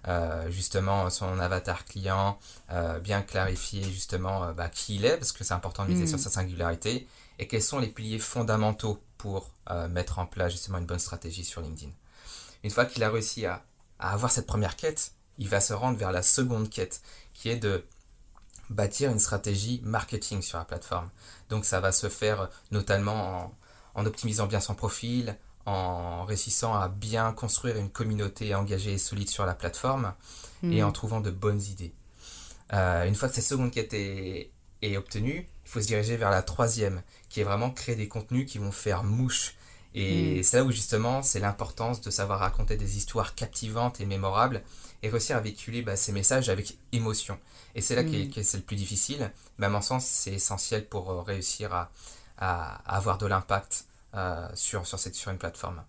euh, 0.08 0.50
justement 0.50 1.10
son 1.10 1.38
avatar 1.38 1.84
client, 1.84 2.38
euh, 2.70 2.98
bien 3.00 3.22
clarifier 3.22 3.82
justement 3.82 4.44
euh, 4.44 4.52
bah, 4.52 4.68
qui 4.68 4.96
il 4.96 5.04
est, 5.04 5.16
parce 5.16 5.32
que 5.32 5.44
c'est 5.44 5.54
important 5.54 5.84
de 5.84 5.90
miser 5.90 6.04
Mm. 6.04 6.08
sur 6.08 6.18
sa 6.18 6.30
singularité, 6.30 7.06
et 7.38 7.46
quels 7.46 7.62
sont 7.62 7.78
les 7.78 7.88
piliers 7.88 8.18
fondamentaux 8.18 9.02
pour 9.18 9.50
mettre 9.90 10.18
en 10.18 10.26
place 10.26 10.52
justement 10.52 10.78
une 10.78 10.86
bonne 10.86 10.98
stratégie 10.98 11.44
sur 11.44 11.60
LinkedIn. 11.60 11.92
Une 12.64 12.70
fois 12.70 12.86
qu'il 12.86 13.04
a 13.04 13.10
réussi 13.10 13.44
à, 13.46 13.62
à 13.98 14.12
avoir 14.12 14.32
cette 14.32 14.46
première 14.46 14.76
quête, 14.76 15.12
il 15.38 15.48
va 15.48 15.60
se 15.60 15.72
rendre 15.74 15.98
vers 15.98 16.10
la 16.10 16.22
seconde 16.22 16.70
quête, 16.70 17.02
qui 17.34 17.50
est 17.50 17.56
de 17.56 17.84
bâtir 18.70 19.10
une 19.10 19.18
stratégie 19.18 19.80
marketing 19.84 20.42
sur 20.42 20.58
la 20.58 20.64
plateforme. 20.64 21.10
Donc 21.50 21.64
ça 21.66 21.80
va 21.80 21.92
se 21.92 22.08
faire 22.08 22.48
notamment 22.70 23.44
en, 23.94 24.00
en 24.00 24.06
optimisant 24.06 24.46
bien 24.46 24.60
son 24.60 24.74
profil, 24.74 25.36
en 25.70 26.24
réussissant 26.24 26.74
à 26.74 26.88
bien 26.88 27.32
construire 27.32 27.76
une 27.76 27.90
communauté 27.90 28.54
engagée 28.54 28.92
et 28.94 28.98
solide 28.98 29.28
sur 29.30 29.46
la 29.46 29.54
plateforme 29.54 30.12
et 30.62 30.82
Mm. 30.82 30.84
en 30.84 30.92
trouvant 30.92 31.20
de 31.20 31.30
bonnes 31.30 31.62
idées. 31.62 31.92
Euh, 32.72 33.04
une 33.06 33.14
fois 33.14 33.28
que 33.28 33.34
cette 33.34 33.44
seconde 33.44 33.70
quête 33.72 33.92
est, 33.94 34.50
est 34.82 34.96
obtenue, 34.96 35.46
il 35.64 35.70
faut 35.70 35.80
se 35.80 35.86
diriger 35.86 36.16
vers 36.16 36.30
la 36.30 36.42
troisième, 36.42 37.02
qui 37.28 37.40
est 37.40 37.44
vraiment 37.44 37.70
créer 37.70 37.96
des 37.96 38.08
contenus 38.08 38.50
qui 38.50 38.58
vont 38.58 38.72
faire 38.72 39.02
mouche. 39.04 39.54
Et 39.94 40.40
Mm. 40.40 40.42
c'est 40.44 40.56
là 40.58 40.64
où 40.64 40.70
justement 40.70 41.22
c'est 41.22 41.40
l'importance 41.40 42.00
de 42.00 42.10
savoir 42.10 42.38
raconter 42.40 42.76
des 42.76 42.96
histoires 42.96 43.34
captivantes 43.34 44.00
et 44.00 44.06
mémorables 44.06 44.62
et 45.02 45.08
réussir 45.08 45.36
à 45.36 45.40
véhiculer 45.40 45.82
bah, 45.82 45.96
ces 45.96 46.12
messages 46.12 46.48
avec 46.48 46.76
émotion. 46.92 47.38
Et 47.74 47.80
c'est 47.82 47.96
là 47.96 48.04
que 48.04 48.42
c'est 48.42 48.56
le 48.58 48.62
plus 48.62 48.76
difficile, 48.76 49.32
mais 49.58 49.66
à 49.66 49.68
mon 49.68 49.80
sens 49.80 50.04
c'est 50.04 50.32
essentiel 50.34 50.86
pour 50.86 51.10
euh, 51.10 51.22
réussir 51.22 51.72
à, 51.74 51.90
à- 52.38 52.74
à 52.86 52.96
avoir 52.98 53.16
de 53.18 53.26
l'impact 53.26 53.84
euh, 54.14 54.48
sur, 54.54 54.86
sur, 54.86 54.98
cette, 54.98 55.14
sur 55.14 55.30
une 55.30 55.38
plateforme. 55.38 55.82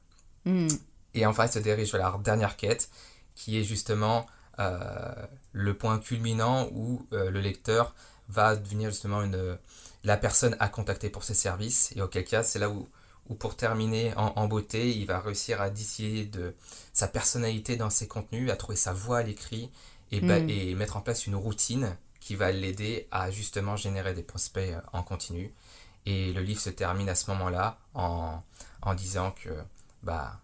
Mm. 0.45 0.67
Et 1.13 1.25
enfin, 1.25 1.45
il 1.45 1.51
se 1.51 1.59
dirige 1.59 1.91
vers 1.91 2.11
la 2.11 2.17
dernière 2.17 2.55
quête, 2.57 2.89
qui 3.35 3.57
est 3.57 3.63
justement 3.63 4.25
euh, 4.59 5.13
le 5.51 5.73
point 5.77 5.99
culminant 5.99 6.67
où 6.73 7.05
euh, 7.13 7.29
le 7.31 7.39
lecteur 7.39 7.93
va 8.29 8.55
devenir 8.55 8.89
justement 8.89 9.21
une, 9.23 9.57
la 10.03 10.17
personne 10.17 10.55
à 10.59 10.69
contacter 10.69 11.09
pour 11.09 11.23
ses 11.23 11.33
services. 11.33 11.91
Et 11.95 12.01
auquel 12.01 12.23
cas, 12.25 12.43
c'est 12.43 12.59
là 12.59 12.69
où, 12.69 12.87
où 13.29 13.35
pour 13.35 13.55
terminer 13.55 14.13
en, 14.15 14.33
en 14.35 14.47
beauté, 14.47 14.91
il 14.95 15.05
va 15.05 15.19
réussir 15.19 15.61
à 15.61 15.69
distiller 15.69 16.25
de 16.25 16.55
sa 16.93 17.07
personnalité 17.07 17.75
dans 17.75 17.89
ses 17.89 18.07
contenus, 18.07 18.49
à 18.51 18.55
trouver 18.55 18.77
sa 18.77 18.93
voix 18.93 19.19
à 19.19 19.23
l'écrit 19.23 19.69
et, 20.11 20.21
ba- 20.21 20.39
Mm. 20.39 20.49
et 20.49 20.75
mettre 20.75 20.97
en 20.97 21.01
place 21.01 21.27
une 21.27 21.35
routine 21.35 21.95
qui 22.19 22.35
va 22.35 22.51
l'aider 22.51 23.07
à 23.11 23.31
justement 23.31 23.75
générer 23.75 24.13
des 24.13 24.23
prospects 24.23 24.73
en 24.93 25.03
continu. 25.03 25.53
Et 26.05 26.33
le 26.33 26.41
livre 26.41 26.59
se 26.59 26.69
termine 26.69 27.09
à 27.09 27.15
ce 27.15 27.29
moment-là 27.31 27.77
en, 27.93 28.41
en 28.81 28.93
disant 28.93 29.31
que 29.31 29.49
bah, 30.03 30.39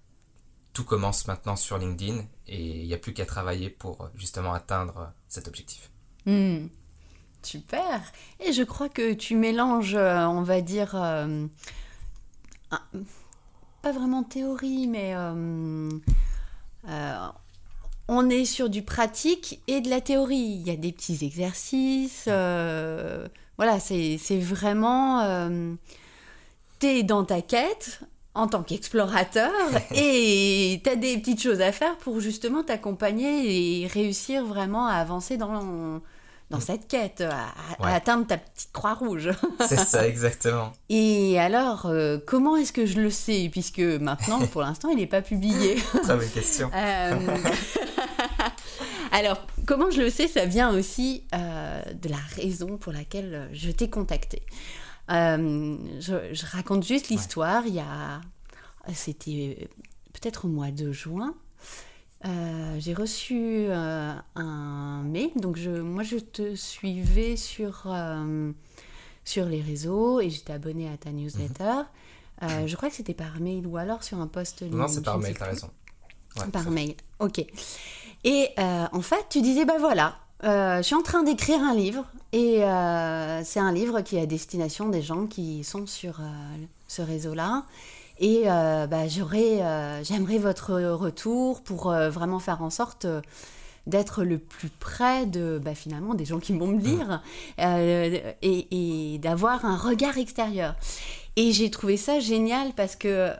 tout 0.73 0.83
commence 0.83 1.27
maintenant 1.27 1.55
sur 1.55 1.77
LinkedIn 1.77 2.23
et 2.47 2.81
il 2.81 2.85
n'y 2.87 2.93
a 2.93 2.97
plus 2.97 3.13
qu'à 3.13 3.25
travailler 3.25 3.69
pour 3.69 4.09
justement 4.15 4.53
atteindre 4.53 5.11
cet 5.27 5.47
objectif. 5.47 5.89
Hmm. 6.25 6.67
Super. 7.41 8.01
Et 8.39 8.51
je 8.51 8.63
crois 8.63 8.89
que 8.89 9.13
tu 9.13 9.35
mélanges, 9.35 9.95
euh, 9.95 10.25
on 10.25 10.41
va 10.41 10.61
dire, 10.61 10.91
euh, 10.95 11.47
pas 13.81 13.91
vraiment 13.91 14.23
théorie, 14.23 14.87
mais 14.87 15.13
euh, 15.15 15.89
on 18.07 18.29
est 18.29 18.45
sur 18.45 18.69
du 18.69 18.83
pratique 18.83 19.61
et 19.67 19.81
de 19.81 19.89
la 19.89 20.01
théorie. 20.01 20.59
Il 20.59 20.67
y 20.67 20.71
a 20.71 20.75
des 20.75 20.91
petits 20.91 21.23
exercices. 21.25 22.27
Voilà, 23.57 23.79
c'est 23.79 24.17
vraiment... 24.39 25.21
Euh, 25.21 25.73
T'es 26.79 27.01
dans 27.01 27.23
ta 27.23 27.41
quête 27.41 28.01
en 28.35 28.47
tant 28.47 28.61
qu'explorateur 28.61 29.51
et 29.95 30.79
t'as 30.83 30.95
des 30.95 31.17
petites 31.17 31.41
choses 31.41 31.59
à 31.61 31.71
faire 31.71 31.97
pour 31.97 32.19
justement 32.19 32.63
t'accompagner 32.63 33.81
et 33.81 33.87
réussir 33.87 34.45
vraiment 34.45 34.85
à 34.85 34.93
avancer 34.93 35.37
dans, 35.37 36.01
dans 36.51 36.59
cette 36.59 36.87
quête, 36.87 37.21
à, 37.21 37.47
atteindre 37.83 38.27
ta 38.27 38.37
petite 38.37 38.71
croix 38.71 38.93
rouge. 38.93 39.31
C'est 39.67 39.79
ça 39.79 40.07
exactement. 40.07 40.71
Et 40.89 41.39
alors, 41.39 41.87
euh, 41.87 42.19
comment 42.25 42.55
est-ce 42.57 42.71
que 42.71 42.85
je 42.85 43.01
le 43.01 43.09
sais 43.09 43.49
Puisque 43.51 43.79
maintenant, 43.79 44.39
pour 44.51 44.61
l'instant, 44.61 44.89
il 44.89 44.97
n'est 44.97 45.07
pas 45.07 45.23
publié? 45.23 45.75
Très 46.03 46.15
bonne 46.15 46.29
question. 46.29 46.69
Euh, 46.75 47.15
Alors, 49.17 49.47
comment 49.65 49.89
je 49.89 50.01
le 50.03 50.09
sais 50.11 50.27
Ça 50.27 50.45
vient 50.45 50.71
aussi 50.77 51.23
euh, 51.33 51.81
de 51.91 52.07
la 52.07 52.19
raison 52.35 52.77
pour 52.77 52.93
laquelle 52.93 53.49
je 53.51 53.71
t'ai 53.71 53.89
contacté. 53.89 54.43
Euh, 55.09 55.75
je, 55.99 56.31
je 56.33 56.45
raconte 56.45 56.85
juste 56.85 57.09
l'histoire. 57.09 57.63
Il 57.65 57.73
y 57.73 57.79
a, 57.79 58.21
c'était 58.93 59.69
peut-être 60.13 60.45
au 60.45 60.49
mois 60.49 60.69
de 60.69 60.91
juin. 60.91 61.33
j'ai 62.77 62.93
reçu 62.93 63.67
un 63.71 65.01
mail, 65.03 65.31
donc 65.35 65.57
je, 65.57 65.71
moi 65.71 66.03
je 66.03 66.17
te 66.17 66.53
suivais 66.53 67.37
sur, 67.37 67.87
sur 69.25 69.45
les 69.45 69.61
réseaux 69.61 70.21
et 70.21 70.29
j'étais 70.29 70.53
abonnée 70.53 70.89
à 70.89 70.97
ta 70.97 71.11
newsletter. 71.11 71.81
Mhm. 72.43 72.67
je 72.67 72.75
crois 72.75 72.89
que 72.89 72.95
c'était 72.95 73.15
par 73.15 73.39
mail 73.39 73.65
ou 73.65 73.77
alors 73.77 74.03
sur 74.03 74.19
un 74.19 74.27
post 74.27 74.61
Non, 74.61 74.87
c'est 74.87 75.03
par 75.03 75.17
mail, 75.17 75.35
t'as 75.35 75.45
raison. 75.45 75.71
par 76.51 76.69
mail, 76.69 76.93
ok. 77.19 77.43
Et 78.23 78.49
en 78.57 79.01
fait, 79.01 79.25
tu 79.29 79.41
disais, 79.41 79.65
bah 79.65 79.77
voilà, 79.79 80.15
je 80.43 80.81
suis 80.83 80.95
en 80.95 81.01
train 81.01 81.23
d'écrire 81.23 81.61
un 81.61 81.73
livre 81.73 82.05
et 82.33 82.57
c'est 83.43 83.59
un 83.59 83.71
livre 83.71 84.01
qui 84.01 84.17
est 84.17 84.21
à 84.21 84.25
destination 84.25 84.89
des 84.89 85.01
gens 85.01 85.27
qui 85.27 85.63
sont 85.63 85.85
sur 85.85 86.19
ce 86.87 87.01
réseau-là. 87.01 87.63
Et 88.19 88.43
euh, 88.45 88.87
bah, 88.87 89.03
euh, 89.03 90.01
j'aimerais 90.03 90.37
votre 90.37 90.73
retour 90.73 91.61
pour 91.61 91.91
euh, 91.91 92.09
vraiment 92.09 92.39
faire 92.39 92.61
en 92.61 92.69
sorte 92.69 93.05
d'être 93.85 94.23
le 94.23 94.37
plus 94.37 94.69
près 94.69 95.25
de 95.25 95.61
bah, 95.63 95.75
finalement 95.75 96.13
des 96.13 96.25
gens 96.25 96.39
qui 96.39 96.53
vont 96.57 96.67
me 96.67 96.79
lire 96.79 97.21
et, 98.41 99.19
d'avoir 99.21 99.65
un 99.65 99.77
regard 99.77 100.17
extérieur. 100.17 100.75
Et 101.35 101.51
j'ai 101.51 101.69
trouvé 101.69 101.95
ça 101.97 102.19
génial 102.19 102.73
parce 102.75 102.95
que 102.95 103.31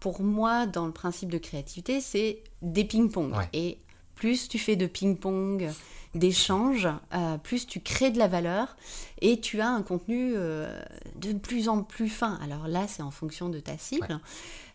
pour 0.00 0.22
moi, 0.22 0.66
dans 0.66 0.86
le 0.86 0.92
principe 0.92 1.30
de 1.30 1.38
créativité, 1.38 2.00
c'est 2.00 2.42
des 2.62 2.84
ping-pong. 2.84 3.32
Et 3.52 3.78
plus 4.14 4.48
tu 4.48 4.58
fais 4.58 4.76
de 4.76 4.86
ping-pong, 4.86 5.70
d'échange, 6.14 6.88
euh, 7.14 7.38
plus 7.38 7.66
tu 7.66 7.80
crées 7.80 8.10
de 8.10 8.18
la 8.18 8.28
valeur 8.28 8.76
et 9.20 9.40
tu 9.40 9.60
as 9.60 9.68
un 9.68 9.82
contenu 9.82 10.32
euh, 10.34 10.80
de 11.16 11.32
plus 11.32 11.68
en 11.68 11.82
plus 11.82 12.08
fin. 12.08 12.38
Alors 12.42 12.68
là, 12.68 12.86
c'est 12.88 13.02
en 13.02 13.10
fonction 13.10 13.48
de 13.48 13.60
ta 13.60 13.76
cible. 13.78 14.20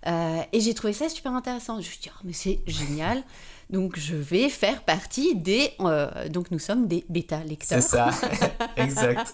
Euh, 0.05 0.41
et 0.51 0.59
j'ai 0.59 0.73
trouvé 0.73 0.93
ça 0.93 1.09
super 1.09 1.33
intéressant. 1.33 1.75
Je 1.75 1.79
me 1.79 1.83
suis 1.83 1.99
dit, 1.99 2.09
oh, 2.13 2.21
mais 2.23 2.33
c'est 2.33 2.59
génial. 2.67 3.23
Donc 3.69 3.97
je 3.97 4.15
vais 4.15 4.49
faire 4.49 4.83
partie 4.83 5.35
des... 5.35 5.71
donc 6.29 6.51
nous 6.51 6.59
sommes 6.59 6.87
des 6.87 7.05
bêta-lecteurs. 7.09 7.81
C'est 7.81 7.89
ça, 7.89 8.11
exact. 8.77 9.33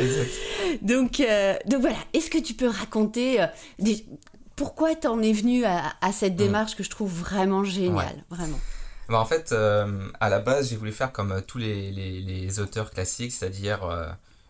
Donc, 0.82 1.22
donc 1.66 1.80
voilà, 1.80 1.98
est-ce 2.12 2.30
que 2.30 2.38
tu 2.38 2.54
peux 2.54 2.66
raconter 2.66 3.46
pourquoi 4.62 4.94
tu 4.94 5.08
en 5.08 5.20
es 5.20 5.32
venu 5.32 5.64
à, 5.64 5.92
cette 6.12 6.34
mm. 6.34 6.36
démarche 6.36 6.76
que 6.76 6.84
je 6.84 6.90
trouve 6.90 7.12
vraiment 7.12 7.64
géniale, 7.64 8.22
vraiment 8.30 8.60
bah, 9.08 9.18
en 9.18 9.24
fait, 9.24 9.50
euh, 9.50 10.08
à 10.20 10.28
la 10.28 10.38
base, 10.38 10.70
j'ai 10.70 10.76
voulu 10.76 10.92
faire 10.92 11.10
comme 11.10 11.32
euh, 11.32 11.40
tous 11.40 11.58
les, 11.58 11.90
les, 11.90 12.60
auteurs 12.60 12.92
classiques, 12.92 13.32
c'est-à-dire 13.32 13.82
euh, 13.82 14.06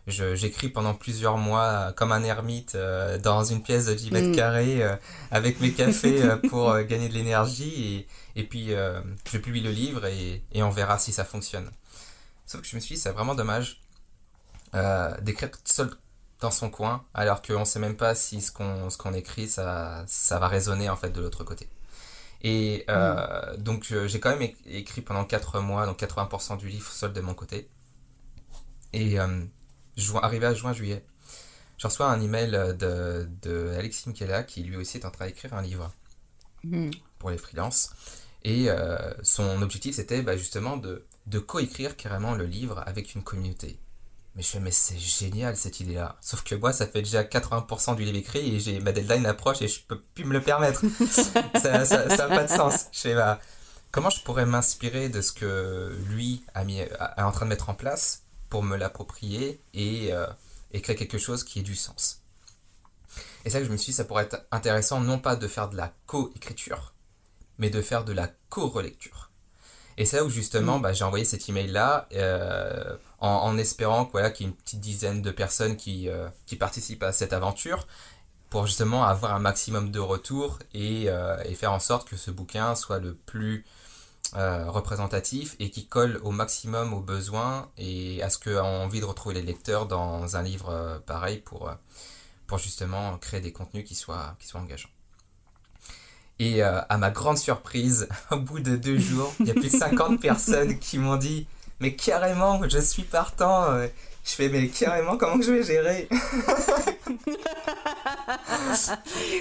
j'écris 0.07 0.68
pendant 0.68 0.92
plusieurs 0.92 1.38
mois 1.38 1.92
comme 1.96 2.12
un 2.12 2.22
ermite 2.25 2.77
dans 3.22 3.42
une 3.42 3.62
pièce 3.62 3.87
de 3.87 3.94
10 3.94 4.11
mètres 4.11 4.29
mm. 4.29 4.37
carrés 4.37 4.83
avec 5.31 5.61
mes 5.61 5.72
cafés 5.72 6.20
pour 6.51 6.79
gagner 6.83 7.09
de 7.09 7.14
l'énergie 7.14 8.07
et, 8.37 8.40
et, 8.40 8.44
puis 8.44 8.72
je 9.33 9.38
publie 9.38 9.62
le 9.62 9.70
livre 9.70 10.05
et, 10.05 10.44
et, 10.53 10.62
on 10.62 10.70
verra 10.70 10.98
si 10.98 11.12
ça 11.12 11.25
fonctionne. 11.25 11.70
Sauf 12.44 12.61
que 12.61 12.66
je 12.66 12.77
me 12.77 12.81
suis 12.81 12.96
dit, 12.96 13.01
c'est 13.01 13.12
vraiment 13.12 13.35
dommage 13.35 13.81
d'écrire 15.22 15.51
seul 15.64 15.90
dans 16.42 16.50
son 16.50 16.70
coin 16.70 17.05
alors 17.14 17.40
qu'on 17.40 17.61
ne 17.61 17.64
sait 17.64 17.78
même 17.78 17.96
pas 17.96 18.14
si 18.14 18.40
ce 18.40 18.52
qu'on 18.52 19.14
écrit, 19.14 19.48
ça, 19.48 20.05
ça 20.07 20.38
va 20.38 20.48
résonner 20.48 20.90
en 20.90 20.96
fait 20.96 21.11
de 21.11 21.20
l'autre 21.20 21.44
côté. 21.44 21.68
Et 22.42 22.85
euh, 22.90 23.57
mm. 23.57 23.62
donc 23.62 23.94
j'ai 24.07 24.20
quand 24.20 24.37
même 24.37 24.50
écrit 24.66 25.00
pendant 25.00 25.24
4 25.24 25.61
mois, 25.61 25.87
donc 25.87 26.00
80% 26.00 26.59
du 26.59 26.68
livre 26.68 26.90
seul 26.90 27.12
de 27.12 27.20
mon 27.20 27.35
côté. 27.35 27.68
Et 28.92 29.18
euh, 29.18 29.44
arrivé 30.20 30.46
à 30.46 30.55
juin-juillet, 30.55 31.05
je 31.78 31.87
reçois 31.87 32.07
un 32.07 32.20
email 32.20 32.50
de, 32.50 33.28
de 33.42 33.74
Alexis 33.78 34.09
Michela 34.09 34.42
qui 34.42 34.62
lui 34.62 34.76
aussi 34.76 34.98
est 34.98 35.07
en 35.07 35.11
train 35.11 35.26
d'écrire 35.26 35.55
un 35.55 35.62
livre 35.62 35.92
mm. 36.64 36.90
pour 37.18 37.31
les 37.31 37.38
freelances. 37.38 37.90
Et 38.44 38.68
euh, 38.68 39.14
son 39.22 39.62
objectif 39.62 39.94
c'était 39.94 40.22
bah, 40.22 40.37
justement 40.37 40.76
de, 40.76 41.07
de 41.26 41.38
coécrire 41.38 41.96
carrément 41.96 42.35
le 42.35 42.44
livre 42.44 42.83
avec 42.87 43.14
une 43.14 43.22
communauté. 43.22 43.78
Mais 44.35 44.42
je 44.42 44.49
fais, 44.49 44.61
mais 44.61 44.71
c'est 44.71 44.99
génial 44.99 45.57
cette 45.57 45.81
idée-là. 45.81 46.16
Sauf 46.23 46.42
que 46.42 46.55
moi, 46.55 46.73
ça 46.73 46.87
fait 46.87 47.03
déjà 47.03 47.23
80% 47.23 47.97
du 47.97 48.05
livre 48.05 48.16
écrit 48.16 48.57
et 48.57 48.61
j'ai 48.61 48.81
ma 48.81 48.92
deadline 48.92 49.27
approche 49.27 49.61
et 49.61 49.68
je 49.68 49.81
peux 49.81 50.01
plus 50.01 50.25
me 50.25 50.33
le 50.33 50.40
permettre. 50.40 50.83
ça 51.61 51.85
n'a 51.85 52.29
pas 52.29 52.45
de 52.45 52.49
sens. 52.49 52.87
Je 52.92 53.01
fais, 53.01 53.14
bah, 53.14 53.40
comment 53.90 54.09
je 54.09 54.23
pourrais 54.23 54.47
m'inspirer 54.47 55.11
de 55.11 55.21
ce 55.21 55.33
que 55.33 55.95
lui 56.09 56.45
a 56.55 56.64
mis, 56.64 56.81
en 57.18 57.31
train 57.31 57.45
de 57.45 57.51
mettre 57.51 57.68
en 57.68 57.75
place 57.75 58.23
pour 58.49 58.62
me 58.62 58.77
l'approprier 58.77 59.61
et, 59.75 60.12
euh, 60.12 60.27
créer 60.83 60.97
quelque 60.97 61.18
chose 61.18 61.45
qui 61.45 61.59
ait 61.59 61.62
du 61.62 61.77
sens? 61.77 62.23
Et 63.45 63.51
ça 63.51 63.59
que 63.59 63.66
je 63.66 63.71
me 63.71 63.77
suis 63.77 63.92
dit, 63.92 63.97
ça 63.97 64.05
pourrait 64.05 64.25
être 64.25 64.47
intéressant 64.51 65.01
non 65.01 65.18
pas 65.18 65.37
de 65.37 65.47
faire 65.47 65.68
de 65.68 65.77
la 65.77 65.92
co-écriture, 66.07 66.95
mais 67.59 67.68
de 67.68 67.83
faire 67.83 68.05
de 68.05 68.12
la 68.12 68.31
co-relecture. 68.49 69.31
Et 69.99 70.07
c'est 70.07 70.16
là 70.16 70.25
où 70.25 70.31
justement, 70.31 70.79
mm. 70.79 70.83
bah, 70.83 70.92
j'ai 70.95 71.05
envoyé 71.05 71.25
cet 71.27 71.49
email-là 71.49 72.09
euh, 72.14 72.97
en, 73.22 73.56
espérant 73.56 74.04
qu'il 74.04 74.20
y 74.20 74.24
ait 74.24 74.37
une 74.40 74.54
petite 74.54 74.80
dizaine 74.80 75.22
de 75.22 75.30
personnes 75.30 75.76
qui, 75.76 76.08
euh, 76.08 76.28
qui 76.46 76.56
participent 76.56 77.02
à 77.02 77.12
cette 77.12 77.32
aventure 77.32 77.87
pour 78.50 78.66
justement 78.66 79.04
avoir 79.04 79.35
un 79.35 79.38
maximum 79.38 79.90
de 79.90 80.00
retours 80.00 80.58
et, 80.74 81.04
euh, 81.06 81.37
et, 81.44 81.54
faire 81.54 81.72
en 81.72 81.78
sorte 81.78 82.08
que 82.08 82.16
ce 82.16 82.30
bouquin 82.30 82.74
soit 82.74 82.98
le 82.98 83.14
plus 83.14 83.64
représentatif 84.35 85.56
et 85.58 85.68
qui 85.68 85.87
colle 85.87 86.18
au 86.22 86.30
maximum 86.30 86.94
aux 86.94 87.00
besoins 87.00 87.68
et 87.76 88.22
à 88.22 88.30
ce 88.30 88.38
qu'a 88.38 88.64
envie 88.64 89.00
de 89.00 89.04
retrouver 89.04 89.35
les 89.35 89.42
lecteurs 89.42 89.85
dans 89.87 90.37
un 90.37 90.42
livre 90.42 91.02
pareil 91.04 91.38
pour, 91.40 91.70
pour 92.46 92.56
justement 92.56 93.18
créer 93.18 93.42
des 93.42 93.52
contenus 93.52 93.85
qui 93.85 93.94
soient, 93.94 94.35
qui 94.38 94.46
soient 94.46 94.62
engageants. 94.62 94.88
Et 96.38 96.62
euh, 96.62 96.80
à 96.88 96.98
ma 96.98 97.11
grande 97.11 97.38
surprise, 97.38 98.08
au 98.30 98.38
bout 98.38 98.61
de 98.61 98.76
deux 98.76 98.98
jours, 98.98 99.32
il 99.40 99.46
y 99.46 99.50
a 99.50 99.54
plus 99.54 99.70
de 99.70 99.78
50 99.78 100.20
personnes 100.20 100.78
qui 100.78 100.98
m'ont 100.98 101.16
dit 101.16 101.46
Mais 101.83 101.95
carrément, 101.95 102.61
je 102.68 102.79
suis 102.79 103.03
partant. 103.03 103.64
Euh, 103.73 103.88
je 104.25 104.31
fais 104.31 104.49
Mais 104.49 104.68
carrément, 104.68 105.16
comment 105.16 105.37
que 105.37 105.45
je 105.45 105.51
vais 105.51 105.64
gérer? 105.64 106.09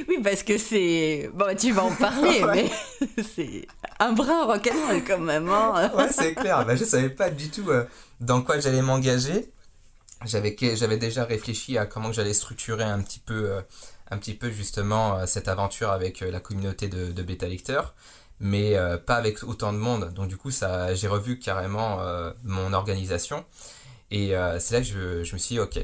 Oui, 0.08 0.17
parce 0.23 0.43
que 0.43 0.58
c'est. 0.58 1.30
Bon, 1.34 1.56
tu 1.56 1.71
vas 1.71 1.84
en 1.84 1.91
parler, 1.91 2.43
mais 2.54 2.69
c'est 3.36 3.67
un 3.99 4.12
brin 4.12 4.45
rock'n'roll 4.45 5.04
quand 5.06 5.19
même. 5.19 5.47
Hein 5.49 5.91
ouais, 5.95 6.10
c'est 6.12 6.34
clair. 6.34 6.65
Bah, 6.65 6.75
je 6.75 6.84
savais 6.84 7.10
pas 7.10 7.30
du 7.30 7.49
tout 7.49 7.69
euh, 7.69 7.86
dans 8.19 8.41
quoi 8.41 8.60
j'allais 8.60 8.82
m'engager. 8.82 9.51
J'avais, 10.25 10.56
j'avais 10.75 10.97
déjà 10.97 11.23
réfléchi 11.25 11.77
à 11.77 11.86
comment 11.86 12.12
j'allais 12.12 12.34
structurer 12.34 12.84
un 12.84 13.01
petit 13.01 13.19
peu 13.19 13.62
un 14.12 14.17
petit 14.17 14.34
peu 14.34 14.51
justement 14.51 15.17
euh, 15.17 15.25
cette 15.25 15.47
aventure 15.47 15.89
avec 15.89 16.21
euh, 16.21 16.30
la 16.30 16.39
communauté 16.39 16.89
de, 16.89 17.12
de 17.12 17.23
bêta 17.23 17.47
lecteurs, 17.47 17.95
mais 18.41 18.75
euh, 18.75 18.97
pas 18.97 19.15
avec 19.15 19.43
autant 19.43 19.71
de 19.71 19.77
monde. 19.77 20.13
Donc 20.13 20.27
du 20.27 20.38
coup, 20.38 20.51
ça, 20.51 20.93
j'ai 20.93 21.08
revu 21.08 21.39
carrément 21.39 21.99
mon 22.43 22.73
organisation. 22.73 23.45
Et 24.12 24.34
c'est 24.60 24.73
là 24.73 24.82
que 24.82 24.88
je, 24.88 25.23
je, 25.23 25.34
me 25.34 25.39
suis 25.39 25.56
dit, 25.56 25.60
ok, 25.60 25.80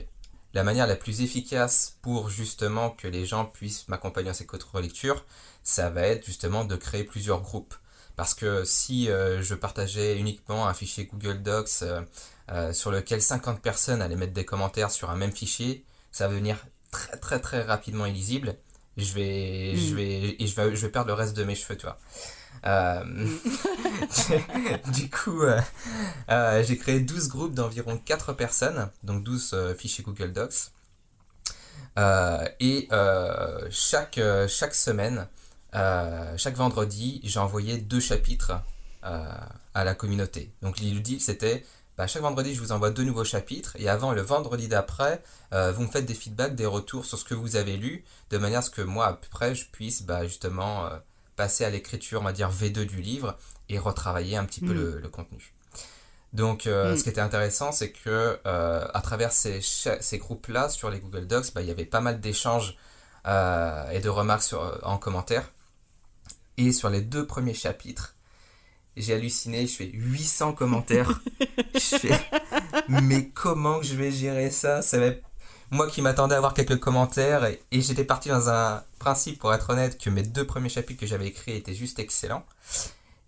la 0.53 0.63
manière 0.63 0.85
la 0.85 0.97
plus 0.97 1.21
efficace 1.21 1.97
pour 2.01 2.29
justement 2.29 2.89
que 2.89 3.07
les 3.07 3.25
gens 3.25 3.45
puissent 3.45 3.87
m'accompagner 3.87 4.27
dans 4.27 4.33
ces 4.33 4.45
contre-lectures, 4.45 5.25
ça 5.63 5.89
va 5.89 6.01
être 6.01 6.25
justement 6.25 6.65
de 6.65 6.75
créer 6.75 7.05
plusieurs 7.05 7.41
groupes. 7.41 7.75
Parce 8.17 8.33
que 8.33 8.65
si 8.65 9.05
je 9.05 9.53
partageais 9.53 10.17
uniquement 10.17 10.67
un 10.67 10.73
fichier 10.73 11.05
Google 11.05 11.41
Docs 11.41 11.83
sur 12.73 12.91
lequel 12.91 13.21
50 13.21 13.61
personnes 13.61 14.01
allaient 14.01 14.17
mettre 14.17 14.33
des 14.33 14.45
commentaires 14.45 14.91
sur 14.91 15.09
un 15.09 15.15
même 15.15 15.31
fichier, 15.31 15.85
ça 16.11 16.27
va 16.27 16.33
devenir 16.33 16.57
très 16.91 17.17
très 17.17 17.39
très 17.39 17.61
rapidement 17.61 18.05
illisible, 18.05 18.55
je 18.97 19.13
vais, 19.13 19.75
je 19.75 19.93
hmm. 19.93 19.95
vais, 19.95 20.35
et 20.39 20.47
je 20.47 20.55
vais, 20.55 20.75
je 20.75 20.81
vais 20.81 20.91
perdre 20.91 21.09
le 21.09 21.13
reste 21.13 21.35
de 21.35 21.43
mes 21.43 21.55
cheveux, 21.55 21.77
tu 21.77 21.85
vois. 21.85 21.97
Euh, 22.67 23.03
du 24.93 25.09
coup, 25.09 25.43
euh, 25.43 25.61
euh, 26.29 26.63
j'ai 26.63 26.77
créé 26.77 26.99
12 26.99 27.29
groupes 27.29 27.53
d'environ 27.53 27.97
4 27.97 28.33
personnes, 28.33 28.89
donc 29.03 29.23
12 29.23 29.75
fichiers 29.77 30.03
Google 30.03 30.33
Docs. 30.33 30.71
et 32.59 32.89
chaque, 33.71 34.19
chaque 34.47 34.75
semaine, 34.75 35.27
chaque 35.73 36.55
vendredi, 36.55 37.21
j'ai 37.23 37.39
envoyé 37.39 37.77
deux 37.77 38.01
chapitres 38.01 38.53
à 39.01 39.83
la 39.83 39.95
communauté. 39.95 40.51
Donc 40.61 40.79
l'idée, 40.79 41.19
c'était 41.19 41.63
bah, 41.97 42.05
chaque 42.05 42.21
vendredi, 42.21 42.53
je 42.53 42.59
vous 42.59 42.73
envoie 42.73 42.91
deux 42.91 43.03
nouveaux 43.03 43.23
chapitres. 43.23 43.75
Et 43.79 43.89
avant 43.89 44.11
le 44.11 44.21
vendredi 44.21 44.67
d'après, 44.67 45.23
vous 45.51 45.83
me 45.83 45.87
faites 45.87 46.05
des 46.05 46.13
feedbacks, 46.13 46.55
des 46.55 46.65
retours 46.65 47.05
sur 47.05 47.17
ce 47.17 47.23
que 47.23 47.33
vous 47.33 47.55
avez 47.55 47.77
lu, 47.77 48.03
de 48.29 48.37
manière 48.37 48.59
à 48.59 48.61
ce 48.61 48.69
que 48.69 48.81
moi, 48.81 49.07
après, 49.07 49.55
je 49.55 49.65
puisse 49.71 50.03
bah, 50.03 50.27
justement 50.27 50.89
passer 51.37 51.63
à 51.63 51.69
l'écriture, 51.69 52.19
on 52.19 52.25
va 52.25 52.33
dire 52.33 52.51
V2 52.51 52.85
du 52.85 53.01
livre, 53.01 53.37
et 53.69 53.79
retravailler 53.79 54.35
un 54.35 54.43
petit 54.43 54.59
peu 54.59 54.73
mm. 54.73 55.01
le, 55.01 55.09
contenu. 55.09 55.53
Donc, 56.33 56.67
euh, 56.67 56.93
mm. 56.93 56.97
ce 56.97 57.03
qui 57.03 57.09
était 57.09 57.21
intéressant, 57.21 57.71
c'est 57.71 57.91
que 57.91 58.37
à 58.43 59.01
travers 59.01 59.31
ces, 59.31 59.61
ces 59.61 60.17
groupes-là, 60.17 60.67
sur 60.67 60.89
les 60.89 60.99
Google 60.99 61.27
Docs, 61.27 61.53
bah, 61.53 61.61
il 61.61 61.67
y 61.69 61.71
avait 61.71 61.85
pas 61.85 62.01
mal 62.01 62.19
d'échanges 62.19 62.77
et 63.25 63.99
de 63.99 64.09
remarques 64.09 64.43
sur, 64.43 64.79
en 64.83 64.97
commentaire. 64.97 65.49
Et 66.57 66.73
sur 66.73 66.89
les 66.89 67.01
deux 67.01 67.25
premiers 67.25 67.53
chapitres, 67.53 68.15
j'ai 68.97 69.13
halluciné, 69.13 69.67
je 69.67 69.75
fais 69.75 69.89
800 69.93 70.53
commentaires. 70.53 71.21
je 71.75 71.97
fais, 71.97 72.19
mais 72.89 73.29
comment 73.29 73.79
que 73.79 73.85
je 73.85 73.95
vais 73.95 74.11
gérer 74.11 74.49
ça? 74.49 74.81
Ça 74.81 74.97
va 74.97 75.11
moi 75.71 75.87
qui 75.87 76.01
m'attendais 76.01 76.35
à 76.35 76.37
avoir 76.37 76.53
quelques 76.53 76.79
commentaires 76.79 77.45
et, 77.45 77.59
j'étais 77.71 78.03
parti 78.03 78.29
dans 78.29 78.49
un 78.49 78.83
principe, 78.99 79.39
pour 79.39 79.53
être 79.53 79.69
honnête, 79.69 79.97
que 80.01 80.09
mes 80.09 80.23
deux 80.23 80.45
premiers 80.45 80.69
chapitres 80.69 80.99
que 80.99 81.05
j'avais 81.05 81.27
écrits 81.27 81.55
étaient 81.55 81.73
juste 81.73 81.99
excellents. 81.99 82.45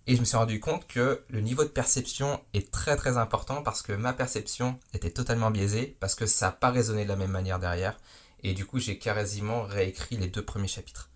Et 0.07 0.15
je 0.15 0.21
me 0.21 0.25
suis 0.25 0.37
rendu 0.37 0.59
compte 0.59 0.87
que 0.87 1.21
le 1.29 1.41
niveau 1.41 1.63
de 1.63 1.69
perception 1.69 2.41
est 2.53 2.71
très 2.71 2.95
très 2.95 3.17
important 3.17 3.61
parce 3.61 3.81
que 3.83 3.91
ma 3.91 4.13
perception 4.13 4.79
était 4.93 5.11
totalement 5.11 5.51
biaisée, 5.51 5.97
parce 5.99 6.15
que 6.15 6.25
ça 6.25 6.47
n'a 6.47 6.51
pas 6.53 6.71
résonné 6.71 7.03
de 7.03 7.09
la 7.09 7.15
même 7.15 7.31
manière 7.31 7.59
derrière. 7.59 7.99
Et 8.41 8.53
du 8.53 8.65
coup, 8.65 8.79
j'ai 8.79 8.97
quasiment 8.97 9.63
réécrit 9.63 10.17
les 10.17 10.27
deux 10.27 10.43
premiers 10.43 10.67
chapitres. 10.67 11.09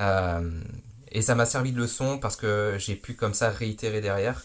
Euh, 0.00 0.62
et 1.10 1.22
ça 1.22 1.34
m'a 1.34 1.46
servi 1.46 1.72
de 1.72 1.78
leçon 1.78 2.18
parce 2.18 2.36
que 2.36 2.76
j'ai 2.78 2.96
pu 2.96 3.14
comme 3.14 3.34
ça 3.34 3.50
réitérer 3.50 4.00
derrière. 4.00 4.42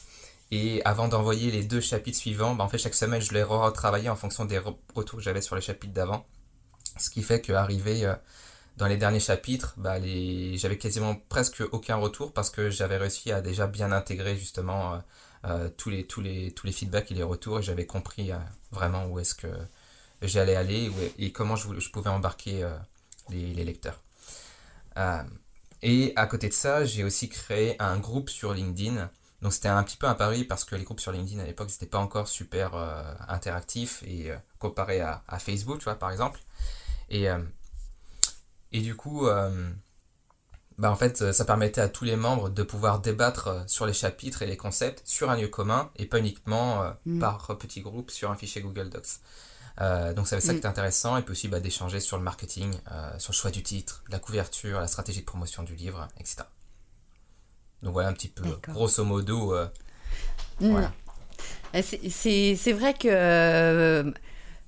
Et 0.55 0.83
avant 0.85 1.07
d'envoyer 1.07 1.49
les 1.49 1.63
deux 1.63 1.81
chapitres 1.81 2.19
suivants, 2.19 2.53
bah, 2.53 2.63
en 2.63 2.69
fait, 2.69 2.77
chaque 2.77 2.93
semaine, 2.93 3.19
je 3.19 3.33
les 3.33 3.41
retravaillais 3.41 4.09
en 4.09 4.15
fonction 4.15 4.45
des 4.45 4.59
retours 4.59 5.17
que 5.17 5.23
j'avais 5.23 5.41
sur 5.41 5.55
les 5.55 5.63
chapitres 5.63 5.93
d'avant. 5.93 6.27
Ce 6.99 7.09
qui 7.09 7.23
fait 7.23 7.41
qu'arrivé 7.41 8.05
euh, 8.05 8.13
dans 8.77 8.85
les 8.85 8.97
derniers 8.97 9.19
chapitres, 9.19 9.73
bah, 9.77 9.95
j'avais 9.99 10.77
quasiment 10.77 11.15
presque 11.27 11.63
aucun 11.71 11.95
retour 11.95 12.33
parce 12.33 12.51
que 12.51 12.69
j'avais 12.69 12.97
réussi 12.97 13.31
à 13.31 13.41
déjà 13.41 13.65
bien 13.65 13.91
intégrer 13.91 14.37
justement 14.37 14.93
euh, 14.93 14.97
euh, 15.45 15.69
tous, 15.75 15.89
les, 15.89 16.05
tous, 16.05 16.21
les, 16.21 16.51
tous 16.51 16.67
les 16.67 16.71
feedbacks 16.71 17.11
et 17.11 17.15
les 17.15 17.23
retours 17.23 17.57
et 17.57 17.63
j'avais 17.63 17.87
compris 17.87 18.29
vraiment 18.71 19.07
où 19.07 19.17
est-ce 19.17 19.33
que 19.33 19.47
j'allais 20.21 20.55
aller 20.55 20.91
et 21.17 21.31
comment 21.31 21.55
je, 21.55 21.79
je 21.79 21.89
pouvais 21.89 22.11
embarquer 22.11 22.63
les, 23.29 23.53
les, 23.53 23.63
lecteurs. 23.65 23.99
et 25.81 26.13
à 26.15 26.27
côté 26.27 26.47
de 26.47 26.53
ça, 26.53 26.85
j'ai 26.85 27.03
aussi 27.03 27.27
créé 27.27 27.75
un 27.81 27.97
groupe 27.97 28.29
sur 28.29 28.53
LinkedIn 28.53 29.09
donc 29.43 29.51
c'était 29.53 29.67
un 29.67 29.83
petit 29.83 29.97
peu 29.97 30.07
un 30.07 30.13
pari 30.13 30.45
parce 30.45 30.63
que 30.63 30.75
les 30.75 30.83
groupes 30.83 31.01
sur 31.01 31.11
LinkedIn 31.11 31.41
à 31.41 31.45
l'époque 31.45 31.67
n'étaient 31.67 31.85
pas 31.85 31.99
encore 31.99 32.29
super 32.29 32.75
euh, 32.75 33.03
interactifs 33.27 34.01
et 34.07 34.31
euh, 34.31 34.37
comparé 34.57 35.01
à, 35.01 35.21
Facebook, 35.37 35.79
tu 35.79 35.83
vois, 35.83 35.95
par 35.95 36.11
exemple. 36.11 36.39
Et, 37.09 37.29
euh, 37.29 37.39
et 38.71 38.79
du 38.79 38.95
coup, 38.95 39.27
bah 40.77 40.89
en 40.89 40.95
fait, 40.95 41.33
ça 41.33 41.45
permettait 41.45 41.81
à 41.81 41.89
tous 41.89 42.05
les 42.05 42.15
membres 42.15 42.49
de 42.49 42.63
pouvoir 42.63 43.01
débattre 43.01 43.69
sur 43.69 43.85
les 43.85 43.93
chapitres 43.93 44.41
et 44.41 44.47
les 44.47 44.57
concepts 44.57 45.03
sur 45.05 45.29
un 45.29 45.35
lieu 45.35 45.49
commun 45.49 45.91
et 45.97 46.05
pas 46.05 46.19
uniquement 46.19 46.93
mm. 47.05 47.19
par 47.19 47.57
petits 47.59 47.81
groupes 47.81 48.09
sur 48.09 48.31
un 48.31 48.35
fichier 48.35 48.61
Google 48.61 48.89
Docs. 48.89 49.19
donc 50.15 50.27
c'est 50.27 50.39
ça 50.39 50.53
mm. 50.53 50.55
qui 50.55 50.61
est 50.63 50.69
intéressant 50.69 51.17
et 51.17 51.21
puis 51.21 51.33
aussi 51.33 51.49
bah, 51.49 51.59
d'échanger 51.59 51.99
sur 51.99 52.17
le 52.17 52.23
marketing, 52.23 52.73
sur 53.19 53.33
le 53.33 53.37
choix 53.37 53.51
du 53.51 53.61
titre, 53.61 54.03
la 54.09 54.19
couverture, 54.19 54.79
la 54.79 54.87
stratégie 54.87 55.19
de 55.19 55.25
promotion 55.25 55.61
du 55.61 55.75
livre, 55.75 56.07
etc. 56.17 56.45
Donc 57.83 57.93
voilà 57.93 58.09
un 58.09 58.13
petit 58.13 58.29
peu, 58.29 58.43
grosso 58.69 59.03
modo. 59.03 59.53
Euh, 59.53 59.67
hmm. 60.61 60.69
voilà. 60.69 60.93
Euh, 61.75 61.81
c'est 61.81 62.71
vrai 62.71 62.93
que 62.93 63.09
euh, 63.09 64.09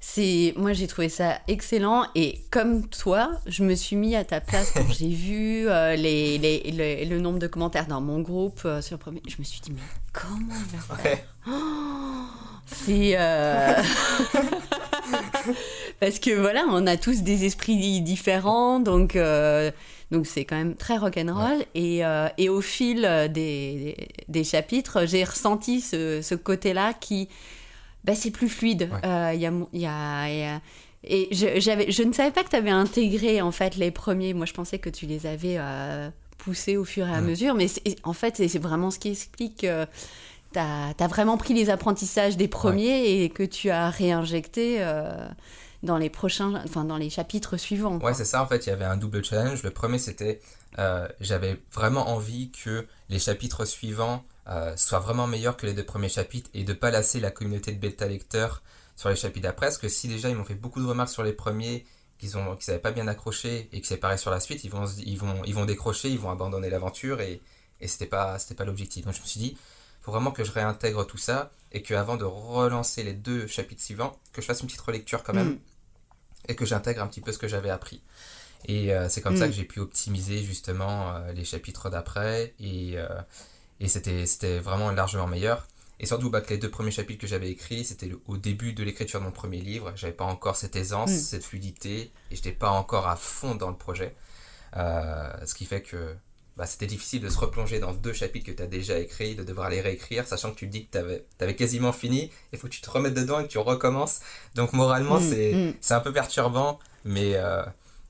c'est 0.01 0.53
moi 0.57 0.73
j'ai 0.73 0.87
trouvé 0.87 1.07
ça 1.07 1.39
excellent 1.47 2.07
et 2.13 2.41
comme 2.51 2.85
toi, 2.87 3.31
je 3.45 3.63
me 3.63 3.73
suis 3.73 3.95
mis 3.95 4.17
à 4.17 4.25
ta 4.25 4.41
place 4.41 4.71
quand 4.71 4.85
j'ai 4.91 5.07
vu 5.07 5.67
les, 5.97 6.37
les, 6.37 7.05
le 7.05 7.21
nombre 7.21 7.39
de 7.39 7.47
commentaires 7.47 7.87
dans 7.87 8.01
mon 8.01 8.19
groupe 8.19 8.67
sur 8.81 8.99
premier. 8.99 9.21
Je 9.27 9.37
me 9.39 9.45
suis 9.45 9.61
dit 9.61 9.71
mais 9.71 9.79
comment 10.11 10.51
on 10.51 10.77
va 10.77 10.97
faire? 10.97 11.19
Oh, 11.47 12.25
C'est 12.65 13.15
parce 16.01 16.19
que 16.19 16.37
voilà, 16.37 16.65
on 16.67 16.85
a 16.85 16.97
tous 16.97 17.21
des 17.21 17.45
esprits 17.45 18.01
différents, 18.01 18.81
donc 18.81 19.15
donc 20.15 20.27
c'est 20.27 20.45
quand 20.45 20.55
même 20.55 20.75
très 20.75 20.97
rock'n'roll. 20.97 21.65
Et, 21.75 22.05
euh, 22.05 22.29
et 22.37 22.47
au 22.47 22.61
fil 22.61 23.05
euh, 23.05 23.27
des, 23.27 23.97
des, 24.29 24.43
chapitres, 24.43 25.05
j'ai 25.05 25.23
ressenti 25.23 25.81
ce, 25.81 26.21
ce 26.21 26.35
côté-là 26.35 26.93
qui, 26.93 27.27
bah, 28.05 28.15
c'est 28.15 28.31
plus 28.31 28.47
fluide. 28.47 28.89
Euh, 29.03 29.31
il 29.33 29.41
y, 29.41 29.45
a, 29.45 29.51
y, 29.73 29.85
a, 29.85 30.61
et 31.03 31.27
je, 31.31 31.59
je 31.59 32.03
ne 32.03 32.13
savais 32.13 32.31
pas 32.31 32.43
que 32.43 32.49
tu 32.49 32.55
avais 32.55 32.69
intégré 32.69 33.41
en 33.41 33.51
fait 33.51 33.75
les 33.75 33.91
premiers. 33.91 34.33
Moi, 34.33 34.45
je 34.45 34.53
pensais 34.53 34.79
que 34.79 34.89
tu 34.89 35.05
les 35.05 35.25
avais 35.25 35.59
poussés 36.37 36.77
au 36.77 36.85
fur 36.85 37.07
et 37.07 37.13
à 37.13 37.21
mesure. 37.21 37.53
Mais 37.53 37.67
en 38.03 38.13
fait, 38.13 38.37
c'est 38.37 38.57
vraiment 38.57 38.91
ce 38.91 38.99
qui 38.99 39.09
explique 39.09 39.61
que 39.61 39.85
tu 40.53 40.59
as, 40.59 40.93
as, 40.97 41.07
vraiment 41.07 41.37
pris 41.37 41.53
les 41.53 41.69
apprentissages 41.69 42.37
des 42.37 42.47
premiers 42.47 43.23
et 43.23 43.29
que 43.29 43.43
tu 43.43 43.69
as 43.69 43.89
réinjecté 43.89 44.79
dans 45.83 45.97
les 45.97 46.09
prochains, 46.09 46.61
enfin 46.63 46.85
dans 46.85 46.97
les 46.97 47.09
chapitres 47.09 47.57
suivants. 47.57 47.97
Ouais, 47.99 48.13
c'est 48.13 48.25
ça. 48.25 48.41
En 48.41 48.47
fait, 48.47 48.65
il 48.65 48.69
y 48.69 48.71
avait 48.71 48.85
un 48.85 48.97
double 48.97 49.23
challenge. 49.23 49.63
Le 49.63 49.71
premier, 49.71 49.99
c'était 49.99 50.41
euh, 50.79 51.07
j'avais 51.19 51.61
vraiment 51.73 52.09
envie 52.09 52.51
que 52.51 52.87
les 53.09 53.19
chapitres 53.19 53.65
suivants 53.65 54.23
euh, 54.47 54.75
soient 54.77 54.99
vraiment 54.99 55.27
meilleurs 55.27 55.57
que 55.57 55.65
les 55.65 55.73
deux 55.73 55.85
premiers 55.85 56.09
chapitres 56.09 56.49
et 56.53 56.63
de 56.63 56.73
pas 56.73 56.91
lasser 56.91 57.19
la 57.19 57.31
communauté 57.31 57.71
de 57.71 57.79
bêta 57.79 58.07
lecteurs 58.07 58.61
sur 58.95 59.09
les 59.09 59.15
chapitres 59.15 59.47
d'après. 59.47 59.67
Parce 59.67 59.77
que 59.77 59.89
si 59.89 60.07
déjà 60.07 60.29
ils 60.29 60.35
m'ont 60.35 60.43
fait 60.43 60.55
beaucoup 60.55 60.81
de 60.81 60.87
remarques 60.87 61.09
sur 61.09 61.23
les 61.23 61.33
premiers, 61.33 61.85
qu'ils 62.17 62.37
ont 62.37 62.55
qu'ils 62.55 62.71
n'avaient 62.71 62.81
pas 62.81 62.91
bien 62.91 63.07
accroché 63.07 63.69
et 63.71 63.81
que 63.81 63.87
c'est 63.87 63.97
pareil 63.97 64.19
sur 64.19 64.31
la 64.31 64.39
suite, 64.39 64.63
ils 64.63 64.71
vont 64.71 64.85
ils 65.05 65.17
vont 65.17 65.41
ils 65.45 65.53
vont 65.53 65.65
décrocher, 65.65 66.09
ils 66.09 66.19
vont 66.19 66.29
abandonner 66.29 66.69
l'aventure 66.69 67.21
et 67.21 67.41
et 67.81 67.87
c'était 67.87 68.05
pas 68.05 68.39
c'était 68.39 68.55
pas 68.55 68.65
l'objectif. 68.65 69.05
Donc 69.05 69.15
je 69.15 69.21
me 69.21 69.25
suis 69.25 69.39
dit 69.39 69.57
faut 70.05 70.11
vraiment 70.11 70.31
que 70.31 70.43
je 70.43 70.51
réintègre 70.51 71.05
tout 71.05 71.17
ça 71.17 71.51
et 71.71 71.81
que 71.81 71.93
avant 71.93 72.15
de 72.15 72.23
relancer 72.23 73.03
les 73.03 73.13
deux 73.13 73.47
chapitres 73.47 73.81
suivants, 73.81 74.17
que 74.31 74.41
je 74.41 74.47
fasse 74.47 74.61
une 74.61 74.67
petite 74.67 74.81
relecture 74.81 75.23
quand 75.23 75.33
même. 75.33 75.49
Mm 75.49 75.59
et 76.47 76.55
que 76.55 76.65
j'intègre 76.65 77.01
un 77.01 77.07
petit 77.07 77.21
peu 77.21 77.31
ce 77.31 77.37
que 77.37 77.47
j'avais 77.47 77.69
appris. 77.69 78.01
Et 78.67 78.93
euh, 78.93 79.09
c'est 79.09 79.21
comme 79.21 79.37
ça 79.37 79.45
mm. 79.45 79.49
que 79.49 79.55
j'ai 79.55 79.63
pu 79.63 79.79
optimiser 79.79 80.41
justement 80.41 81.15
euh, 81.15 81.31
les 81.33 81.43
chapitres 81.43 81.89
d'après 81.89 82.53
et, 82.59 82.93
euh, 82.95 83.07
et 83.79 83.87
c'était, 83.87 84.25
c'était 84.25 84.59
vraiment 84.59 84.91
largement 84.91 85.27
meilleur. 85.27 85.67
Et 85.99 86.05
surtout 86.05 86.29
bah, 86.29 86.41
que 86.41 86.49
les 86.49 86.57
deux 86.57 86.69
premiers 86.69 86.91
chapitres 86.91 87.21
que 87.21 87.27
j'avais 87.27 87.49
écrits, 87.49 87.85
c'était 87.85 88.11
au 88.27 88.37
début 88.37 88.73
de 88.73 88.83
l'écriture 88.83 89.19
de 89.19 89.25
mon 89.25 89.31
premier 89.31 89.61
livre. 89.61 89.93
J'avais 89.95 90.13
pas 90.13 90.25
encore 90.25 90.55
cette 90.55 90.75
aisance, 90.75 91.11
mm. 91.11 91.17
cette 91.17 91.43
fluidité 91.43 92.11
et 92.31 92.35
j'étais 92.35 92.51
pas 92.51 92.71
encore 92.71 93.07
à 93.07 93.15
fond 93.15 93.55
dans 93.55 93.69
le 93.69 93.77
projet. 93.77 94.15
ce 94.73 95.53
qui 95.53 95.65
fait 95.65 95.81
que 95.81 96.15
bah, 96.57 96.65
c'était 96.65 96.85
difficile 96.85 97.21
de 97.21 97.29
se 97.29 97.37
replonger 97.37 97.79
dans 97.79 97.93
deux 97.93 98.13
chapitres 98.13 98.45
que 98.45 98.51
tu 98.51 98.63
as 98.63 98.67
déjà 98.67 98.97
écrits, 98.97 99.35
de 99.35 99.43
devoir 99.43 99.69
les 99.69 99.81
réécrire, 99.81 100.25
sachant 100.25 100.51
que 100.51 100.55
tu 100.55 100.67
te 100.67 100.71
dis 100.71 100.87
que 100.87 100.91
tu 100.91 101.43
avais, 101.43 101.55
quasiment 101.55 101.91
fini, 101.91 102.31
il 102.53 102.59
faut 102.59 102.67
que 102.67 102.73
tu 102.73 102.81
te 102.81 102.89
remettes 102.89 103.13
dedans 103.13 103.39
et 103.39 103.43
que 103.43 103.49
tu 103.49 103.57
recommences. 103.57 104.21
Donc 104.55 104.71
moralement, 104.73 105.19
mm, 105.19 105.69
mm. 105.69 105.73
c'est 105.81 105.93
un 105.93 105.99
peu 105.99 106.13
perturbant, 106.13 106.79
mais, 107.03 107.35
euh, 107.35 107.63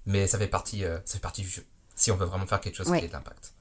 mais 0.05 0.27
ça, 0.27 0.37
fait 0.37 0.47
partie, 0.47 0.83
euh, 0.85 0.99
ça 1.05 1.15
fait 1.15 1.21
partie 1.21 1.41
du 1.41 1.49
jeu, 1.49 1.65
si 1.95 2.11
on 2.11 2.17
veut 2.17 2.25
vraiment 2.25 2.45
faire 2.45 2.61
quelque 2.61 2.75
chose 2.75 2.87
qui 2.87 3.03
ait 3.03 3.07
de 3.07 3.13
l'impact. 3.13 3.53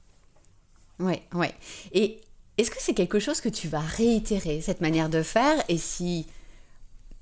Ouais, 0.99 1.23
ouais. 1.33 1.53
Et 1.91 2.21
est-ce 2.57 2.69
que 2.69 2.77
c'est 2.79 2.93
quelque 2.93 3.19
chose 3.19 3.41
que 3.41 3.49
tu 3.49 3.67
vas 3.67 3.79
réitérer, 3.79 4.61
cette 4.61 4.81
manière 4.81 5.09
de 5.09 5.23
faire? 5.23 5.63
Et 5.67 5.77
si 5.77 6.27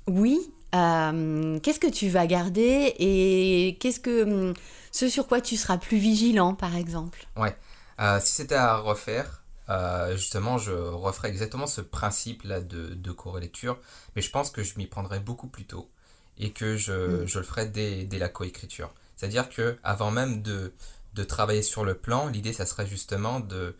oui, 0.08 0.52
euh, 0.74 1.60
qu'est-ce 1.60 1.80
que 1.80 1.88
tu 1.88 2.10
vas 2.10 2.28
garder 2.28 2.94
et 2.98 3.78
qu'est-ce 3.80 4.00
que 4.00 4.24
hum, 4.24 4.54
ce 4.92 5.10
sur 5.10 5.28
quoi 5.28 5.42
tu 5.42 5.58
seras 5.58 5.78
plus 5.78 5.98
vigilant, 5.98 6.54
par 6.54 6.76
exemple? 6.76 7.26
Ouais. 7.36 7.56
Euh, 8.00 8.20
si 8.20 8.34
c'était 8.34 8.56
à 8.56 8.78
refaire, 8.78 9.44
euh, 9.70 10.16
justement, 10.16 10.58
je 10.58 10.72
referais 10.72 11.30
exactement 11.30 11.68
ce 11.68 11.82
principe-là 11.82 12.60
de, 12.62 12.94
de 12.94 13.12
co-relecture, 13.12 13.80
mais 14.16 14.22
je 14.22 14.30
pense 14.30 14.52
que 14.52 14.64
je 14.64 14.78
m'y 14.78 14.88
prendrais 14.88 15.20
beaucoup 15.20 15.48
plus 15.48 15.66
tôt 15.66 15.90
et 16.38 16.52
que 16.52 16.76
je, 16.76 17.24
mm. 17.24 17.28
je 17.28 17.40
le 17.40 17.46
ferais 17.46 17.68
dès, 17.68 18.04
dès 18.06 18.18
la 18.18 18.30
coécriture. 18.30 18.92
C'est-à-dire 19.16 19.50
que 19.50 19.78
avant 19.84 20.12
même 20.12 20.42
de, 20.42 20.74
de 21.14 21.24
travailler 21.24 21.62
sur 21.62 21.86
le 21.86 21.94
plan, 21.94 22.28
l'idée, 22.28 22.54
ça 22.54 22.66
serait 22.66 22.88
justement 22.88 23.40
de, 23.40 23.76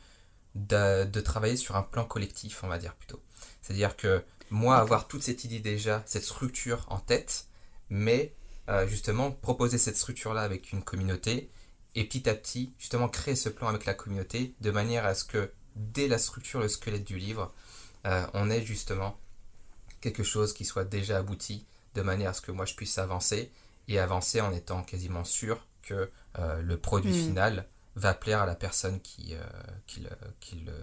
de, 0.56 1.06
de, 1.06 1.22
travailler 1.22 1.58
sur 1.58 1.76
un 1.76 1.82
plan 1.82 2.06
collectif, 2.06 2.64
on 2.64 2.68
va 2.68 2.78
dire 2.78 2.94
plutôt. 2.94 3.20
C'est-à-dire 3.62 3.98
que 3.98 4.24
moi, 4.54 4.78
avoir 4.78 5.08
toute 5.08 5.24
cette 5.24 5.44
idée 5.46 5.60
déjà, 5.60 6.04
cette 6.06 6.24
structure 6.24 6.86
en 6.90 7.00
tête, 7.00 7.48
mais 7.90 8.36
euh, 8.70 8.88
justement 8.88 9.32
proposer 9.32 9.80
cette 9.80 9.98
structure-là 9.98 10.42
avec 10.42 10.72
une 10.72 10.84
communauté 10.84 11.50
et 11.96 12.04
petit 12.04 12.30
à 12.30 12.36
petit 12.36 12.72
justement 12.78 13.10
créer 13.10 13.36
ce 13.36 13.50
plan 13.50 13.68
avec 13.68 13.86
la 13.86 13.96
communauté 13.96 14.54
de 14.62 14.70
manière 14.70 15.06
à 15.06 15.16
ce 15.16 15.24
que 15.24 15.52
dès 15.76 16.08
la 16.08 16.20
structure, 16.20 16.60
le 16.60 16.68
squelette 16.68 17.04
du 17.04 17.18
livre, 17.18 17.52
euh, 18.06 18.28
on 18.36 18.52
ait 18.52 18.62
justement 18.62 19.18
quelque 20.02 20.24
chose 20.24 20.54
qui 20.54 20.66
soit 20.66 20.86
déjà 20.86 21.18
abouti 21.18 21.66
de 21.96 22.04
manière 22.04 22.30
à 22.30 22.34
ce 22.34 22.42
que 22.42 22.52
moi 22.52 22.66
je 22.66 22.76
puisse 22.76 23.00
avancer 23.00 23.52
et 23.88 23.98
avancer 23.98 24.40
en 24.40 24.54
étant 24.54 24.84
quasiment 24.84 25.24
sûr 25.24 25.66
que 25.82 26.12
euh, 26.38 26.62
le 26.62 26.78
produit 26.78 27.12
hmm. 27.12 27.26
final 27.26 27.68
va 27.96 28.14
plaire 28.14 28.44
à 28.44 28.46
la 28.46 28.56
personne 28.56 29.02
qui, 29.02 29.36
qui, 29.88 30.06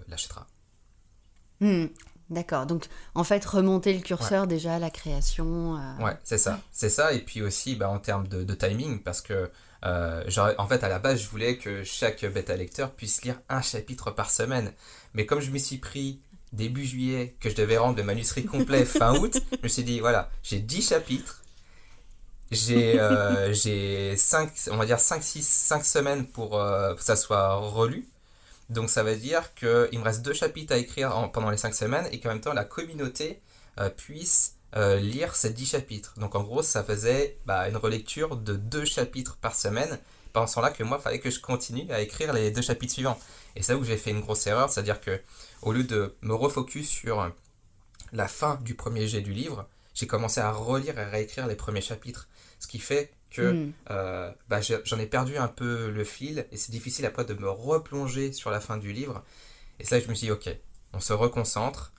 l'achètera. 0.09 0.49
Hmm. 1.61 1.87
D'accord. 2.31 2.67
Donc, 2.67 2.87
en 3.17 3.25
fait, 3.25 3.45
remonter 3.45 3.93
le 3.93 4.01
curseur 4.01 4.47
déjà 4.47 4.77
à 4.77 4.79
la 4.79 4.91
création. 4.91 5.77
Euh, 5.77 6.05
ouais, 6.05 6.17
c'est 6.23 6.39
ça. 6.39 6.61
C'est 6.71 6.89
ça. 6.89 7.13
Et 7.13 7.21
puis 7.21 7.43
aussi, 7.43 7.75
bah, 7.75 7.91
en 7.91 7.99
termes 7.99 8.29
de, 8.29 8.55
timing, 8.55 9.03
parce 9.03 9.21
que, 9.21 9.51
euh, 9.85 10.25
en 10.59 10.67
fait, 10.69 10.85
à 10.85 10.89
la 10.89 11.01
base, 11.01 11.21
je 11.21 11.29
voulais 11.29 11.59
que 11.59 11.83
chaque 11.83 12.25
bêta 12.25 12.55
lecteur 12.57 12.93
puisse 12.93 13.23
lire 13.23 13.41
un 13.49 13.63
chapitre 13.63 14.13
par 14.13 14.31
semaine. 14.31 14.73
Mais 15.15 15.27
comme 15.27 15.41
je 15.41 15.51
me 15.51 15.59
suis 15.59 15.79
pris 15.79 16.21
début 16.53 16.85
juillet, 16.85 17.37
que 17.41 17.51
je 17.51 17.57
devais 17.57 17.79
rendre 17.79 17.97
le 17.97 18.05
manuscrit 18.05 18.45
complet 18.45 18.85
fin 18.85 19.17
août, 19.17 19.41
je 19.51 19.63
me 19.63 19.69
suis 19.69 19.85
dit, 19.85 19.99
voilà, 19.99 20.31
j'ai 20.45 20.61
10 20.61 20.89
chapitres. 20.89 21.43
J'ai 22.53 22.99
euh, 22.99 23.53
5, 24.17 24.51
on 24.71 24.77
va 24.77 24.87
dire 24.87 25.01
5, 25.01 25.23
6, 25.23 25.47
5 25.47 25.85
semaines 25.85 26.27
pour 26.27 26.59
euh, 26.59 26.95
que 26.95 27.03
ça 27.03 27.17
soit 27.17 27.55
relu. 27.57 28.09
Donc 28.71 28.89
ça 28.89 29.03
veut 29.03 29.17
dire 29.17 29.53
qu'il 29.55 29.99
me 29.99 30.03
reste 30.03 30.23
deux 30.23 30.33
chapitres 30.33 30.73
à 30.73 30.79
écrire 30.79 31.31
pendant 31.33 31.51
les 31.51 31.57
cinq 31.57 31.75
semaines 31.75 32.09
et 32.13 32.21
qu'en 32.21 32.31
même 32.31 32.41
temps 32.41 32.53
la 32.53 32.65
communauté 32.65 33.43
euh, 33.79 33.91
puisse 33.91 34.55
euh, 34.77 35.01
lire 35.01 35.35
ces 35.35 35.51
dix 35.51 35.67
chapitres. 35.67 36.15
Donc 36.19 36.37
en 36.37 36.45
gros 36.45 36.63
ça 36.63 36.85
faisait 36.85 37.39
bah, 37.47 37.69
une 37.69 37.77
relecture 37.77 38.37
de 38.37 38.55
deux 38.55 38.85
chapitres 38.85 39.37
par 39.39 39.57
semaine, 39.57 39.99
pensant 40.33 40.61
là 40.61 40.71
que 40.71 40.85
moi, 40.85 41.01
fallait 41.01 41.19
que 41.19 41.31
je 41.31 41.41
continue 41.41 41.91
à 41.91 42.01
écrire 42.01 42.33
les 42.33 42.53
deux 42.53 42.63
chapitres 42.63 42.93
suivants. 42.93 43.19
Et 43.57 43.63
c'est 43.63 43.73
là 43.73 43.79
où 43.79 43.85
j'ai 43.85 43.97
fait 43.97 44.11
une 44.11 44.21
grosse 44.21 44.47
erreur, 44.47 44.71
c'est-à-dire 44.71 45.01
que 45.01 45.21
au 45.63 45.73
lieu 45.73 45.83
de 45.83 46.15
me 46.23 46.35
refocus 46.35 46.89
sur 46.89 47.29
la 48.13 48.29
fin 48.29 48.55
du 48.63 48.77
premier 48.77 49.09
jet 49.09 49.21
du 49.21 49.33
livre, 49.33 49.69
j'ai 49.95 50.07
commencé 50.07 50.41
à 50.41 50.53
relire 50.53 50.97
et 50.97 51.05
réécrire 51.05 51.49
les 51.49 51.57
premiers 51.57 51.81
chapitres. 51.81 52.29
Ce 52.61 52.69
qui 52.69 52.79
fait 52.79 53.13
que 53.31 53.53
hmm. 53.53 53.73
euh, 53.91 54.31
bah, 54.49 54.61
j'en 54.61 54.99
ai 54.99 55.07
perdu 55.07 55.37
un 55.37 55.49
peu 55.49 55.91
le 55.91 56.05
fil 56.05 56.47
et 56.51 56.57
c'est 56.57 56.73
difficile 56.73 57.07
après 57.07 57.25
de 57.25 57.35
me 57.35 57.49
replonger 57.49 58.33
sur 58.33 58.51
la 58.51 58.61
fin 58.61 58.77
du 58.77 58.93
livre. 58.93 59.25
Et 59.79 59.85
ça, 59.85 59.99
je 60.01 60.09
me 60.09 60.15
suis 60.15 60.27
dit, 60.27 60.33
ok, 60.33 60.49
on 60.93 61.01
se 61.01 61.13
reconcentre, 61.13 61.93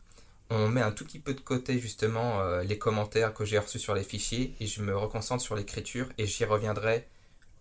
on 0.50 0.68
met 0.68 0.82
un 0.82 0.92
tout 0.92 1.06
petit 1.06 1.20
peu 1.20 1.34
de 1.34 1.40
côté 1.40 1.80
justement 1.80 2.42
euh, 2.42 2.64
les 2.64 2.78
commentaires 2.78 3.34
que 3.34 3.46
j'ai 3.46 3.58
reçus 3.58 3.80
sur 3.80 3.96
les 3.96 4.04
fichiers 4.04 4.54
et 4.60 4.68
je 4.68 4.82
me 4.82 4.96
reconcentre 4.96 5.42
sur 5.42 5.56
l'écriture 5.56 6.08
et 6.18 6.26
j'y 6.26 6.44
reviendrai 6.44 7.08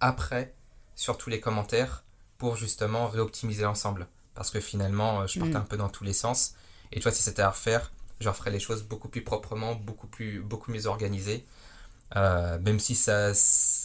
après 0.00 0.54
sur 0.96 1.16
tous 1.16 1.30
les 1.30 1.40
commentaires 1.40 2.04
pour 2.36 2.56
justement 2.56 3.06
réoptimiser 3.06 3.62
l'ensemble. 3.62 4.08
Parce 4.34 4.50
que 4.50 4.60
finalement, 4.60 5.22
euh, 5.22 5.26
je 5.26 5.38
partais 5.38 5.54
hmm. 5.54 5.58
un 5.58 5.60
peu 5.60 5.76
dans 5.76 5.88
tous 5.88 6.04
les 6.04 6.12
sens. 6.12 6.54
Et 6.92 7.00
toi, 7.00 7.12
si 7.12 7.22
c'était 7.22 7.42
à 7.42 7.50
refaire, 7.50 7.92
je 8.20 8.28
referais 8.28 8.50
les 8.50 8.60
choses 8.60 8.82
beaucoup 8.82 9.08
plus 9.08 9.22
proprement, 9.22 9.74
beaucoup, 9.74 10.06
plus, 10.06 10.40
beaucoup 10.40 10.72
mieux 10.72 10.86
organisées. 10.86 11.44
Euh, 12.16 12.58
même 12.60 12.80
si 12.80 12.94
ça, 12.94 13.32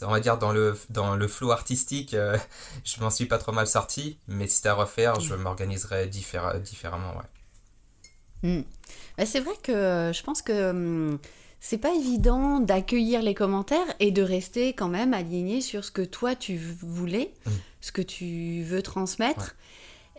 on 0.02 0.12
va 0.12 0.20
dire 0.20 0.38
dans 0.38 0.52
le, 0.52 0.78
dans 0.90 1.16
le 1.16 1.28
flow 1.28 1.52
artistique, 1.52 2.14
euh, 2.14 2.38
je 2.84 3.00
m'en 3.00 3.10
suis 3.10 3.26
pas 3.26 3.38
trop 3.38 3.52
mal 3.52 3.68
sorti, 3.68 4.18
mais 4.28 4.48
si 4.48 4.58
c'était 4.58 4.70
à 4.70 4.74
refaire, 4.74 5.20
je 5.20 5.36
mm. 5.36 5.42
m'organiserais 5.42 6.08
différemment. 6.08 7.14
Ouais. 8.44 8.58
Mm. 8.58 8.64
Bah, 9.18 9.26
c'est 9.26 9.40
vrai 9.40 9.54
que 9.62 10.12
je 10.14 10.24
pense 10.24 10.42
que 10.42 10.70
hum, 10.72 11.20
c'est 11.60 11.78
pas 11.78 11.94
évident 11.94 12.60
d'accueillir 12.60 13.22
les 13.22 13.34
commentaires 13.34 13.88
et 14.00 14.12
de 14.12 14.22
rester 14.22 14.74
quand 14.74 14.90
même 14.90 15.14
aligné 15.14 15.62
sur 15.62 15.86
ce 15.86 15.92
que 15.92 16.02
toi 16.02 16.36
tu 16.36 16.58
voulais, 16.58 17.32
mm. 17.46 17.52
ce 17.82 17.92
que 17.92 18.02
tu 18.02 18.64
veux 18.64 18.82
transmettre. 18.82 19.56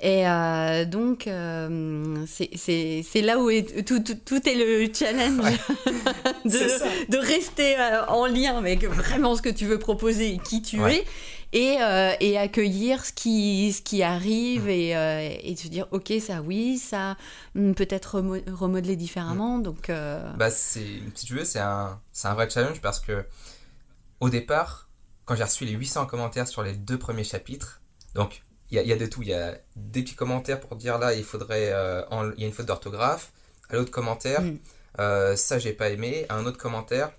Et 0.01 0.29
euh, 0.29 0.85
donc, 0.85 1.27
euh, 1.27 2.27
c'est 2.27 3.23
là 3.23 3.39
où 3.39 3.49
est, 3.49 3.85
tout, 3.87 4.01
tout, 4.01 4.15
tout, 4.15 4.47
est 4.47 4.55
le 4.55 4.93
challenge 4.93 5.39
de, 6.45 7.11
de, 7.11 7.17
rester 7.17 7.79
euh, 7.79 8.05
en 8.07 8.27
lien 8.27 8.59
avec 8.59 8.85
vraiment 8.85 9.37
ce 9.37 9.43
que 9.43 9.49
tu 9.49 9.65
veux 9.65 9.79
proposer 9.79 10.35
et 10.35 10.39
qui 10.39 10.61
tu 10.61 10.83
es. 10.83 11.07
Et, 11.53 11.79
et, 12.21 12.37
accueillir 12.37 13.07
ce 13.07 13.13
qui, 13.13 13.73
ce 13.73 13.81
qui 13.81 14.03
arrive 14.03 14.69
et, 14.69 14.91
et 14.91 15.57
se 15.57 15.69
dire, 15.69 15.87
ok, 15.93 16.13
ça 16.21 16.43
oui, 16.43 16.77
ça 16.77 17.17
mm, 17.55 17.73
peut-être 17.73 18.21
remodeler 18.53 18.97
différemment. 18.97 19.59
Mm. 19.59 19.63
Donc, 19.63 19.91
bah, 20.37 20.51
si 20.51 21.01
tu 21.15 21.35
veux, 21.35 21.47
c'est 21.47 21.61
un, 21.61 21.99
un 22.25 22.35
vrai 22.35 22.51
challenge 22.51 22.83
parce 22.83 23.01
que 23.01 23.25
au 24.21 24.29
départ, 24.29 24.89
quand 25.25 25.35
j'ai 25.35 25.45
reçu 25.45 25.65
les 25.65 25.73
800 25.73 26.05
commentaires 26.05 26.49
sur 26.49 26.63
les 26.63 26.75
deux 26.75 26.99
premiers 26.99 27.25
chapitres, 27.25 27.81
donc 28.15 28.43
il 28.71 28.81
y, 28.81 28.93
a, 28.93 28.97
de 28.97 29.07
tout. 29.07 29.23
Il 29.23 29.29
y 29.29 29.35
a 29.35 29.57
des 29.77 30.03
petits 30.03 30.15
commentaires 30.15 30.61
pour 30.61 30.77
dire 30.77 30.99
là, 30.99 31.15
il 31.15 31.25
faudrait, 31.25 31.71
euh, 31.73 32.03
il 32.37 32.41
y 32.41 32.45
a 32.45 32.47
une 32.47 32.53
faute 32.53 32.67
d'orthographe. 32.67 33.33
À 33.69 33.77
l'autre 33.77 33.91
commentaire, 33.91 34.43
mm. 34.43 34.59
euh, 35.01 35.37
ça 35.37 35.59
j'ai 35.59 35.73
pas 35.73 35.91
aimé. 35.91 36.27
À 36.29 36.37
un 36.37 36.47
autre 36.47 36.59
commentaire, 36.59 37.13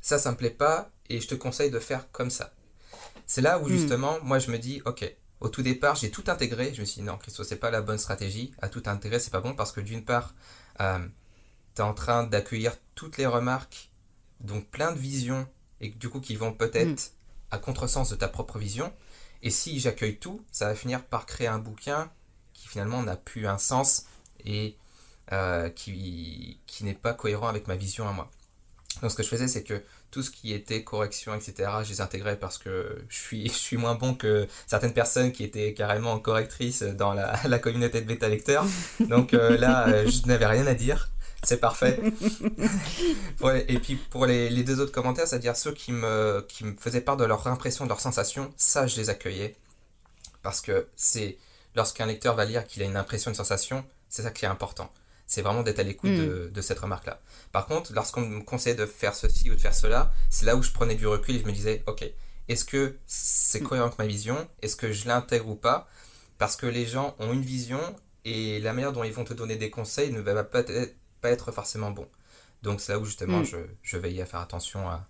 ça 0.00 0.18
ça 0.18 0.30
me 0.30 0.36
plaît 0.36 0.50
pas 0.50 0.90
et 1.08 1.20
je 1.20 1.28
te 1.28 1.34
conseille 1.34 1.70
de 1.70 1.78
faire 1.78 2.10
comme 2.12 2.30
ça. 2.30 2.52
C'est 3.26 3.40
là 3.40 3.58
où 3.58 3.66
mm. 3.66 3.68
justement, 3.68 4.18
moi 4.22 4.38
je 4.38 4.50
me 4.50 4.58
dis, 4.58 4.82
ok, 4.84 5.10
au 5.40 5.48
tout 5.48 5.62
départ, 5.62 5.96
j'ai 5.96 6.10
tout 6.10 6.24
intégré. 6.28 6.72
Je 6.74 6.80
me 6.80 6.86
suis 6.86 7.00
dit 7.00 7.06
non, 7.06 7.16
Christo, 7.16 7.44
c'est 7.44 7.56
pas 7.56 7.70
la 7.70 7.82
bonne 7.82 7.98
stratégie. 7.98 8.52
À 8.60 8.68
tout 8.68 8.82
intégrer, 8.86 9.18
c'est 9.18 9.32
pas 9.32 9.40
bon 9.40 9.54
parce 9.54 9.72
que 9.72 9.80
d'une 9.80 10.04
part, 10.04 10.34
euh, 10.80 10.98
tu 11.74 11.82
es 11.82 11.84
en 11.84 11.94
train 11.94 12.24
d'accueillir 12.24 12.76
toutes 12.94 13.16
les 13.16 13.26
remarques, 13.26 13.90
donc 14.40 14.66
plein 14.68 14.92
de 14.92 14.98
visions 14.98 15.46
et 15.80 15.88
du 15.88 16.08
coup 16.08 16.20
qui 16.20 16.36
vont 16.36 16.52
peut-être 16.52 17.00
mm. 17.00 17.52
à 17.52 17.58
contresens 17.58 18.10
de 18.10 18.16
ta 18.16 18.28
propre 18.28 18.58
vision. 18.58 18.92
Et 19.42 19.50
si 19.50 19.78
j'accueille 19.80 20.16
tout, 20.16 20.40
ça 20.50 20.66
va 20.66 20.74
finir 20.74 21.04
par 21.04 21.26
créer 21.26 21.46
un 21.46 21.58
bouquin 21.58 22.10
qui 22.52 22.68
finalement 22.68 23.02
n'a 23.02 23.16
plus 23.16 23.46
un 23.46 23.58
sens 23.58 24.06
et 24.44 24.76
euh, 25.32 25.68
qui, 25.68 26.60
qui 26.66 26.84
n'est 26.84 26.94
pas 26.94 27.14
cohérent 27.14 27.48
avec 27.48 27.68
ma 27.68 27.76
vision 27.76 28.08
à 28.08 28.12
moi. 28.12 28.30
Donc 29.02 29.10
ce 29.10 29.16
que 29.16 29.22
je 29.22 29.28
faisais, 29.28 29.48
c'est 29.48 29.62
que 29.62 29.82
tout 30.10 30.22
ce 30.22 30.30
qui 30.30 30.54
était 30.54 30.82
correction, 30.82 31.34
etc., 31.34 31.70
je 31.84 31.90
les 31.90 32.00
intégrais 32.00 32.38
parce 32.38 32.56
que 32.56 33.04
je 33.08 33.16
suis, 33.16 33.48
je 33.48 33.52
suis 33.52 33.76
moins 33.76 33.94
bon 33.94 34.14
que 34.14 34.48
certaines 34.66 34.94
personnes 34.94 35.32
qui 35.32 35.44
étaient 35.44 35.74
carrément 35.74 36.18
correctrices 36.18 36.82
dans 36.82 37.12
la, 37.12 37.38
la 37.44 37.58
communauté 37.58 38.00
de 38.00 38.06
bêta 38.06 38.28
lecteurs. 38.28 38.64
Donc 39.00 39.34
euh, 39.34 39.58
là, 39.58 39.88
euh, 39.88 40.08
je 40.08 40.26
n'avais 40.26 40.46
rien 40.46 40.66
à 40.66 40.74
dire 40.74 41.10
c'est 41.46 41.60
parfait. 41.60 42.00
et 43.68 43.78
puis 43.78 43.94
pour 43.96 44.26
les, 44.26 44.64
deux 44.64 44.80
autres 44.80 44.92
commentaires, 44.92 45.28
c'est-à-dire 45.28 45.56
ceux 45.56 45.72
qui 45.72 45.92
me, 45.92 46.44
qui 46.48 46.64
me 46.64 46.76
faisaient 46.76 47.00
part 47.00 47.16
de 47.16 47.24
leur 47.24 47.46
impression, 47.46 47.84
de 47.84 47.88
leurs 47.88 48.00
sensations, 48.00 48.52
ça 48.56 48.86
je 48.86 48.96
les 48.96 49.10
accueillais. 49.10 49.56
Parce 50.42 50.60
que 50.60 50.88
c'est 50.96 51.38
lorsqu'un 51.76 52.06
lecteur 52.06 52.34
va 52.34 52.44
lire 52.44 52.66
qu'il 52.66 52.82
a 52.82 52.86
une 52.86 52.96
impression, 52.96 53.30
une 53.30 53.36
sensation, 53.36 53.84
c'est 54.08 54.22
ça 54.22 54.30
qui 54.32 54.44
est 54.44 54.48
important. 54.48 54.90
C'est 55.28 55.42
vraiment 55.42 55.62
d'être 55.62 55.78
à 55.78 55.84
l'écoute 55.84 56.10
de, 56.10 56.50
hmm. 56.54 56.62
cette 56.62 56.80
remarque-là. 56.80 57.20
Par 57.52 57.66
contre, 57.66 57.92
lorsqu'on 57.92 58.22
me 58.22 58.40
conseillait 58.40 58.76
de 58.76 58.86
faire 58.86 59.14
ceci 59.14 59.50
ou 59.50 59.54
de 59.54 59.60
faire 59.60 59.74
cela, 59.74 60.12
c'est 60.30 60.46
là 60.46 60.56
où 60.56 60.62
je 60.62 60.72
prenais 60.72 60.94
du 60.96 61.06
recul 61.06 61.36
et 61.36 61.40
je 61.40 61.46
me 61.46 61.52
disais, 61.52 61.84
ok, 61.86 62.04
est-ce 62.48 62.64
que 62.64 62.96
c'est 63.06 63.60
hmm. 63.60 63.68
cohérent 63.68 63.86
avec 63.86 63.98
ma 63.98 64.06
vision? 64.06 64.48
Est-ce 64.62 64.74
que 64.74 64.90
je 64.90 65.06
l'intègre 65.06 65.48
ou 65.48 65.54
pas? 65.54 65.88
Parce 66.38 66.56
que 66.56 66.66
les 66.66 66.86
gens 66.86 67.14
ont 67.20 67.32
une 67.32 67.42
vision 67.42 67.80
et 68.24 68.58
la 68.58 68.72
manière 68.72 68.92
dont 68.92 69.04
ils 69.04 69.12
vont 69.12 69.24
te 69.24 69.34
donner 69.34 69.54
des 69.54 69.70
conseils 69.70 70.10
ne 70.10 70.20
va 70.20 70.42
pas 70.42 70.60
être 70.60 70.94
pas 71.20 71.30
être 71.30 71.52
forcément 71.52 71.90
bon. 71.90 72.08
Donc 72.62 72.80
c'est 72.80 72.92
là 72.92 72.98
où 72.98 73.04
justement 73.04 73.40
mm. 73.40 73.44
je, 73.44 73.56
je 73.82 73.96
veille 73.96 74.20
à 74.20 74.26
faire 74.26 74.40
attention 74.40 74.88
à, 74.88 75.06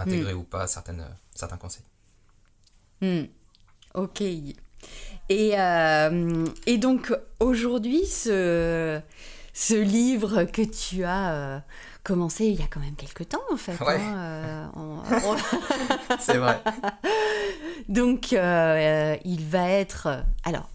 intégrer 0.00 0.34
mm. 0.34 0.38
ou 0.38 0.42
pas 0.42 0.66
certaines, 0.66 1.06
certains 1.34 1.56
conseils. 1.56 1.84
Mm. 3.00 3.24
Ok. 3.94 4.22
Et, 5.28 5.58
euh, 5.60 6.46
et 6.66 6.78
donc 6.78 7.14
aujourd'hui, 7.38 8.06
ce, 8.06 9.00
ce 9.52 9.74
livre 9.74 10.44
que 10.44 10.62
tu 10.62 11.04
as 11.04 11.32
euh, 11.32 11.60
commencé 12.02 12.46
il 12.46 12.58
y 12.58 12.62
a 12.62 12.66
quand 12.66 12.80
même 12.80 12.96
quelques 12.96 13.28
temps 13.28 13.42
en 13.52 13.56
fait. 13.56 13.76
Hein, 13.80 14.70
euh, 15.12 15.36
C'est 16.18 16.38
vrai. 16.38 16.60
donc 17.88 18.32
il 18.32 19.46
va 19.46 19.68
être... 19.68 20.24
Alors, 20.44 20.68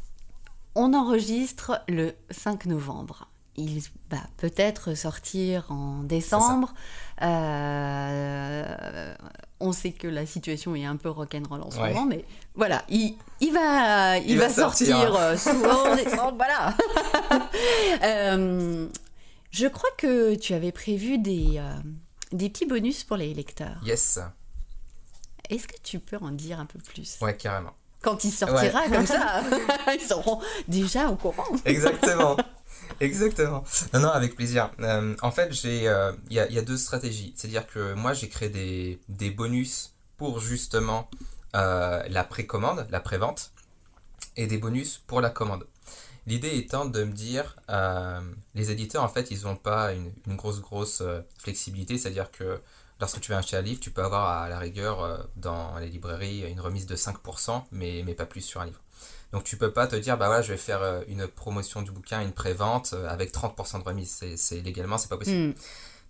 on 0.76 0.94
enregistre 0.94 1.82
le 1.88 2.14
5 2.32 2.66
novembre 2.68 3.30
il 3.58 3.82
va 4.10 4.20
peut-être 4.38 4.96
sortir 4.96 5.72
en 5.72 6.04
décembre. 6.04 6.74
Euh, 7.22 9.16
on 9.60 9.72
sait 9.72 9.92
que 9.92 10.08
la 10.08 10.26
situation 10.26 10.76
est 10.76 10.86
un 10.86 10.98
peu 10.98 11.10
rock'n'roll 11.10 11.62
en 11.62 11.72
ce 11.72 11.80
moment, 11.80 12.06
mais 12.06 12.26
voilà, 12.56 12.84
il, 12.90 13.16
va, 13.54 14.18
il, 14.18 14.38
va, 14.38 14.50
sortir, 14.50 15.16
euh, 15.16 15.38
souvent 15.38 15.88
en 15.92 15.96
décembre. 15.96 16.36
voilà. 16.38 16.76
Euh, 18.04 18.88
je 19.52 19.68
crois 19.68 19.90
que 19.98 20.36
tu 20.36 20.54
avais 20.54 20.72
prévu 20.72 21.18
des, 21.18 21.62
des 22.32 22.50
petits 22.50 22.66
bonus 22.66 23.04
pour 23.04 23.18
les 23.18 23.34
lecteurs. 23.34 23.78
Yes. 23.86 24.20
Est-ce 25.50 25.68
que 25.68 25.80
tu 25.82 26.00
peux 26.00 26.18
en 26.18 26.32
dire 26.32 26.60
un 26.60 26.66
peu 26.66 26.80
plus? 26.80 27.18
Ouais, 27.22 27.36
carrément. 27.36 27.74
Quand 28.02 28.24
il 28.24 28.32
sortira 28.32 28.88
comme 28.88 29.06
ça, 29.06 29.42
ils 29.94 30.02
seront 30.02 30.40
déjà 30.68 31.10
au 31.10 31.16
courant. 31.16 31.44
Exactement. 31.66 32.38
Exactement. 33.00 33.64
Non, 33.94 34.00
non, 34.00 34.10
avec 34.10 34.36
plaisir. 34.36 34.72
Euh, 34.80 35.16
en 35.22 35.32
fait, 35.32 35.52
euh, 35.66 36.14
il 36.30 36.36
y, 36.36 36.40
a, 36.40 36.62
deux 36.62 36.78
stratégies. 36.78 37.34
C'est-à-dire 37.36 37.68
que 37.68 37.94
moi, 37.94 38.14
j'ai 38.14 38.30
créé 38.30 38.50
des, 38.50 39.00
des, 39.10 39.32
bonus 39.32 39.94
pour 40.18 40.40
justement 40.40 41.10
euh, 41.56 42.04
la 42.08 42.24
précommande, 42.24 42.88
la 42.90 43.00
prévente, 43.00 43.52
et 44.38 44.48
des 44.48 44.58
bonus 44.58 45.02
pour 45.08 45.22
la 45.22 45.30
commande. 45.30 45.66
L'idée 46.28 46.58
étant 46.58 46.86
de 46.86 47.04
me 47.04 47.12
dire, 47.12 47.56
les 48.56 48.72
éditeurs, 48.72 49.04
en 49.04 49.10
fait, 49.10 49.30
ils 49.30 49.44
n'ont 49.44 49.56
pas 49.56 49.94
une, 49.94 50.12
grosse, 50.36 50.60
grosse 50.60 51.04
flexibilité. 51.38 52.00
C'est-à-dire 52.00 52.32
que 52.32 52.60
lorsque 53.00 53.22
tu 53.22 53.32
veux 53.32 53.38
acheter 53.38 53.58
un 53.58 53.62
livre, 53.62 53.80
tu 53.80 53.92
peux 53.92 54.04
avoir 54.04 54.42
à 54.42 54.50
la 54.50 54.58
rigueur 54.58 55.28
dans 55.36 55.78
les 55.78 55.88
librairies 55.88 56.50
une 56.50 56.60
remise 56.60 56.88
de 56.88 56.96
5%, 56.96 57.66
mais, 57.72 58.02
mais 58.04 58.16
pas 58.16 58.26
plus 58.26 58.42
sur 58.42 58.60
un 58.62 58.66
livre. 58.66 58.82
Donc 59.32 59.44
tu 59.44 59.58
peux 59.58 59.72
pas 59.72 59.88
te 59.88 59.96
dire, 59.96 60.18
bah 60.18 60.28
voilà, 60.28 60.42
je 60.42 60.52
vais 60.52 60.58
faire 60.58 60.82
euh, 60.82 61.02
une 61.08 61.28
promotion 61.28 61.82
du 61.82 61.92
bouquin, 61.92 62.22
une 62.22 62.32
prévente 62.32 62.94
euh, 62.94 63.08
avec 63.10 63.34
30% 63.34 63.80
de 63.80 63.84
remise. 63.84 64.24
C'est 64.36 64.62
légalement, 64.62 64.98
c'est 64.98 65.10
pas 65.10 65.18
possible. 65.18 65.50
Hmm. 65.50 65.54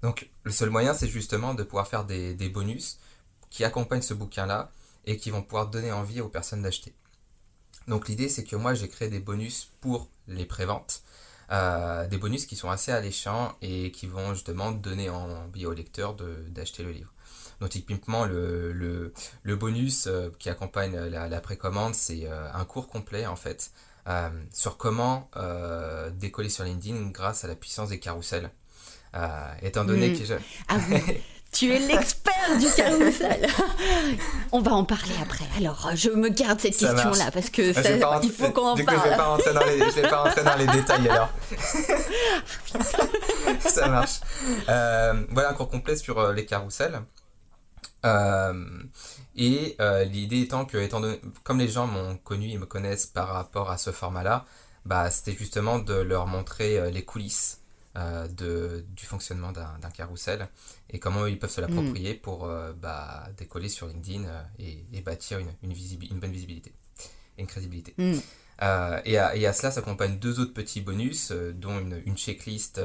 Donc 0.02 0.30
le 0.44 0.52
seul 0.52 0.70
moyen, 0.70 0.94
c'est 0.94 1.08
justement 1.08 1.54
de 1.54 1.64
pouvoir 1.64 1.88
faire 1.88 2.06
des, 2.06 2.36
bonus 2.50 3.00
qui 3.50 3.64
accompagnent 3.64 4.02
ce 4.02 4.14
bouquin-là 4.14 4.72
et 5.06 5.18
qui 5.18 5.32
vont 5.32 5.42
pouvoir 5.42 5.68
donner 5.68 5.92
envie 5.92 6.22
aux 6.22 6.30
personnes 6.30 6.62
d'acheter. 6.62 6.94
Donc 7.88 8.08
l'idée, 8.08 8.30
c'est 8.30 8.44
que 8.44 8.56
moi, 8.56 8.74
j'ai 8.74 8.88
créé 8.88 9.10
des 9.10 9.20
bonus 9.20 9.72
pour 9.82 10.10
les 10.28 10.46
préventes. 10.46 11.02
Euh, 11.52 12.08
des 12.08 12.18
bonus 12.18 12.46
qui 12.48 12.56
sont 12.56 12.70
assez 12.70 12.92
alléchants 12.92 13.56
et 13.62 13.92
qui 13.92 14.08
vont 14.08 14.34
justement 14.34 14.72
donner 14.72 15.10
envie 15.10 15.66
au 15.66 15.74
lecteur 15.74 16.16
d'acheter 16.50 16.84
le 16.84 16.92
livre. 16.92 17.14
Donc 17.62 17.70
typiquement, 17.70 18.26
le, 18.26 18.72
le, 19.44 19.56
bonus 19.56 20.08
euh, 20.08 20.30
qui 20.40 20.50
accompagne 20.50 20.98
la, 20.98 21.42
précommande, 21.42 21.96
c'est 21.96 22.26
euh, 22.26 22.52
un 22.54 22.66
cours 22.66 22.88
complet 22.88 23.26
en 23.26 23.36
fait 23.36 23.72
euh, 24.08 24.30
sur 24.52 24.78
comment 24.78 25.30
décoller 26.14 26.50
sur 26.50 26.64
LinkedIn 26.64 27.10
grâce 27.12 27.44
à 27.44 27.48
la 27.48 27.56
puissance 27.56 27.90
des 27.90 28.00
carousels. 28.00 28.50
étant 29.62 29.86
donné 29.86 30.10
mm. 30.10 30.20
que 30.20 30.26
je... 30.26 30.34
Ah 30.68 30.78
Tu 31.52 31.72
es 31.72 31.80
l'expert 31.80 32.58
du 32.60 32.70
carrousel. 32.76 33.48
On 34.52 34.60
va 34.60 34.74
en 34.74 34.84
parler 34.84 35.14
après. 35.22 35.46
Alors, 35.56 35.90
je 35.96 36.10
me 36.10 36.28
garde 36.28 36.60
cette 36.60 36.76
question-là 36.76 37.32
parce 37.32 37.50
que 37.50 37.72
ça, 37.72 37.82
il 38.24 38.30
faut 38.30 38.52
qu'on 38.52 38.72
en 38.72 38.76
du 38.76 38.84
parle. 38.84 38.98
Coup, 38.98 39.04
je 39.06 39.10
vais 39.10 39.16
pas 39.16 39.24
rentrer 39.24 39.54
dans 39.54 39.64
les, 39.64 39.80
je 39.80 40.02
vais 40.02 40.10
pas 40.10 40.24
rentrer 40.24 40.44
dans 40.44 40.56
les 40.58 40.68
détails 40.68 41.08
alors. 41.08 41.30
ça 43.60 43.88
marche. 43.88 44.20
Euh, 44.68 45.14
voilà 45.30 45.52
un 45.52 45.54
cours 45.54 45.70
complet 45.70 45.96
sur 45.96 46.34
les 46.34 46.46
carousels. 46.46 47.00
Euh, 48.06 48.84
et 49.36 49.76
euh, 49.82 50.04
l'idée 50.06 50.42
étant 50.42 50.66
que, 50.66 50.78
étant 50.78 51.02
donné, 51.02 51.20
comme 51.44 51.60
les 51.60 51.68
gens 51.68 51.88
m'ont 51.88 52.18
connu 52.18 52.50
et 52.52 52.58
me 52.58 52.66
connaissent 52.66 53.08
par 53.08 53.30
rapport 53.30 53.70
à 53.70 53.78
ce 53.78 53.92
format-là, 53.92 54.46
bah, 54.86 55.10
c'était 55.10 55.36
justement 55.36 55.80
de 55.80 55.96
leur 55.96 56.28
montrer 56.28 56.78
euh, 56.78 56.90
les 56.92 57.04
coulisses 57.04 57.62
euh, 57.98 58.28
de, 58.28 58.86
du 58.96 59.06
fonctionnement 59.06 59.52
d'un 59.52 59.90
carrousel 59.90 60.48
et 60.90 61.00
comment 61.00 61.26
ils 61.26 61.40
peuvent 61.40 61.52
se 61.52 61.62
l'approprier 61.62 62.16
mm. 62.16 62.20
pour 62.20 62.46
euh, 62.46 62.72
bah, 62.74 63.28
décoller 63.38 63.70
sur 63.70 63.88
LinkedIn 63.88 64.26
et, 64.60 64.86
et, 64.94 65.02
bâtir 65.02 65.40
une, 65.40 65.50
une, 65.64 65.72
une, 65.72 66.20
bonne 66.20 66.32
visibilité 66.32 66.74
et 67.38 67.42
une 67.42 67.48
crédibilité. 67.48 67.96
Mm. 67.98 68.20
et, 69.06 69.18
à, 69.18 69.36
et, 69.36 69.48
à, 69.48 69.54
cela 69.54 69.72
s'accompagnent 69.72 70.20
deux 70.20 70.40
autres 70.40 70.54
petits 70.54 70.82
bonus, 70.82 71.32
dont 71.32 71.80
une, 71.80 72.02
une 72.06 72.16
checklist 72.16 72.80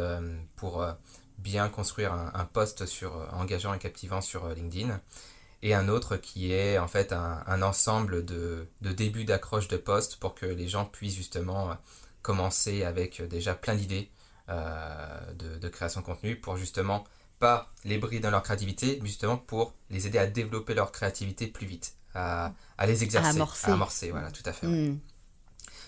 pour 0.56 0.84
bien 1.42 1.68
construire 1.68 2.12
un, 2.12 2.30
un 2.34 2.44
post 2.44 2.86
sur, 2.86 3.12
engageant 3.32 3.74
et 3.74 3.78
captivant 3.78 4.20
sur 4.20 4.48
LinkedIn 4.48 5.00
et 5.62 5.74
un 5.74 5.88
autre 5.88 6.16
qui 6.16 6.52
est 6.52 6.78
en 6.78 6.88
fait 6.88 7.12
un, 7.12 7.42
un 7.46 7.62
ensemble 7.62 8.24
de, 8.24 8.66
de 8.80 8.92
débuts 8.92 9.24
d'accroche 9.24 9.68
de 9.68 9.76
poste 9.76 10.16
pour 10.16 10.34
que 10.34 10.46
les 10.46 10.68
gens 10.68 10.84
puissent 10.84 11.16
justement 11.16 11.76
commencer 12.22 12.84
avec 12.84 13.22
déjà 13.28 13.54
plein 13.54 13.74
d'idées 13.74 14.10
euh, 14.48 15.32
de, 15.34 15.58
de, 15.58 15.68
création 15.68 16.00
de 16.00 16.06
contenu 16.06 16.36
pour 16.36 16.56
justement 16.56 17.04
pas 17.38 17.72
les 17.84 17.98
brider 17.98 18.20
dans 18.20 18.30
leur 18.30 18.42
créativité, 18.42 18.98
mais 19.00 19.08
justement 19.08 19.36
pour 19.36 19.74
les 19.90 20.06
aider 20.06 20.18
à 20.18 20.26
développer 20.26 20.74
leur 20.74 20.92
créativité 20.92 21.46
plus 21.46 21.66
vite, 21.66 21.94
à, 22.14 22.52
à 22.76 22.86
les 22.86 23.02
exercer, 23.04 23.28
à 23.28 23.30
amorcer. 23.30 23.70
à 23.70 23.74
amorcer. 23.74 24.10
voilà, 24.10 24.30
tout 24.30 24.42
à 24.44 24.52
fait. 24.52 24.66
Mm. 24.66 24.98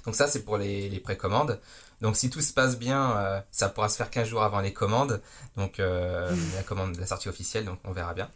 Donc 0.05 0.15
ça, 0.15 0.27
c'est 0.27 0.45
pour 0.45 0.59
les, 0.59 0.89
les, 0.89 1.01
précommandes. 1.01 1.61
Donc 2.01 2.17
si 2.17 2.31
tout 2.31 2.41
se 2.41 2.53
passe 2.53 2.79
bien, 2.79 3.17
euh, 3.17 3.41
ça 3.51 3.69
pourra 3.69 3.89
se 3.89 3.97
faire 3.97 4.11
15 4.11 4.29
jours 4.29 4.43
avant 4.43 4.61
les 4.61 4.73
commandes, 4.73 5.23
donc 5.57 5.79
euh, 5.79 6.35
mm. 6.35 6.55
la 6.57 6.63
commande, 6.63 6.97
la 6.97 7.07
sortie 7.07 7.29
officielle, 7.29 7.65
donc 7.65 7.79
on 7.85 7.93
verra 7.93 8.15
bien. 8.15 8.31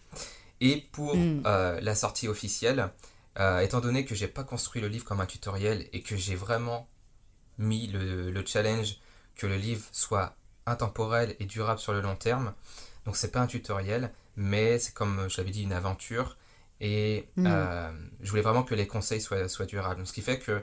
Et 0.60 0.86
pour 0.92 1.16
mm. 1.16 1.42
euh, 1.46 1.80
la 1.80 1.94
sortie 1.94 2.28
officielle, 2.28 2.90
étant 3.60 3.80
donné 3.80 4.06
que 4.06 4.14
j'ai 4.14 4.28
pas 4.28 4.44
construit 4.44 4.80
le 4.80 4.88
livre 4.88 5.04
comme 5.04 5.20
un 5.20 5.26
tutoriel 5.26 5.86
et 5.92 6.00
que 6.00 6.16
j'ai 6.16 6.34
vraiment 6.34 6.88
mis 7.58 7.86
le, 7.86 8.30
le, 8.30 8.46
challenge 8.46 8.96
que 9.34 9.46
le 9.46 9.56
livre 9.56 9.84
soit 9.92 10.36
intemporel 10.64 11.36
et 11.38 11.44
durable 11.44 11.78
sur 11.78 11.92
le 11.92 12.00
long 12.00 12.16
terme, 12.16 12.54
donc 13.04 13.14
c'est 13.14 13.30
pas 13.30 13.40
un 13.40 13.46
tutoriel, 13.46 14.10
mais 14.36 14.78
c'est 14.78 14.94
comme 14.94 15.28
je 15.28 15.36
l'avais 15.36 15.50
dit 15.50 15.64
une 15.64 15.74
aventure 15.74 16.36
et 16.80 17.28
mm. 17.36 17.46
euh, 17.46 17.90
je 18.20 18.30
voulais 18.30 18.42
vraiment 18.42 18.62
que 18.62 18.74
les 18.74 18.86
conseils 18.86 19.20
soient, 19.20 19.48
soient 19.48 19.66
durables. 19.66 19.96
Donc, 19.96 20.06
ce 20.06 20.12
qui 20.12 20.22
fait 20.22 20.38
que 20.38 20.62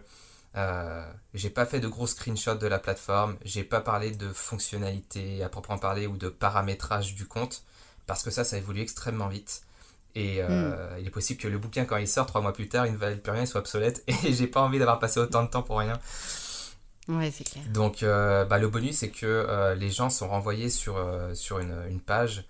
euh, 0.56 1.04
j'ai 1.34 1.49
pas 1.49 1.66
fait 1.66 1.80
de 1.80 1.88
gros 1.88 2.08
screenshots 2.08 2.56
de 2.56 2.68
la 2.68 2.80
plateforme, 2.80 3.38
j'ai 3.43 3.64
pas 3.64 3.82
parlé 3.82 4.12
de 4.12 4.32
fonctionnalités 4.32 5.43
à 5.43 5.49
proprement 5.49 5.80
parler 5.80 6.06
ou 6.06 6.18
de 6.18 6.30
paramétrage 6.30 7.16
du 7.16 7.26
compte 7.26 7.64
parce 8.06 8.24
que 8.24 8.30
ça, 8.30 8.43
ça 8.43 8.58
évolue 8.58 8.82
extrêmement 8.82 9.28
vite. 9.28 9.64
Et 10.16 10.43
euh, 10.43 10.95
mm. 10.95 10.99
il 10.99 11.08
est 11.08 11.12
possible 11.12 11.39
que 11.39 11.47
le 11.47 11.58
bouquin, 11.58 11.86
quand 11.86 11.97
il 11.97 12.08
sort 12.08 12.28
trois 12.28 12.41
mois 12.41 12.54
plus 12.54 12.70
tard, 12.70 12.86
il 12.86 12.93
ne 12.93 12.97
valide 12.97 13.22
plus 13.22 13.32
rien, 13.32 13.41
il 13.41 13.47
soit 13.47 13.62
obsolète. 13.62 14.04
Et 14.26 14.34
j'ai 14.34 14.47
pas 14.47 14.62
envie 14.62 14.78
d'avoir 14.78 14.99
passé 14.99 15.20
autant 15.20 15.43
de 15.43 15.49
temps 15.49 15.64
pour 15.64 15.80
rien. 15.80 15.99
Ouais, 17.08 17.32
c'est 17.32 17.43
clair. 17.43 17.64
Donc, 17.70 18.04
euh, 18.04 18.45
bah, 18.45 18.60
le 18.60 18.68
bonus, 18.68 18.97
c'est 18.97 19.10
que 19.10 19.74
les 19.76 19.89
gens 19.89 20.12
sont 20.12 20.28
renvoyés 20.28 20.70
sur, 20.70 21.04
sur 21.34 21.60
une, 21.60 21.76
une 21.89 21.99
page 21.99 22.45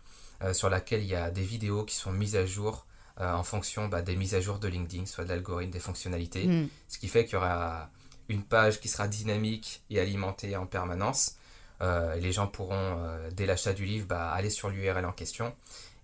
sur 0.51 0.70
laquelle 0.70 1.01
il 1.01 1.08
y 1.08 1.16
a 1.16 1.32
des 1.32 1.43
vidéos 1.43 1.86
qui 1.86 1.95
sont 1.95 2.12
mises 2.12 2.36
à 2.36 2.45
jour 2.45 2.86
en 3.20 3.43
fonction 3.43 3.88
bah, 3.88 4.01
des 4.01 4.16
mises 4.16 4.36
à 4.36 4.41
jour 4.41 4.59
de 4.59 4.68
LinkedIn, 4.68 5.05
soit 5.05 5.24
de 5.24 5.30
l'algorithme, 5.30 5.72
des 5.72 5.80
fonctionnalités. 5.80 6.47
Mm. 6.47 6.70
Ce 6.88 6.97
qui 6.97 7.07
fait 7.07 7.26
qu'il 7.26 7.34
y 7.34 7.38
aura 7.38 7.89
une 8.30 8.43
page 8.43 8.80
qui 8.80 8.88
sera 8.88 9.07
dynamique 9.07 9.84
et 9.89 9.99
alimentée 9.99 10.55
en 10.55 10.66
permanence. 10.66 11.36
et 11.82 12.20
les 12.20 12.32
gens 12.32 12.47
pourront, 12.47 12.97
dès 13.32 13.45
l'achat 13.45 13.74
du 13.74 13.86
livre, 13.86 14.07
bah, 14.07 14.32
aller 14.32 14.49
sur 14.49 14.70
l'URL 14.70 15.05
en 15.05 15.11
question 15.11 15.53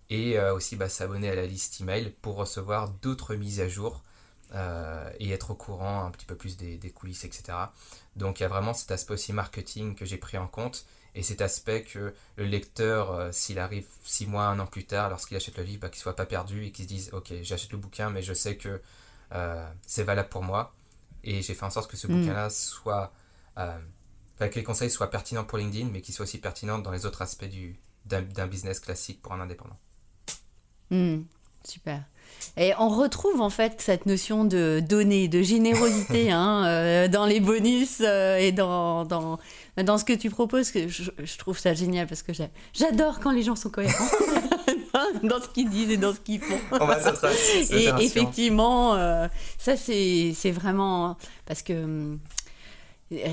et 0.10 0.38
euh, 0.38 0.54
aussi 0.54 0.76
bah, 0.76 0.90
s'abonner 0.90 1.30
à 1.30 1.36
la 1.36 1.46
liste 1.46 1.82
email 1.82 2.14
pour 2.22 2.36
recevoir 2.36 2.90
d'autres 2.90 3.36
mises 3.36 3.62
à 3.62 3.68
jour 3.68 4.04
euh, 4.56 5.10
et 5.20 5.32
être 5.32 5.52
au 5.52 5.56
courant 5.56 6.06
un 6.06 6.12
petit 6.12 6.26
peu 6.26 6.36
plus 6.36 6.58
des, 6.58 6.78
des 6.78 6.90
coulisses, 6.90 7.24
etc. 7.24 7.44
Donc 8.16 8.40
il 8.40 8.44
y 8.44 8.46
a 8.46 8.50
vraiment 8.50 8.74
cet 8.74 8.92
aspect 8.92 9.14
aussi 9.14 9.34
marketing 9.34 9.96
que 9.96 10.06
j'ai 10.06 10.18
pris 10.18 10.38
en 10.38 10.48
compte 10.48 10.86
et 11.16 11.24
cet 11.24 11.42
aspect 11.42 11.84
que 11.84 12.14
le 12.38 12.46
lecteur, 12.46 13.12
euh, 13.12 13.32
s'il 13.32 13.60
arrive 13.60 13.88
six 14.04 14.28
mois, 14.28 14.46
un 14.46 14.60
an 14.60 14.68
plus 14.68 14.86
tard, 14.86 15.10
lorsqu'il 15.10 15.36
achète 15.38 15.58
le 15.58 15.64
livre, 15.64 15.82
bah, 15.82 15.90
qu'il 15.90 16.02
soit 16.02 16.16
pas 16.16 16.26
perdu 16.26 16.66
et 16.66 16.72
qu'il 16.72 16.86
se 16.86 16.90
dise 16.90 17.10
ok 17.14 17.34
j'achète 17.42 17.72
le 17.72 17.78
bouquin 17.78 18.10
mais 18.10 18.22
je 18.22 18.34
sais 18.34 18.58
que 18.58 18.82
euh, 19.34 19.70
c'est 19.86 20.04
valable 20.04 20.30
pour 20.30 20.44
moi 20.44 20.74
et 21.24 21.42
j'ai 21.42 21.54
fait 21.54 21.66
en 21.66 21.70
sorte 21.70 21.90
que 21.90 21.98
ce 21.98 22.08
mm. 22.08 22.20
bouquin-là 22.20 22.50
soit 22.50 23.12
euh, 23.58 23.78
que 24.40 24.56
les 24.56 24.64
conseils 24.64 24.90
soient 24.90 25.10
pertinents 25.10 25.44
pour 25.44 25.58
LinkedIn 25.58 25.90
mais 25.92 26.02
qu'ils 26.02 26.14
soient 26.14 26.24
aussi 26.24 26.40
pertinents 26.40 26.80
dans 26.80 26.92
les 26.92 27.06
autres 27.06 27.22
aspects 27.22 27.46
du, 27.46 27.80
d'un, 28.06 28.48
business 28.48 28.80
classique 28.80 29.22
pour 29.22 29.34
un 29.34 29.42
indépendant. 29.42 29.78
Mmh, 30.92 31.22
super. 31.70 32.02
Et 32.58 32.74
on 32.78 32.90
retrouve 32.90 33.42
en 33.42 33.50
fait 33.50 33.82
cette 33.82 34.06
notion 34.06 34.46
de 34.46 34.82
donner, 34.88 35.28
de 35.28 35.42
générosité 35.42 36.32
hein, 36.32 36.66
euh, 36.66 37.08
dans 37.08 37.26
les 37.26 37.40
bonus 37.40 38.02
euh, 38.02 38.38
et 38.38 38.52
dans, 38.52 39.06
dans, 39.06 39.40
dans, 39.78 39.98
ce 39.98 40.06
que 40.06 40.14
tu 40.14 40.30
proposes. 40.30 40.72
Que 40.72 40.88
je, 40.88 41.04
je 41.18 41.38
trouve 41.38 41.58
ça 41.58 41.74
génial 41.74 42.08
parce 42.08 42.24
que 42.24 42.34
j'adore 42.74 43.20
quand 43.20 43.32
les 43.32 43.44
gens 43.44 43.56
sont 43.56 43.70
cohérents 43.70 43.94
dans 45.24 45.42
ce 45.42 45.50
qu'ils 45.50 45.70
disent 45.70 45.92
et 45.92 45.98
dans 45.98 46.14
ce 46.14 46.20
qu'ils 46.20 46.42
font. 46.42 46.60
On 46.72 46.86
va 46.86 47.00
et 47.72 47.90
effectivement, 48.04 48.96
euh, 48.96 49.28
ça 49.58 49.76
c'est 49.76 50.52
vraiment 50.52 51.18
parce 51.46 51.62
que 51.62 51.74
hum, 51.74 52.14
euh, 52.14 52.39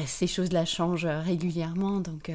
ces 0.07 0.27
choses-là 0.27 0.65
changent 0.65 1.07
régulièrement. 1.07 2.01
Donc, 2.01 2.31
euh, 2.31 2.35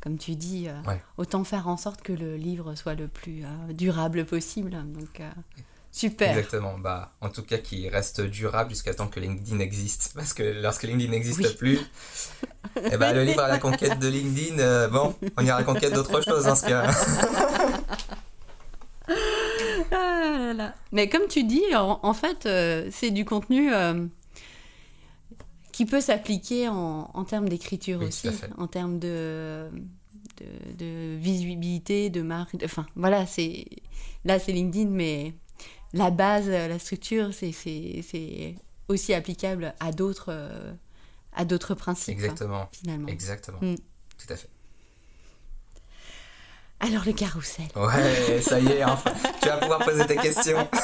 comme 0.00 0.18
tu 0.18 0.34
dis, 0.36 0.68
euh, 0.68 0.88
ouais. 0.88 1.00
autant 1.18 1.44
faire 1.44 1.68
en 1.68 1.76
sorte 1.76 2.02
que 2.02 2.12
le 2.12 2.36
livre 2.36 2.74
soit 2.74 2.94
le 2.94 3.08
plus 3.08 3.44
euh, 3.44 3.72
durable 3.72 4.24
possible. 4.24 4.70
Donc, 4.70 5.20
euh, 5.20 5.28
super. 5.90 6.30
Exactement. 6.30 6.78
Bah, 6.78 7.12
en 7.20 7.28
tout 7.28 7.42
cas, 7.42 7.58
qu'il 7.58 7.86
reste 7.88 8.22
durable 8.22 8.70
jusqu'à 8.70 8.94
temps 8.94 9.08
que 9.08 9.20
LinkedIn 9.20 9.58
existe. 9.58 10.12
Parce 10.16 10.32
que 10.32 10.42
lorsque 10.42 10.84
LinkedIn 10.84 11.10
n'existe 11.10 11.40
oui. 11.40 11.54
plus, 11.58 11.78
eh 12.90 12.96
ben, 12.96 13.12
le 13.12 13.24
livre 13.24 13.42
à 13.42 13.48
la 13.48 13.58
conquête 13.58 13.98
de 13.98 14.08
LinkedIn, 14.08 14.88
bon, 14.88 15.14
on 15.36 15.44
ira 15.44 15.56
à 15.56 15.60
la 15.60 15.66
conquête 15.66 15.92
d'autre 15.92 16.22
chose 16.22 16.44
dans 16.46 16.56
ce 16.56 16.66
cas. 16.66 16.90
ah 19.90 20.38
là 20.38 20.54
là. 20.54 20.74
Mais 20.90 21.10
comme 21.10 21.28
tu 21.28 21.44
dis, 21.44 21.76
en, 21.76 22.00
en 22.02 22.14
fait, 22.14 22.48
c'est 22.90 23.10
du 23.10 23.26
contenu 23.26 23.70
qui 25.72 25.86
peut 25.86 26.00
s'appliquer 26.00 26.68
en, 26.68 27.10
en, 27.14 27.24
termes 27.24 27.48
d'écriture 27.48 28.00
oui, 28.00 28.06
aussi, 28.06 28.28
en 28.58 28.66
termes 28.66 28.98
de, 28.98 29.70
de, 30.38 30.74
de, 30.78 31.16
visibilité, 31.16 32.10
de 32.10 32.22
marque. 32.22 32.56
De, 32.56 32.64
enfin, 32.64 32.86
voilà, 32.94 33.26
c'est 33.26 33.64
là 34.24 34.38
c'est 34.38 34.52
LinkedIn, 34.52 34.90
mais 34.90 35.34
la 35.92 36.10
base, 36.10 36.48
la 36.48 36.78
structure, 36.78 37.30
c'est 37.32 38.54
aussi 38.88 39.14
applicable 39.14 39.74
à 39.80 39.92
d'autres 39.92 40.32
à 41.34 41.44
d'autres 41.44 41.74
principes. 41.74 42.14
Exactement. 42.14 42.62
Hein, 42.62 42.68
finalement. 42.72 43.08
Exactement. 43.08 43.58
Mm. 43.60 43.76
Tout 44.18 44.32
à 44.32 44.36
fait. 44.36 44.48
Alors 46.80 47.04
le 47.04 47.12
carrousel. 47.12 47.66
Ouais, 47.76 48.42
ça 48.42 48.58
y 48.58 48.66
est, 48.66 48.84
enfin, 48.84 49.12
tu 49.40 49.48
vas 49.48 49.58
pouvoir 49.58 49.84
poser 49.84 50.04
tes 50.06 50.16
questions. 50.16 50.68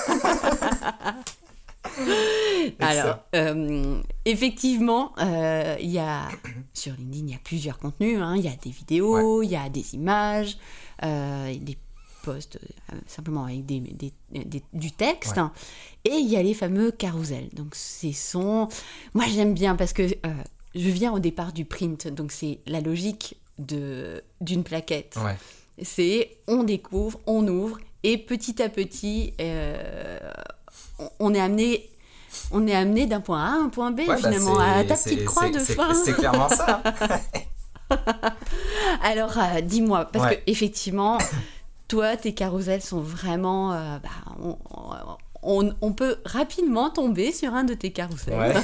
Alors, 2.81 3.19
euh, 3.35 4.01
effectivement, 4.25 5.13
euh, 5.19 5.77
il 5.81 5.91
y 5.91 5.99
a 5.99 6.29
sur 6.75 6.93
LinkedIn, 6.95 7.27
il 7.27 7.33
y 7.33 7.35
a 7.35 7.41
plusieurs 7.43 7.79
contenus. 7.79 8.19
Hein. 8.21 8.37
Il 8.37 8.45
y 8.45 8.49
a 8.49 8.57
des 8.57 8.71
vidéos, 8.71 9.39
ouais. 9.39 9.47
il 9.47 9.51
y 9.51 9.57
a 9.57 9.69
des 9.69 9.95
images, 9.95 10.59
euh, 11.05 11.55
des 11.61 11.77
posts 12.23 12.59
euh, 12.93 12.97
simplement 13.07 13.45
avec 13.45 13.65
des, 13.67 13.81
des, 13.81 14.13
des, 14.33 14.63
du 14.73 14.93
texte. 14.93 15.37
Ouais. 15.37 15.45
Et 16.05 16.15
il 16.15 16.29
y 16.29 16.37
a 16.37 16.43
les 16.43 16.55
fameux 16.55 16.91
carousels. 16.91 17.49
Donc, 17.53 17.75
c'est 17.75 18.13
son. 18.13 18.69
Moi, 19.15 19.25
j'aime 19.29 19.55
bien 19.55 19.77
parce 19.77 19.93
que 19.93 20.07
je 20.75 20.91
viens 20.91 21.13
au 21.13 21.19
départ 21.19 21.53
du 21.53 21.65
print. 21.65 22.09
Donc, 22.09 22.33
c'est 22.33 22.61
la 22.67 22.81
logique 22.81 23.37
d'une 23.59 24.65
plaquette. 24.65 25.19
Ouais. 25.25 25.37
C'est 25.83 26.39
on 26.47 26.65
découvre, 26.65 27.21
on 27.27 27.47
ouvre, 27.47 27.79
et 28.03 28.19
petit 28.19 28.63
à 28.63 28.69
petit, 28.69 29.35
euh, 29.41 30.19
on 31.21 31.35
est 31.35 31.41
amené 31.41 31.89
on 32.51 32.67
est 32.67 32.75
amené 32.75 33.07
d'un 33.07 33.21
point 33.21 33.43
A 33.43 33.49
à 33.49 33.57
un 33.57 33.69
point 33.69 33.91
B 33.91 34.01
ouais, 34.01 34.17
finalement 34.17 34.57
bah 34.57 34.77
à 34.79 34.85
ta 34.85 34.97
petite 34.97 35.25
croix 35.25 35.49
de 35.49 35.59
fin. 35.59 35.95
C'est 35.95 36.13
clairement 36.13 36.49
ça. 36.49 36.83
Alors 39.03 39.39
euh, 39.39 39.61
dis-moi 39.63 40.07
parce 40.07 40.27
ouais. 40.27 40.37
que 40.37 40.51
effectivement 40.51 41.19
toi 41.89 42.17
tes 42.17 42.35
carousels 42.35 42.83
sont 42.83 43.01
vraiment 43.01 43.73
euh, 43.73 43.99
bah, 43.99 44.11
on, 44.43 44.59
on, 45.43 45.73
on, 45.81 45.93
peut 45.93 46.17
rapidement 46.27 46.91
tomber 46.91 47.33
sur 47.33 47.55
un 47.55 47.65
de 47.65 47.73
tes 47.73 47.91
carousels 47.91 48.39
ouais. 48.39 48.55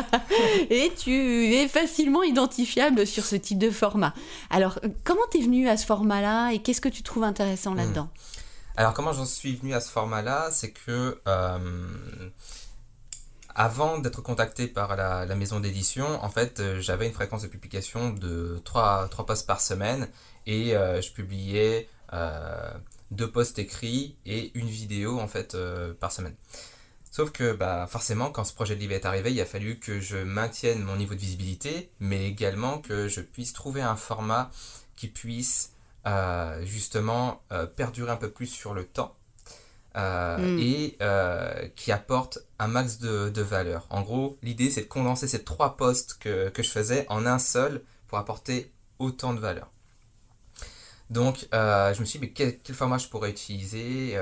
et 0.70 0.92
tu 0.96 1.54
es 1.54 1.66
facilement 1.66 2.22
identifiable 2.22 3.04
sur 3.04 3.24
ce 3.24 3.34
type 3.34 3.58
de 3.58 3.70
format. 3.70 4.14
Alors 4.48 4.78
comment 5.02 5.26
t'es 5.32 5.40
venu 5.40 5.68
à 5.68 5.76
ce 5.76 5.86
format 5.86 6.20
là 6.20 6.50
et 6.50 6.60
qu'est-ce 6.60 6.80
que 6.80 6.88
tu 6.88 7.02
trouves 7.02 7.24
intéressant 7.24 7.74
là-dedans? 7.74 8.04
mmh. 8.04 8.37
Alors 8.78 8.94
comment 8.94 9.12
j'en 9.12 9.24
suis 9.24 9.56
venu 9.56 9.74
à 9.74 9.80
ce 9.80 9.90
format-là 9.90 10.50
C'est 10.52 10.70
que 10.70 11.20
avant 13.52 13.98
d'être 13.98 14.22
contacté 14.22 14.68
par 14.68 14.94
la, 14.94 15.34
maison 15.34 15.58
d'édition, 15.58 16.06
en 16.22 16.28
fait, 16.28 16.60
euh, 16.60 16.80
j'avais 16.80 17.08
une 17.08 17.12
fréquence 17.12 17.42
de 17.42 17.48
publication 17.48 18.10
de 18.10 18.62
3, 18.64 19.08
3 19.08 19.26
posts 19.26 19.48
par 19.48 19.60
semaine 19.60 20.08
et 20.46 20.76
euh, 20.76 21.02
je 21.02 21.10
publiais 21.10 21.88
euh, 22.12 22.70
deux 23.10 23.28
posts 23.28 23.58
écrits 23.58 24.14
et 24.26 24.56
une 24.56 24.68
vidéo 24.68 25.18
en 25.18 25.26
fait 25.26 25.56
par 25.98 26.12
semaine. 26.12 26.36
Sauf 27.10 27.32
que 27.32 27.52
bah, 27.52 27.88
forcément, 27.90 28.30
quand 28.30 28.44
ce 28.44 28.54
projet 28.54 28.76
de 28.76 28.80
livre 28.80 28.92
est 28.92 29.06
arrivé, 29.06 29.32
il 29.32 29.40
a 29.40 29.44
fallu 29.44 29.80
que 29.80 29.98
je 29.98 30.18
maintienne 30.18 30.84
mon 30.84 30.94
niveau 30.94 31.16
de 31.16 31.20
visibilité, 31.20 31.90
mais 31.98 32.28
également 32.28 32.78
que 32.78 33.08
je 33.08 33.22
puisse 33.22 33.54
trouver 33.54 33.82
un 33.82 33.96
format 33.96 34.52
qui 34.94 35.08
puisse 35.08 35.72
justement 36.62 37.42
perdurer 37.76 38.10
un 38.10 38.16
peu 38.16 38.30
plus 38.30 38.46
sur 38.46 38.74
le 38.74 38.84
temps 38.84 39.18
euh, 39.96 40.38
mm. 40.38 40.58
et 40.60 40.96
euh, 41.00 41.66
qui 41.74 41.90
apporte 41.90 42.38
un 42.58 42.68
max 42.68 42.98
de, 42.98 43.30
de 43.30 43.42
valeur. 43.42 43.86
En 43.90 44.02
gros, 44.02 44.38
l'idée 44.42 44.70
c'est 44.70 44.82
de 44.82 44.86
condenser 44.86 45.26
ces 45.26 45.42
trois 45.42 45.76
postes 45.76 46.18
que, 46.20 46.50
que, 46.50 46.62
je 46.62 46.68
faisais 46.68 47.04
en 47.08 47.26
un 47.26 47.38
seul 47.38 47.82
pour 48.06 48.18
apporter 48.18 48.70
autant 48.98 49.34
de 49.34 49.40
valeur. 49.40 49.70
Donc, 51.10 51.48
euh, 51.54 51.94
je 51.94 52.00
me 52.00 52.04
suis 52.04 52.18
dit, 52.18 52.26
mais 52.26 52.32
quel, 52.32 52.58
quel, 52.58 52.76
format 52.76 52.98
je 52.98 53.08
pourrais 53.08 53.30
utiliser 53.30 54.16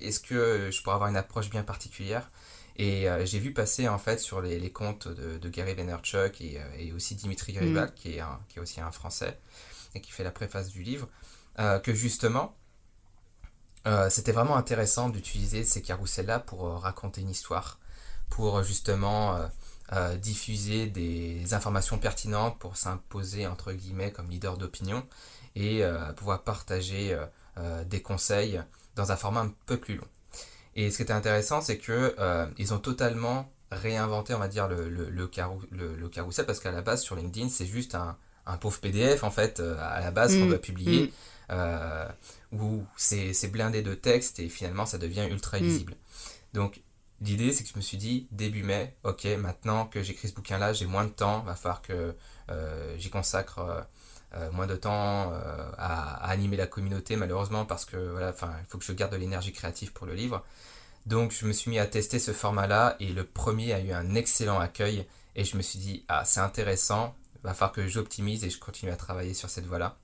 Est-ce 0.00 0.18
que 0.18 0.70
je 0.70 0.82
pourrais 0.82 0.96
avoir 0.96 1.08
une 1.08 1.16
approche 1.16 1.48
bien 1.48 1.62
particulière? 1.62 2.30
Et 2.76 3.06
j'ai 3.24 3.38
vu 3.38 3.52
passer 3.52 3.88
en 3.88 3.98
fait 3.98 4.18
sur 4.18 4.42
les, 4.42 4.58
les 4.58 4.70
comptes 4.72 5.06
de, 5.06 5.38
de, 5.38 5.48
Gary 5.48 5.74
Vaynerchuk 5.74 6.40
et, 6.40 6.60
et 6.76 6.92
aussi 6.92 7.14
Dimitri 7.14 7.52
Garibald, 7.52 7.92
mm. 7.92 7.94
qui, 7.94 8.16
est 8.16 8.22
qui 8.48 8.58
est 8.58 8.62
aussi 8.62 8.80
un 8.80 8.90
Français 8.90 9.38
qui 10.00 10.12
fait 10.12 10.24
la 10.24 10.32
préface 10.32 10.68
du 10.68 10.82
livre, 10.82 11.08
que 11.56 11.94
justement, 11.94 12.54
euh, 13.86 14.08
c'était 14.08 14.32
vraiment 14.32 14.56
intéressant 14.56 15.10
d'utiliser 15.10 15.64
ces 15.64 15.82
carousels-là 15.82 16.38
pour 16.40 16.66
euh, 16.66 16.76
raconter 16.78 17.20
une 17.20 17.28
histoire, 17.30 17.78
pour 18.30 18.58
euh, 18.58 18.62
justement 18.62 19.38
diffuser 20.20 20.86
des 20.86 21.54
informations 21.54 21.98
pertinentes, 21.98 22.58
pour 22.58 22.76
s'imposer 22.76 23.46
entre 23.46 23.72
guillemets 23.72 24.10
comme 24.10 24.28
leader 24.28 24.56
d'opinion 24.56 25.06
et 25.54 25.84
pouvoir 26.16 26.42
partager 26.42 27.16
des 27.86 28.02
conseils 28.02 28.60
dans 28.96 29.12
un 29.12 29.16
format 29.16 29.42
un 29.42 29.52
peu 29.66 29.76
plus 29.76 29.96
long. 29.96 30.08
Et 30.74 30.90
ce 30.90 30.96
qui 30.96 31.02
était 31.02 31.12
intéressant, 31.12 31.60
c'est 31.60 31.78
que 31.78 32.16
ils 32.58 32.74
ont 32.74 32.80
totalement 32.80 33.52
réinventé, 33.70 34.34
on 34.34 34.38
va 34.38 34.48
dire, 34.48 34.66
le, 34.66 34.88
le, 34.88 35.10
le, 35.10 35.28
carrousel, 36.08 36.46
parce 36.46 36.58
qu'à 36.58 36.72
la 36.72 36.82
base, 36.82 37.02
sur 37.02 37.14
LinkedIn, 37.14 37.50
c'est 37.50 37.66
juste 37.66 37.94
un, 37.94 38.16
un, 38.46 38.56
pauvre 38.56 38.80
PDF, 38.80 39.24
en 39.24 39.30
fait, 39.30 39.60
à 39.60 40.00
la 40.00 40.10
base, 40.10 40.34
qu'on 40.36 40.44
mmh. 40.44 40.48
doit 40.48 40.58
publier. 40.58 41.06
Mmh 41.06 41.10
euh, 41.50 42.08
où 42.52 42.84
c'est 42.96 43.50
blindé 43.50 43.82
de 43.82 43.94
texte 43.94 44.38
et 44.38 44.48
finalement 44.48 44.86
ça 44.86 44.98
devient 44.98 45.26
ultra 45.30 45.58
mm. 45.58 45.62
lisible. 45.62 45.96
Donc 46.52 46.80
l'idée 47.20 47.52
c'est 47.52 47.64
que 47.64 47.70
je 47.70 47.76
me 47.76 47.82
suis 47.82 47.96
dit 47.96 48.28
début 48.30 48.62
mai, 48.62 48.94
ok 49.04 49.26
maintenant 49.38 49.86
que 49.86 50.02
j'écris 50.02 50.28
ce 50.28 50.34
bouquin 50.34 50.58
là 50.58 50.72
j'ai 50.72 50.86
moins 50.86 51.04
de 51.04 51.10
temps, 51.10 51.40
va 51.40 51.54
falloir 51.54 51.82
que 51.82 52.14
euh, 52.50 52.94
j'y 52.98 53.10
consacre 53.10 53.58
euh, 53.58 53.80
euh, 54.34 54.50
moins 54.52 54.66
de 54.66 54.76
temps 54.76 55.32
à, 55.78 56.28
animer 56.28 56.56
la 56.56 56.66
communauté 56.66 57.16
malheureusement 57.16 57.64
parce 57.64 57.84
que 57.84 57.96
voilà, 57.96 58.30
enfin 58.30 58.52
il 58.60 58.66
faut 58.66 58.78
que 58.78 58.84
je 58.84 58.92
garde 58.92 59.12
de 59.12 59.16
l'énergie 59.16 59.52
créative 59.52 59.92
pour 59.92 60.06
le 60.06 60.14
livre. 60.14 60.44
Donc 61.06 61.32
je 61.32 61.46
me 61.46 61.52
suis 61.52 61.70
mis 61.70 61.78
à 61.78 61.86
tester 61.86 62.18
ce 62.18 62.32
format 62.32 62.66
là 62.66 62.96
et 62.98 63.12
le 63.12 63.24
premier 63.24 63.74
a 63.74 63.80
eu 63.80 63.92
un 63.92 64.14
excellent 64.14 64.58
accueil 64.58 65.06
et 65.36 65.44
je 65.44 65.56
me 65.56 65.62
suis 65.62 65.78
dit 65.78 66.04
ah 66.08 66.24
c'est 66.24 66.40
intéressant, 66.40 67.14
va 67.44 67.54
falloir 67.54 67.72
que 67.72 67.86
j'optimise 67.86 68.44
et 68.44 68.50
je 68.50 68.58
continue 68.58 68.90
à 68.90 68.96
travailler 68.96 69.34
sur 69.34 69.50
cette 69.50 69.66
voie 69.66 69.78
là. 69.78 69.96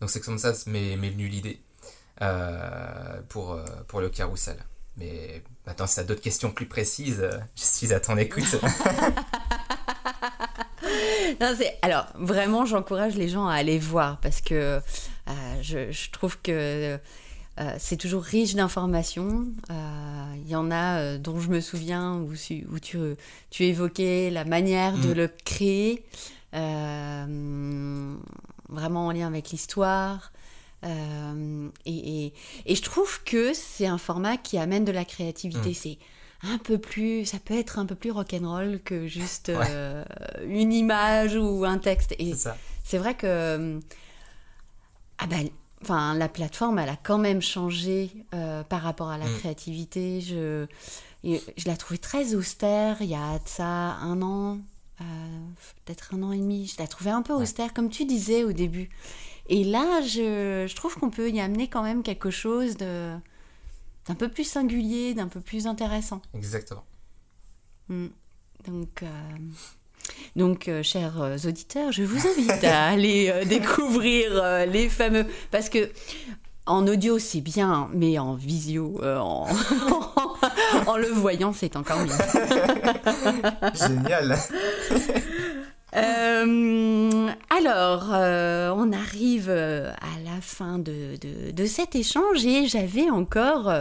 Donc 0.00 0.10
c'est 0.10 0.20
comme 0.20 0.38
ça 0.38 0.52
m'est 0.66 0.96
venu 0.96 1.28
l'idée 1.28 1.60
euh, 2.22 3.20
pour, 3.28 3.52
euh, 3.52 3.64
pour 3.88 4.00
le 4.00 4.10
carrousel. 4.10 4.56
Mais 4.96 5.42
maintenant, 5.66 5.86
si 5.86 5.94
tu 5.94 6.00
as 6.00 6.04
d'autres 6.04 6.20
questions 6.20 6.50
plus 6.50 6.66
précises, 6.66 7.20
euh, 7.20 7.38
je 7.56 7.62
suis 7.62 7.94
à 7.94 8.00
ton 8.00 8.16
écoute. 8.16 8.44
non, 11.40 11.56
alors, 11.82 12.06
vraiment, 12.14 12.66
j'encourage 12.66 13.14
les 13.14 13.28
gens 13.28 13.46
à 13.46 13.54
aller 13.54 13.78
voir 13.78 14.18
parce 14.20 14.40
que 14.40 14.80
je, 15.62 15.90
je, 15.90 16.10
trouve 16.10 16.38
que 16.42 16.98
c'est 17.78 17.96
toujours 17.96 18.22
riche 18.22 18.54
d'informations. 18.54 19.46
Il 19.68 20.48
y 20.48 20.56
en 20.56 20.70
a 20.70 21.18
dont 21.18 21.38
je 21.40 21.50
me 21.50 21.60
souviens 21.60 22.14
où, 22.14 22.32
où 22.32 22.78
tu, 22.78 23.16
tu 23.50 23.64
évoquais 23.64 24.30
la 24.30 24.44
manière 24.44 24.96
de 24.96 25.08
mm. 25.08 25.12
le 25.12 25.28
créer 25.44 26.04
vraiment 28.70 29.06
en 29.06 29.12
lien 29.12 29.26
avec 29.26 29.50
l'histoire. 29.50 30.32
Euh, 30.84 31.68
et, 31.84 32.32
et, 32.64 32.74
je 32.74 32.82
trouve 32.82 33.22
que 33.24 33.52
c'est 33.52 33.86
un 33.86 33.98
format 33.98 34.36
qui 34.36 34.56
amène 34.56 34.84
de 34.84 34.92
la 34.92 35.04
créativité. 35.04 35.70
Mm. 35.70 35.74
C'est 35.74 35.98
un 36.42 36.58
peu 36.58 36.78
plus, 36.78 37.26
ça 37.26 37.38
peut 37.38 37.58
être 37.58 37.78
un 37.78 37.84
peu 37.84 37.94
plus 37.94 38.10
rock'n'roll 38.10 38.80
que 38.82 39.06
juste 39.06 39.50
euh, 39.50 40.04
une 40.46 40.72
image 40.72 41.36
ou 41.36 41.64
un 41.64 41.78
texte. 41.78 42.14
Et 42.18 42.32
c'est 42.82 42.98
vrai 42.98 43.14
que 43.14 43.78
ah 45.18 45.26
ben, 45.26 45.50
enfin, 45.82 46.14
la 46.14 46.28
plateforme, 46.28 46.78
elle 46.78 46.88
a 46.88 46.96
quand 46.96 47.18
même 47.18 47.42
changé 47.42 48.10
euh, 48.34 48.62
par 48.62 48.82
rapport 48.82 49.08
à 49.10 49.18
la 49.18 49.26
mm. 49.26 49.38
créativité. 49.38 50.20
Je, 50.20 50.66
je 51.24 51.66
la 51.66 51.76
trouvais 51.76 51.98
très 51.98 52.34
austère 52.34 53.02
il 53.02 53.10
y 53.10 53.14
a 53.14 53.38
ça 53.44 53.64
un 53.64 54.22
an, 54.22 54.58
euh, 55.00 55.04
peut-être 55.84 56.14
un 56.14 56.22
an 56.22 56.32
et 56.32 56.38
demi. 56.38 56.66
Je 56.66 56.80
la 56.80 56.86
trouvais 56.86 57.10
un 57.10 57.22
peu 57.22 57.32
austère, 57.32 57.74
comme 57.74 57.90
tu 57.90 58.04
disais 58.04 58.44
au 58.44 58.52
début. 58.52 58.90
Et 59.48 59.64
là, 59.64 60.00
je, 60.02 60.66
je 60.68 60.76
trouve 60.76 60.94
qu'on 60.96 61.10
peut 61.10 61.30
y 61.30 61.40
amener 61.40 61.68
quand 61.68 61.82
même 61.82 62.02
quelque 62.02 62.30
chose 62.30 62.76
de 62.76 63.14
d'un 64.06 64.14
peu 64.14 64.28
plus 64.28 64.44
singulier, 64.44 65.14
d'un 65.14 65.28
peu 65.28 65.40
plus 65.40 65.66
intéressant. 65.66 66.22
Exactement. 66.34 66.84
Mm. 67.88 68.06
Donc, 68.66 69.02
euh, 69.02 69.08
donc 70.36 70.68
euh, 70.68 70.82
chers 70.82 71.14
auditeurs, 71.46 71.92
je 71.92 72.02
vous 72.02 72.26
invite 72.26 72.64
à 72.64 72.86
aller 72.88 73.32
découvrir 73.46 74.66
les 74.66 74.88
fameux... 74.88 75.26
Parce 75.50 75.68
que 75.68 75.90
en 76.66 76.86
audio, 76.86 77.18
c'est 77.18 77.40
bien, 77.40 77.88
mais 77.92 78.18
en 78.18 78.34
visio, 78.34 79.00
en... 79.04 79.46
en 80.86 80.96
le 80.96 81.08
voyant, 81.08 81.52
c'est 81.52 81.74
encore 81.76 82.00
mieux. 82.00 82.12
Génial. 83.74 84.36
Euh, 85.96 87.28
alors, 87.50 88.10
euh, 88.12 88.72
on 88.76 88.92
arrive 88.92 89.46
euh, 89.48 89.90
à 89.90 90.20
la 90.24 90.40
fin 90.40 90.78
de, 90.78 91.16
de, 91.52 91.66
cet 91.66 91.96
échange 91.96 92.44
et 92.46 92.66
j'avais 92.66 93.10
encore, 93.10 93.72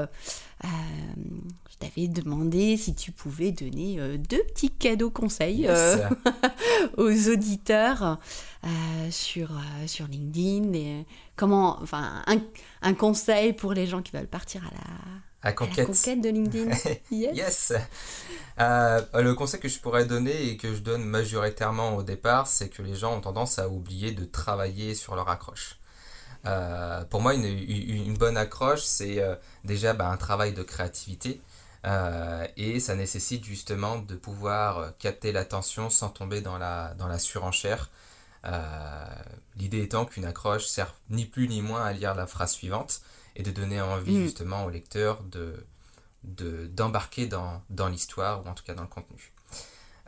t'avais 1.80 2.08
demandé 2.08 2.78
si 2.78 2.94
tu 2.94 3.12
pouvais 3.12 3.52
donner 3.52 3.98
deux 4.18 4.44
petits 4.44 4.70
cadeaux 4.70 5.10
conseils 5.10 5.70
aux 6.98 7.30
auditeurs 7.30 8.20
sur, 9.10 9.52
sur 9.88 10.08
LinkedIn. 10.08 10.74
Et 10.74 11.06
comment, 11.36 11.82
enfin, 11.82 12.22
un, 12.28 12.38
un 12.82 12.94
conseil 12.94 13.54
pour 13.54 13.74
les 13.74 13.88
gens 13.88 14.02
qui 14.02 14.12
veulent 14.12 14.28
partir 14.28 14.62
à 14.66 14.76
la 14.76 15.20
à 15.42 15.54
conquête. 15.54 15.88
conquête 15.88 16.22
de 16.22 16.30
LinkedIn. 16.30 16.72
Yes. 17.12 17.74
Euh, 18.60 19.02
le 19.14 19.34
conseil 19.34 19.60
que 19.60 19.70
je 19.70 19.80
pourrais 19.80 20.06
donner 20.06 20.50
et 20.50 20.58
que 20.58 20.74
je 20.74 20.80
donne 20.80 21.04
majoritairement 21.04 21.96
au 21.96 22.04
départ, 22.04 22.48
c'est 22.48 22.70
que 22.70 22.82
les 22.82 22.96
gens 22.96 23.16
ont 23.16 23.22
tendance 23.22 23.58
à 23.58 23.70
oublier 23.70 24.12
de 24.12 24.26
travailler 24.26 24.96
sur 24.96 25.16
leur 25.16 25.30
accroche. 25.30 25.78
Euh, 26.46 27.04
pour 27.06 27.22
moi, 27.22 27.34
une, 27.34 27.46
une, 27.46 28.18
bonne 28.18 28.38
accroche, 28.38 28.82
c'est 28.82 29.22
euh, 29.22 29.36
déjà 29.64 29.94
bah, 29.94 30.10
un 30.10 30.18
travail 30.18 30.54
de 30.54 30.64
créativité. 30.64 31.42
Et 31.84 32.80
ça 32.80 32.96
nécessite 32.96 33.46
justement 33.46 34.00
de 34.00 34.16
pouvoir 34.16 34.98
capter 34.98 35.32
l'attention 35.32 35.90
sans 35.90 36.10
tomber 36.10 36.42
dans 36.42 36.58
la, 36.58 36.94
dans 36.96 37.08
la 37.08 37.20
surenchère. 37.20 37.90
L'idée 39.56 39.82
étant 39.82 40.06
qu'une 40.06 40.26
accroche 40.26 40.66
sert 40.66 40.94
ni 41.10 41.26
plus 41.26 41.48
ni 41.48 41.62
moins 41.62 41.84
à 41.84 41.94
lire 41.94 42.16
la 42.16 42.28
phrase 42.28 42.52
suivante, 42.54 43.02
et 43.36 43.44
de 43.44 43.52
donner 43.52 43.82
envie 43.82 44.18
mm. 44.18 44.24
justement 44.24 44.66
au 44.66 44.70
lecteur 44.70 45.24
de 45.24 45.66
d'embarquer 46.24 47.28
dans, 47.28 47.64
dans 47.70 47.88
l'histoire 47.88 48.46
ou 48.46 48.50
en 48.50 48.54
tout 48.54 48.66
cas 48.66 48.74
dans 48.74 48.82
le 48.82 48.90
contenu. 48.90 49.32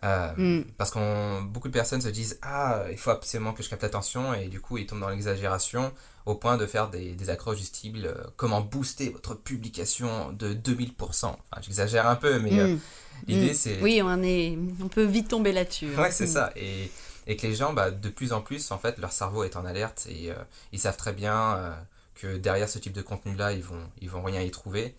Euh, 0.03 0.33
mm. 0.35 0.65
Parce 0.77 0.91
que 0.91 1.41
beaucoup 1.43 1.67
de 1.67 1.73
personnes 1.73 2.01
se 2.01 2.09
disent 2.09 2.39
Ah, 2.41 2.83
il 2.89 2.97
faut 2.97 3.11
absolument 3.11 3.53
que 3.53 3.61
je 3.61 3.69
capte 3.69 3.83
l'attention, 3.83 4.33
et 4.33 4.47
du 4.47 4.59
coup, 4.59 4.77
ils 4.77 4.85
tombent 4.85 5.01
dans 5.01 5.09
l'exagération 5.09 5.91
au 6.25 6.35
point 6.35 6.57
de 6.57 6.65
faire 6.65 6.89
des, 6.89 7.13
des 7.13 7.29
accroches 7.29 7.57
du 7.57 7.65
style 7.65 8.05
euh, 8.05 8.23
Comment 8.35 8.61
booster 8.61 9.09
votre 9.09 9.35
publication 9.35 10.31
de 10.31 10.53
2000%. 10.53 11.25
Enfin, 11.25 11.37
j'exagère 11.61 12.07
un 12.07 12.15
peu, 12.15 12.39
mais 12.39 12.59
euh, 12.59 12.75
mm. 12.75 12.79
l'idée 13.27 13.53
c'est. 13.53 13.79
Oui, 13.81 14.01
on, 14.03 14.23
est, 14.23 14.57
on 14.83 14.87
peut 14.87 15.03
vite 15.03 15.27
tomber 15.27 15.51
là-dessus. 15.51 15.89
Hein. 15.95 16.01
Ouais, 16.01 16.11
c'est 16.11 16.27
ça. 16.27 16.51
Et, 16.55 16.91
et 17.27 17.37
que 17.37 17.45
les 17.45 17.55
gens, 17.55 17.73
bah, 17.73 17.91
de 17.91 18.09
plus 18.09 18.33
en 18.33 18.41
plus, 18.41 18.71
en 18.71 18.79
fait, 18.79 18.97
leur 18.97 19.11
cerveau 19.11 19.43
est 19.43 19.55
en 19.55 19.65
alerte 19.65 20.07
et 20.09 20.31
ils 20.71 20.79
savent 20.79 20.97
très 20.97 21.13
bien 21.13 21.75
que 22.15 22.37
derrière 22.37 22.67
ce 22.67 22.79
type 22.79 22.93
de 22.93 23.03
contenu-là, 23.03 23.53
ils 23.53 23.63
vont, 23.63 23.83
ils 24.01 24.09
vont 24.09 24.23
rien 24.23 24.41
y 24.41 24.49
trouver 24.49 24.95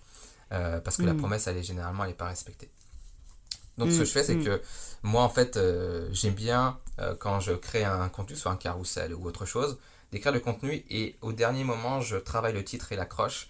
parce 0.51 0.97
que 0.97 1.03
la 1.03 1.15
mm. 1.15 1.19
promesse, 1.19 1.49
elle 1.49 1.57
est 1.57 1.65
généralement, 1.65 2.05
elle 2.05 2.11
n'est 2.11 2.17
pas 2.17 2.29
respectée. 2.29 2.69
Donc, 3.79 3.91
ce 3.91 3.99
que 3.99 4.03
mm. 4.03 4.07
je 4.07 4.11
fais, 4.11 4.25
c'est 4.25 4.35
mm. 4.35 4.45
que 4.45 4.63
moi, 5.03 5.23
en 5.23 5.29
fait, 5.29 5.57
euh, 5.57 6.09
j'aime 6.13 6.35
bien, 6.35 6.79
euh, 7.01 7.15
quand 7.19 7.41
je 7.41 7.53
crée 7.53 7.85
un 7.85 8.09
contenu, 8.09 8.37
soit 8.37 8.53
un 8.53 8.57
carrousel 8.57 9.15
ou 9.15 9.27
autre 9.27 9.47
chose, 9.47 9.79
d'écrire 10.11 10.33
le 10.33 10.41
contenu 10.41 10.85
et 10.91 11.17
au 11.23 11.33
dernier 11.33 11.65
moment, 11.65 12.01
je 12.01 12.17
travaille 12.17 12.53
le 12.53 12.65
titre 12.65 12.93
et 12.93 12.97
l'accroche 12.97 13.49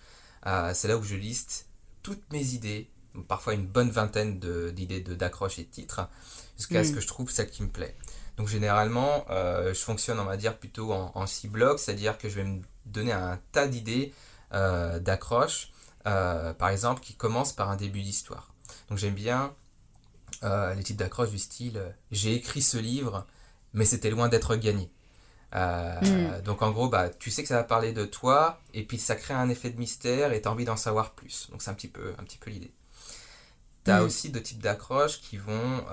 c'est 0.75 0.89
là 0.89 0.97
où 0.97 1.05
je 1.05 1.14
liste 1.14 1.66
toutes 2.03 2.33
mes 2.33 2.55
idées, 2.55 2.91
parfois 3.29 3.55
une 3.55 3.66
bonne 3.66 3.91
vingtaine 3.91 4.41
d'idées 4.73 5.01
d'accroches 5.01 5.61
et 5.61 5.62
de 5.62 5.70
titres, 5.70 6.09
jusqu'à 6.57 6.83
ce 6.83 6.91
mm. 6.91 6.95
que 6.97 7.01
je 7.01 7.07
trouve 7.07 7.31
celle 7.31 7.49
qui 7.49 7.62
me 7.62 7.68
plaît. 7.68 7.97
Donc 8.37 8.49
généralement, 8.49 9.25
je 9.29 9.79
fonctionne, 9.79 10.18
on 10.18 10.25
va 10.25 10.37
dire, 10.37 10.57
plutôt 10.59 10.93
en, 10.93 11.12
en 11.14 11.27
six 11.29 11.47
blocs, 11.47 11.79
c'est-à-dire 11.79 12.18
que 12.18 12.29
je 12.29 12.37
vais 12.37 12.45
me 12.45 12.61
donner 12.87 13.12
un 13.12 13.39
tas 13.53 13.68
d'idées 13.68 14.12
d'accroches, 14.51 15.70
par 16.03 16.68
exemple, 16.68 17.01
qui 17.01 17.14
commencent 17.14 17.53
par 17.53 17.70
un 17.70 17.77
début 17.77 18.03
d'histoire. 18.03 18.53
Donc 18.89 18.99
j'aime 18.99 19.14
bien 19.14 19.55
euh, 20.45 20.74
les 20.74 20.82
types 20.82 20.97
d'accroches 20.97 21.30
du 21.30 21.38
style 21.38 21.76
euh, 21.76 21.88
j'ai 22.11 22.34
écrit 22.34 22.62
ce 22.62 22.76
livre, 22.76 23.26
mais 23.74 23.84
c'était 23.84 24.11
loin 24.11 24.28
d'être 24.28 24.57
gagné. 24.57 24.90
Euh, 25.55 26.01
hmm. 26.01 26.43
Donc 26.43 26.62
en 26.62 26.70
gros, 26.70 26.88
bah, 26.88 27.11
tu 27.11 27.30
sais 27.30 27.43
que 27.43 27.49
ça 27.49 27.57
va 27.57 27.64
parler 27.64 27.93
de 27.93 28.05
toi, 28.05 28.61
et 28.74 28.82
puis 28.84 28.99
ça 28.99 29.14
crée 29.14 29.34
un 29.34 29.49
effet 29.49 29.70
de 29.70 29.78
mystère, 29.78 30.32
et 30.32 30.43
tu 30.43 30.49
as 30.49 30.51
envie 30.51 30.64
d'en 30.64 30.76
savoir 30.76 31.12
plus. 31.12 31.49
Donc 31.51 31.62
c'est 31.62 31.70
un 31.70 31.74
petit 31.74 31.88
peu, 31.88 32.14
un 32.18 32.24
petit 32.24 32.38
peu 32.38 32.51
l'idée. 32.51 32.72
Tu 33.84 33.90
as 33.90 34.01
hmm. 34.01 34.05
aussi 34.05 34.30
deux 34.30 34.43
types 34.43 34.62
d'accroches 34.62 35.20
qui 35.20 35.36
vont 35.36 35.84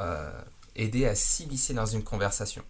aider 0.76 1.06
à 1.06 1.16
s'immiscer 1.16 1.74
dans 1.74 1.86
une 1.86 2.04
conversation. 2.04 2.64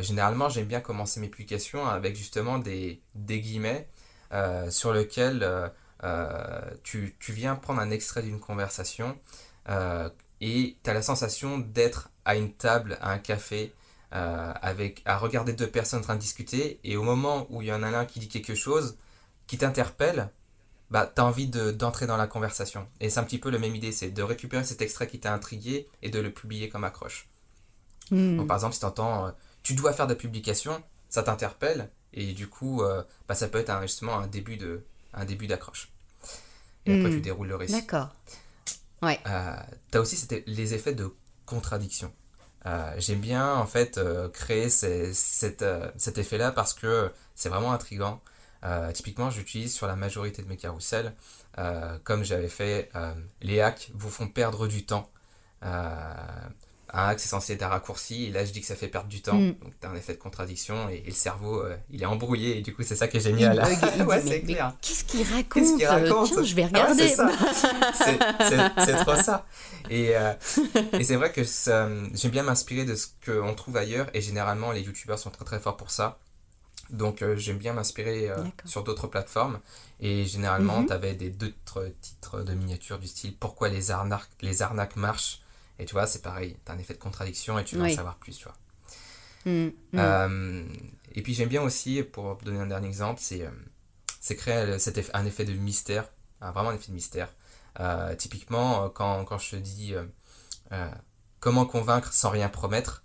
généralement, 0.00 0.48
j'aime 0.48 0.66
bien 0.66 0.80
commencer 0.80 1.20
mes 1.20 1.28
publications 1.28 1.86
avec 1.86 2.16
justement 2.16 2.58
des, 2.58 3.00
des 3.14 3.40
guillemets 3.40 3.88
sur 4.68 4.92
lesquels 4.92 5.72
tu, 6.82 7.16
tu, 7.18 7.32
viens 7.32 7.54
prendre 7.56 7.80
un 7.80 7.90
extrait 7.90 8.22
d'une 8.22 8.40
conversation 8.40 9.16
et 10.46 10.76
tu 10.84 10.90
as 10.90 10.92
la 10.92 11.00
sensation 11.00 11.58
d'être 11.58 12.10
à 12.26 12.36
une 12.36 12.52
table, 12.52 12.98
à 13.00 13.12
un 13.12 13.18
café, 13.18 13.72
euh, 14.12 14.52
avec, 14.60 15.00
à 15.06 15.16
regarder 15.16 15.54
deux 15.54 15.70
personnes 15.70 16.00
en 16.00 16.02
train 16.02 16.16
de 16.16 16.20
discuter, 16.20 16.78
et 16.84 16.98
au 16.98 17.02
moment 17.02 17.46
où 17.48 17.62
il 17.62 17.68
y 17.68 17.72
en 17.72 17.82
a 17.82 17.86
un 17.86 18.04
qui 18.04 18.20
dit 18.20 18.28
quelque 18.28 18.54
chose 18.54 18.98
qui 19.46 19.56
t'interpelle, 19.56 20.28
bah, 20.90 21.10
tu 21.12 21.22
as 21.22 21.24
envie 21.24 21.46
d'entrer 21.46 22.06
dans 22.06 22.18
la 22.18 22.26
conversation. 22.26 22.86
Et 23.00 23.08
c'est 23.08 23.20
un 23.20 23.24
petit 23.24 23.38
peu 23.38 23.48
la 23.48 23.58
même 23.58 23.74
idée, 23.74 23.90
c'est 23.90 24.10
de 24.10 24.22
récupérer 24.22 24.64
cet 24.64 24.82
extrait 24.82 25.06
qui 25.06 25.18
t'a 25.18 25.32
intrigué 25.32 25.88
et 26.02 26.10
de 26.10 26.20
le 26.20 26.30
publier 26.30 26.68
comme 26.68 26.84
accroche. 26.84 27.26
Hmm. 28.10 28.46
par 28.46 28.58
exemple, 28.58 28.74
si 28.74 28.80
tu 28.80 28.86
entends, 28.86 29.28
euh, 29.28 29.30
tu 29.62 29.72
dois 29.72 29.94
faire 29.94 30.06
de 30.06 30.12
la 30.12 30.18
publication, 30.18 30.82
ça 31.08 31.22
t'interpelle, 31.22 31.88
et 32.12 32.34
du 32.34 32.48
coup, 32.48 32.82
euh, 32.82 33.02
bah, 33.26 33.34
ça 33.34 33.48
peut 33.48 33.60
être 33.60 33.70
un, 33.70 33.80
justement 33.80 34.18
un 34.18 34.26
début 34.26 34.58
d'accroche. 35.46 35.90
Et 36.84 36.98
après, 36.98 37.08
tu 37.12 37.16
hmm. 37.16 37.22
déroules 37.22 37.48
le 37.48 37.56
récit. 37.56 37.80
D'accord. 37.80 38.10
Euh, 39.26 39.56
tu 39.90 39.98
as 39.98 40.00
aussi 40.00 40.28
les 40.46 40.74
effets 40.74 40.94
de 40.94 41.14
contradiction. 41.46 42.12
Euh, 42.66 42.94
j'aime 42.98 43.20
bien 43.20 43.54
en 43.54 43.66
fait 43.66 43.98
euh, 43.98 44.28
créer 44.30 44.70
cet, 44.70 45.62
effet-là 46.16 46.50
parce 46.50 46.72
que 46.72 47.12
c'est 47.34 47.48
vraiment 47.48 47.72
intrigant. 47.72 48.20
typiquement, 48.94 49.30
j'utilise 49.30 49.74
sur 49.74 49.86
la 49.86 49.96
majorité 49.96 50.42
de 50.42 50.48
mes 50.48 50.56
carousels, 50.56 51.12
comme 52.04 52.24
j'avais 52.24 52.48
fait, 52.48 52.90
les 53.42 53.60
hacks 53.60 53.90
vous 53.94 54.10
font 54.10 54.28
perdre 54.28 54.66
du 54.66 54.86
temps 54.86 55.10
un 56.94 57.08
hack 57.08 57.20
c'est 57.20 57.28
censé 57.28 57.54
être 57.54 57.62
un 57.62 57.68
raccourci 57.68 58.26
et 58.26 58.30
là 58.30 58.44
je 58.44 58.52
dis 58.52 58.60
que 58.60 58.66
ça 58.66 58.76
fait 58.76 58.88
perdre 58.88 59.08
du 59.08 59.20
temps. 59.20 59.34
Mm. 59.34 59.54
donc 59.62 59.72
t'as 59.80 59.88
un 59.88 59.94
effet 59.96 60.14
de 60.14 60.18
contradiction 60.18 60.88
et, 60.88 61.02
le 61.04 61.12
cerveau 61.12 61.60
euh, 61.60 61.76
il 61.90 62.02
est 62.02 62.06
embrouillé 62.06 62.58
et 62.58 62.60
du 62.60 62.74
coup 62.74 62.82
c'est 62.82 62.94
ça 62.96 63.08
qui 63.08 63.16
est 63.16 63.20
génial. 63.20 63.62
Ouais 64.06 64.22
c'est 64.24 64.42
clair. 64.42 64.74
qu'est-ce 64.80 65.04
qu'il 65.04 65.22
raconte, 65.22 65.78
qu 65.78 65.86
raconte 65.86 66.32
Tiens, 66.32 66.42
je 66.42 66.54
vais 66.54 66.62
ah 66.62 66.66
regarder. 66.66 67.08
c'est 68.84 68.96
trop 69.04 69.16
ça. 69.16 69.46
Et, 69.90 70.16
euh, 70.16 70.32
et 70.92 71.04
c'est 71.04 71.16
vrai 71.16 71.32
que 71.32 71.42
j'aime 71.42 72.30
bien 72.30 72.42
m'inspirer 72.42 72.84
de 72.84 72.94
ce 72.94 73.08
qu'on 73.24 73.54
trouve 73.54 73.76
ailleurs 73.76 74.08
et 74.14 74.20
généralement 74.20 74.72
les 74.72 74.82
youtubeurs 74.82 75.18
sont 75.18 75.30
très 75.30 75.44
très 75.44 75.58
forts 75.58 75.76
pour 75.76 75.90
ça. 75.90 76.18
Donc 76.90 77.22
euh, 77.22 77.36
j'aime 77.36 77.58
bien 77.58 77.72
m'inspirer 77.72 78.30
sur 78.64 78.84
d'autres 78.84 79.08
plateformes. 79.08 79.58
Et 80.00 80.26
généralement 80.26 80.82
mm-hmm. 80.82 80.86
tu 80.86 80.92
avais 80.92 81.14
des 81.14 81.30
d'autres 81.30 81.92
titres 82.00 82.42
de 82.42 82.54
miniatures 82.54 82.98
du 82.98 83.08
style 83.08 83.36
pourquoi 83.36 83.68
les 83.68 83.90
arnaques 83.90 84.28
les 84.42 84.62
arnaques 84.62 84.96
marchent 84.96 85.40
et 85.78 85.84
tu 85.84 85.92
vois, 85.92 86.06
c'est 86.06 86.22
pareil, 86.22 86.56
tu 86.64 86.70
as 86.70 86.74
un 86.74 86.78
effet 86.78 86.94
de 86.94 86.98
contradiction 86.98 87.58
et 87.58 87.64
tu 87.64 87.76
veux 87.76 87.84
en 87.84 87.94
savoir 87.94 88.16
plus, 88.16 88.36
tu 88.36 88.44
vois. 88.44 88.54
Mm, 89.44 89.66
mm. 89.66 89.72
Euh, 89.98 90.64
et 91.14 91.22
puis 91.22 91.34
j'aime 91.34 91.48
bien 91.48 91.62
aussi, 91.62 92.02
pour 92.02 92.36
donner 92.36 92.60
un 92.60 92.66
dernier 92.66 92.86
exemple, 92.86 93.20
c'est 93.22 93.42
euh, 93.42 94.34
créer 94.36 94.78
cet 94.78 94.98
effet, 94.98 95.10
un 95.14 95.26
effet 95.26 95.44
de 95.44 95.52
mystère, 95.52 96.08
vraiment 96.40 96.70
un 96.70 96.74
effet 96.74 96.88
de 96.88 96.94
mystère. 96.94 97.28
Euh, 97.80 98.14
typiquement, 98.14 98.88
quand, 98.90 99.24
quand, 99.24 99.38
je 99.38 99.50
te 99.50 99.56
dis 99.56 99.94
comment 101.40 101.66
convaincre 101.66 102.12
sans 102.12 102.30
rien 102.30 102.48
promettre, 102.48 103.04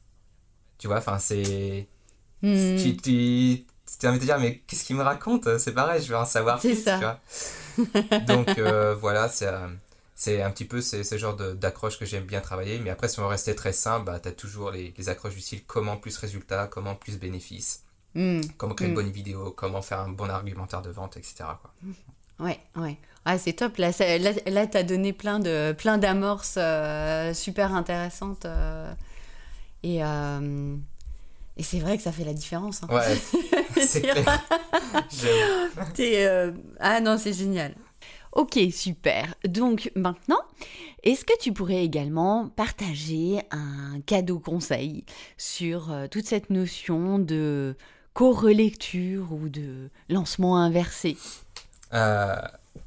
tu 0.78 0.88
vois, 0.88 0.98
enfin 0.98 1.20
c'est... 1.20 1.88
Mm. 2.42 2.78
Tu, 2.78 2.98
tu, 2.98 3.66
tu 4.00 4.08
envie 4.08 4.20
de 4.20 4.24
dire, 4.24 4.40
mais 4.40 4.60
qu'est-ce 4.60 4.86
qu'il 4.86 4.96
me 4.96 5.04
raconte? 5.04 5.58
C'est 5.58 5.74
pareil, 5.74 6.02
je 6.02 6.08
veux 6.10 6.18
en 6.18 6.26
savoir 6.26 6.60
plus, 6.60 6.82
ça. 6.82 7.00
tu 7.00 7.04
vois. 7.04 8.20
Donc 8.28 8.58
voilà, 9.00 9.28
c'est 9.28 9.50
c'est 10.20 10.42
un 10.42 10.52
petit 10.52 10.66
peu 10.66 10.82
ce 10.82 11.18
genre 11.18 11.34
d'accroche 11.34 11.98
que 11.98 12.04
j'aime 12.06 12.26
bien 12.26 12.42
travailler. 12.42 12.78
Mais 12.80 12.90
après, 12.90 13.08
si 13.08 13.22
on 13.22 13.28
rester 13.30 13.56
très 13.56 13.72
simple, 13.72 14.06
bah, 14.06 14.20
tu 14.20 14.28
as 14.28 14.34
toujours 14.34 14.70
les, 14.70 14.94
accroches 15.08 15.36
du 15.36 15.40
style 15.40 15.64
comment 15.66 15.96
plus 15.96 16.18
résultat, 16.18 16.68
comment 16.68 16.94
plus 16.94 17.18
bénéfice, 17.18 17.86
hmm. 18.16 18.42
comment 18.58 18.74
créer 18.76 18.90
une 18.90 18.94
hmm. 18.94 18.98
bonne 18.98 19.12
vidéo, 19.12 19.54
comment 19.56 19.82
faire 19.82 20.02
un 20.02 20.10
bon 20.10 20.30
argumentaire 20.30 20.82
de 20.82 20.90
vente, 20.90 21.16
etc. 21.16 21.36
Quoi. 21.62 21.72
Ouais, 22.46 22.60
ouais. 22.76 22.98
Ah, 23.24 23.38
c'est 23.38 23.54
top. 23.54 23.78
Là, 23.78 23.92
là, 24.46 24.68
tu 24.68 24.78
as 24.78 24.84
donné 24.84 25.14
plein 25.14 25.40
de 25.40 25.74
plein 25.78 25.98
d'amorces 25.98 26.56
euh, 26.58 27.34
super 27.34 27.74
intéressantes. 27.74 28.44
Euh, 28.44 28.92
et, 29.84 30.04
euh, 30.04 30.76
et 31.56 31.64
c'est 31.64 31.80
vrai 31.80 31.96
que 31.96 32.04
ça 32.04 32.12
fait 32.12 32.26
la 32.26 32.34
différence. 32.34 32.82
Hein. 32.84 32.88
Ouais, 32.94 33.18
c'est 33.86 34.02
clair. 34.02 34.44
ah 36.82 37.00
non, 37.00 37.18
c'est 37.18 37.32
génial. 37.32 37.74
Ok, 38.34 38.60
super. 38.72 39.34
Donc 39.46 39.92
maintenant, 39.96 40.42
est-ce 41.04 41.26
que 41.26 41.38
tu 41.40 41.54
pourrais 41.54 41.84
également 41.84 42.50
partager 42.50 43.42
un 43.52 44.02
cadeau 44.06 44.40
conseil 44.40 45.04
sur 45.38 45.92
euh, 45.92 46.08
toute 46.08 46.26
cette 46.28 46.50
notion 46.50 47.20
de 47.20 47.76
co-relecture 48.14 49.32
ou 49.32 49.50
de 49.50 49.90
lancement 50.10 50.58
inversé? 50.58 51.18
Euh, 51.94 52.36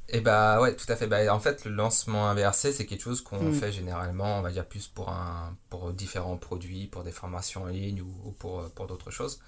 Eh 0.08 0.20
bah 0.20 0.60
ouais, 0.60 0.76
tout 0.76 0.86
à 0.88 0.96
fait. 0.96 1.06
Bah, 1.06 1.34
en 1.34 1.40
fait, 1.40 1.64
le 1.64 1.72
lancement 1.72 2.28
inversé, 2.28 2.72
c'est 2.72 2.86
quelque 2.86 3.02
chose 3.02 3.22
qu'on 3.22 3.50
mm. 3.50 3.52
fait 3.52 3.72
généralement, 3.72 4.38
on 4.38 4.42
va 4.42 4.50
dire 4.52 4.66
plus 4.66 4.88
pour, 4.88 5.08
un, 5.10 5.56
pour 5.70 5.92
différents 5.92 6.36
produits, 6.36 6.86
pour 6.86 7.02
des 7.02 7.12
formations 7.12 7.62
en 7.64 7.66
ligne 7.66 8.02
ou, 8.02 8.32
pour, 8.32 8.70
pour 8.70 8.86
d'autres 8.86 9.10
choses. 9.10 9.40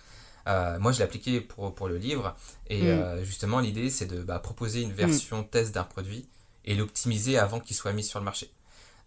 Euh, 0.47 0.79
moi, 0.79 0.93
je 0.93 0.99
l'ai 0.99 1.05
appliqué 1.05 1.41
pour, 1.41 1.75
pour 1.75 1.89
le 1.89 1.97
livre. 1.97 2.37
Et 2.69 2.83
mm. 2.83 2.87
euh, 2.87 3.25
justement, 3.25 3.61
l'idée, 3.61 3.91
c'est 3.91 4.07
de 4.07 4.23
bah, 4.23 4.39
proposer 4.39 4.83
une 4.83 4.93
version 4.93 5.43
mm. 5.43 5.49
test 5.49 5.75
d'un 5.75 5.85
produit 5.85 6.29
et 6.65 6.75
l'optimiser 6.75 7.39
avant 7.39 7.61
qu'il 7.61 7.77
soit 7.77 7.93
mis 7.93 8.05
sur 8.05 8.19
le 8.19 8.25
marché. 8.25 8.51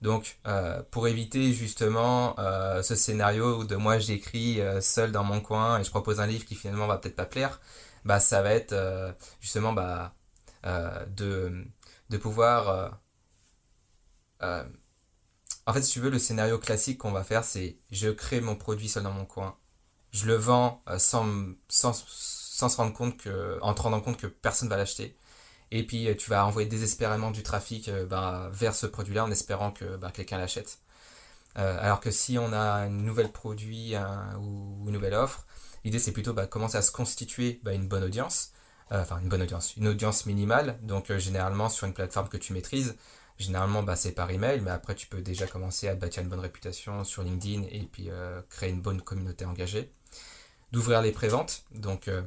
Donc, 0.02 0.38
euh, 0.46 0.84
pour 0.92 1.08
éviter 1.08 1.54
justement 1.54 2.36
ce 2.84 2.96
scénario 2.96 3.64
de 3.64 3.76
moi 3.76 3.98
j'écris 3.98 4.60
seul 4.80 5.12
dans 5.12 5.24
mon 5.24 5.42
coin 5.42 5.80
et 5.80 5.84
je 5.84 5.90
propose 5.90 6.20
un 6.20 6.28
livre 6.28 6.46
qui 6.46 6.54
finalement 6.54 6.86
va 6.86 7.00
peut-être 7.00 7.16
pas 7.16 7.26
plaire, 7.26 7.60
bah, 8.06 8.20
ça 8.20 8.44
va 8.44 8.54
être 8.54 8.76
justement 9.42 9.74
bah, 9.74 10.14
de, 10.64 11.66
de 12.12 12.18
pouvoir. 12.18 13.00
en 14.40 15.74
fait, 15.74 15.82
si 15.82 15.94
tu 15.94 16.00
veux, 16.00 16.12
le 16.12 16.20
scénario 16.20 16.60
classique 16.60 17.00
qu'on 17.00 17.12
va 17.12 17.24
faire, 17.24 17.44
c'est 17.44 17.80
je 17.90 18.10
crée 18.10 18.40
mon 18.40 18.56
produit 18.56 18.90
seul 18.90 19.02
dans 19.02 19.12
mon 19.12 19.26
coin 19.26 19.58
je 20.18 20.26
le 20.26 20.36
vends 20.36 20.82
euh, 20.90 20.98
sans, 21.00 21.26
se 21.70 22.78
rendre 22.78 22.94
compte 22.94 23.18
que, 23.18 23.60
en 23.62 23.74
te 23.74 23.82
rendant 23.82 24.02
compte 24.02 24.18
que 24.18 24.28
personne 24.28 24.68
va 24.70 24.78
l'acheter. 24.78 25.16
Et 25.72 25.86
puis 25.86 26.08
euh, 26.08 26.16
tu 26.16 26.30
vas 26.30 26.46
envoyer 26.46 26.68
désespérément 26.68 27.32
du 27.32 27.44
trafic 27.44 27.88
euh, 27.90 28.06
bah, 28.06 28.50
vers 28.52 28.74
ce 28.76 28.88
produit-là 28.88 29.26
en 29.26 29.32
espérant 29.32 29.72
que 29.72 29.98
bah, 29.98 30.12
quelqu'un 30.12 30.38
l'achète. 30.38 30.80
alors 31.56 32.00
que 32.00 32.12
si 32.12 32.38
on 32.38 32.54
a 32.54 32.60
un 32.86 32.90
nouvel 32.90 33.32
produit 33.32 33.96
ou 34.40 34.86
une 34.88 34.94
nouvelle 34.94 35.14
offre, 35.16 35.46
l'idée 35.84 36.00
c'est 36.00 36.12
plutôt 36.12 36.34
bah, 36.34 36.48
commencer 36.48 36.78
à 36.78 36.82
se 36.82 36.92
constituer 36.92 37.60
bah, 37.64 37.74
une 37.74 37.88
bonne 37.88 38.04
audience. 38.04 38.52
enfin 38.92 39.20
une 39.20 39.30
bonne 39.30 39.42
audience, 39.44 39.76
une 39.78 39.88
audience 39.88 40.26
minimale. 40.26 40.80
Donc 40.84 41.16
généralement 41.18 41.70
sur 41.70 41.88
une 41.88 41.94
plateforme 41.94 42.30
que 42.30 42.38
tu 42.38 42.54
maîtrises, 42.54 42.96
Généralement, 43.40 43.86
c'est 43.96 44.14
par 44.14 44.32
email, 44.32 44.62
mais 44.62 44.72
après, 44.72 44.96
tu 44.96 45.06
peux 45.06 45.22
déjà 45.22 45.46
commencer 45.46 45.88
à 45.88 45.94
bâtir 45.94 46.24
une 46.24 46.30
bonne 46.30 46.40
réputation 46.40 47.04
sur 47.04 47.22
LinkedIn 47.22 47.66
et 47.70 47.84
puis 47.84 48.10
créer 48.50 48.72
une 48.72 48.82
bonne 48.82 49.00
communauté 49.02 49.46
engagée 49.46 49.94
d'ouvrir 50.72 51.02
les 51.02 51.12
préventes. 51.12 51.64
Donc, 51.72 52.08
euh, 52.08 52.22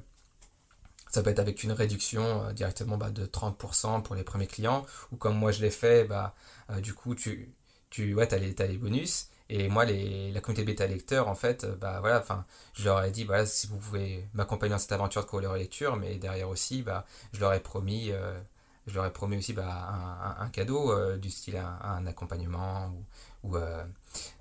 ça 1.10 1.22
peut 1.22 1.30
être 1.30 1.38
avec 1.38 1.62
une 1.62 1.72
réduction 1.72 2.44
euh, 2.44 2.52
directement 2.52 2.96
bah, 2.96 3.10
de 3.10 3.26
30% 3.26 4.02
pour 4.02 4.14
les 4.14 4.24
premiers 4.24 4.46
clients, 4.46 4.86
ou 5.12 5.16
comme 5.16 5.36
moi 5.36 5.52
je 5.52 5.60
l'ai 5.60 5.70
fait, 5.70 6.04
bah, 6.04 6.34
euh, 6.70 6.80
du 6.80 6.94
coup, 6.94 7.14
tu, 7.14 7.52
tu 7.90 8.14
ouais, 8.14 8.32
as, 8.32 8.38
les, 8.38 8.78
bonus. 8.78 9.28
Et 9.48 9.68
moi, 9.68 9.84
les, 9.84 10.30
la 10.32 10.40
communauté 10.40 10.64
bêta 10.64 10.86
lecteur, 10.86 11.26
en 11.28 11.34
fait, 11.34 11.66
bah 11.80 11.98
voilà, 12.00 12.24
je 12.74 12.84
leur 12.84 13.02
ai 13.02 13.10
dit, 13.10 13.24
voilà, 13.24 13.46
si 13.46 13.66
vous 13.66 13.78
pouvez 13.78 14.28
m'accompagner 14.32 14.70
dans 14.70 14.78
cette 14.78 14.92
aventure 14.92 15.22
de 15.22 15.26
couleur 15.28 15.56
lecture, 15.56 15.96
mais 15.96 16.16
derrière 16.18 16.48
aussi, 16.48 16.82
bah, 16.82 17.04
je 17.32 17.40
leur 17.40 17.52
ai 17.52 17.60
promis, 17.60 18.12
je 18.86 18.94
leur 18.94 19.06
ai 19.06 19.12
promis 19.12 19.38
aussi 19.38 19.52
bah, 19.52 20.36
un, 20.38 20.48
cadeau 20.50 21.16
du 21.16 21.30
style 21.30 21.56
un, 21.56 22.06
accompagnement 22.06 22.94
ou, 23.42 23.56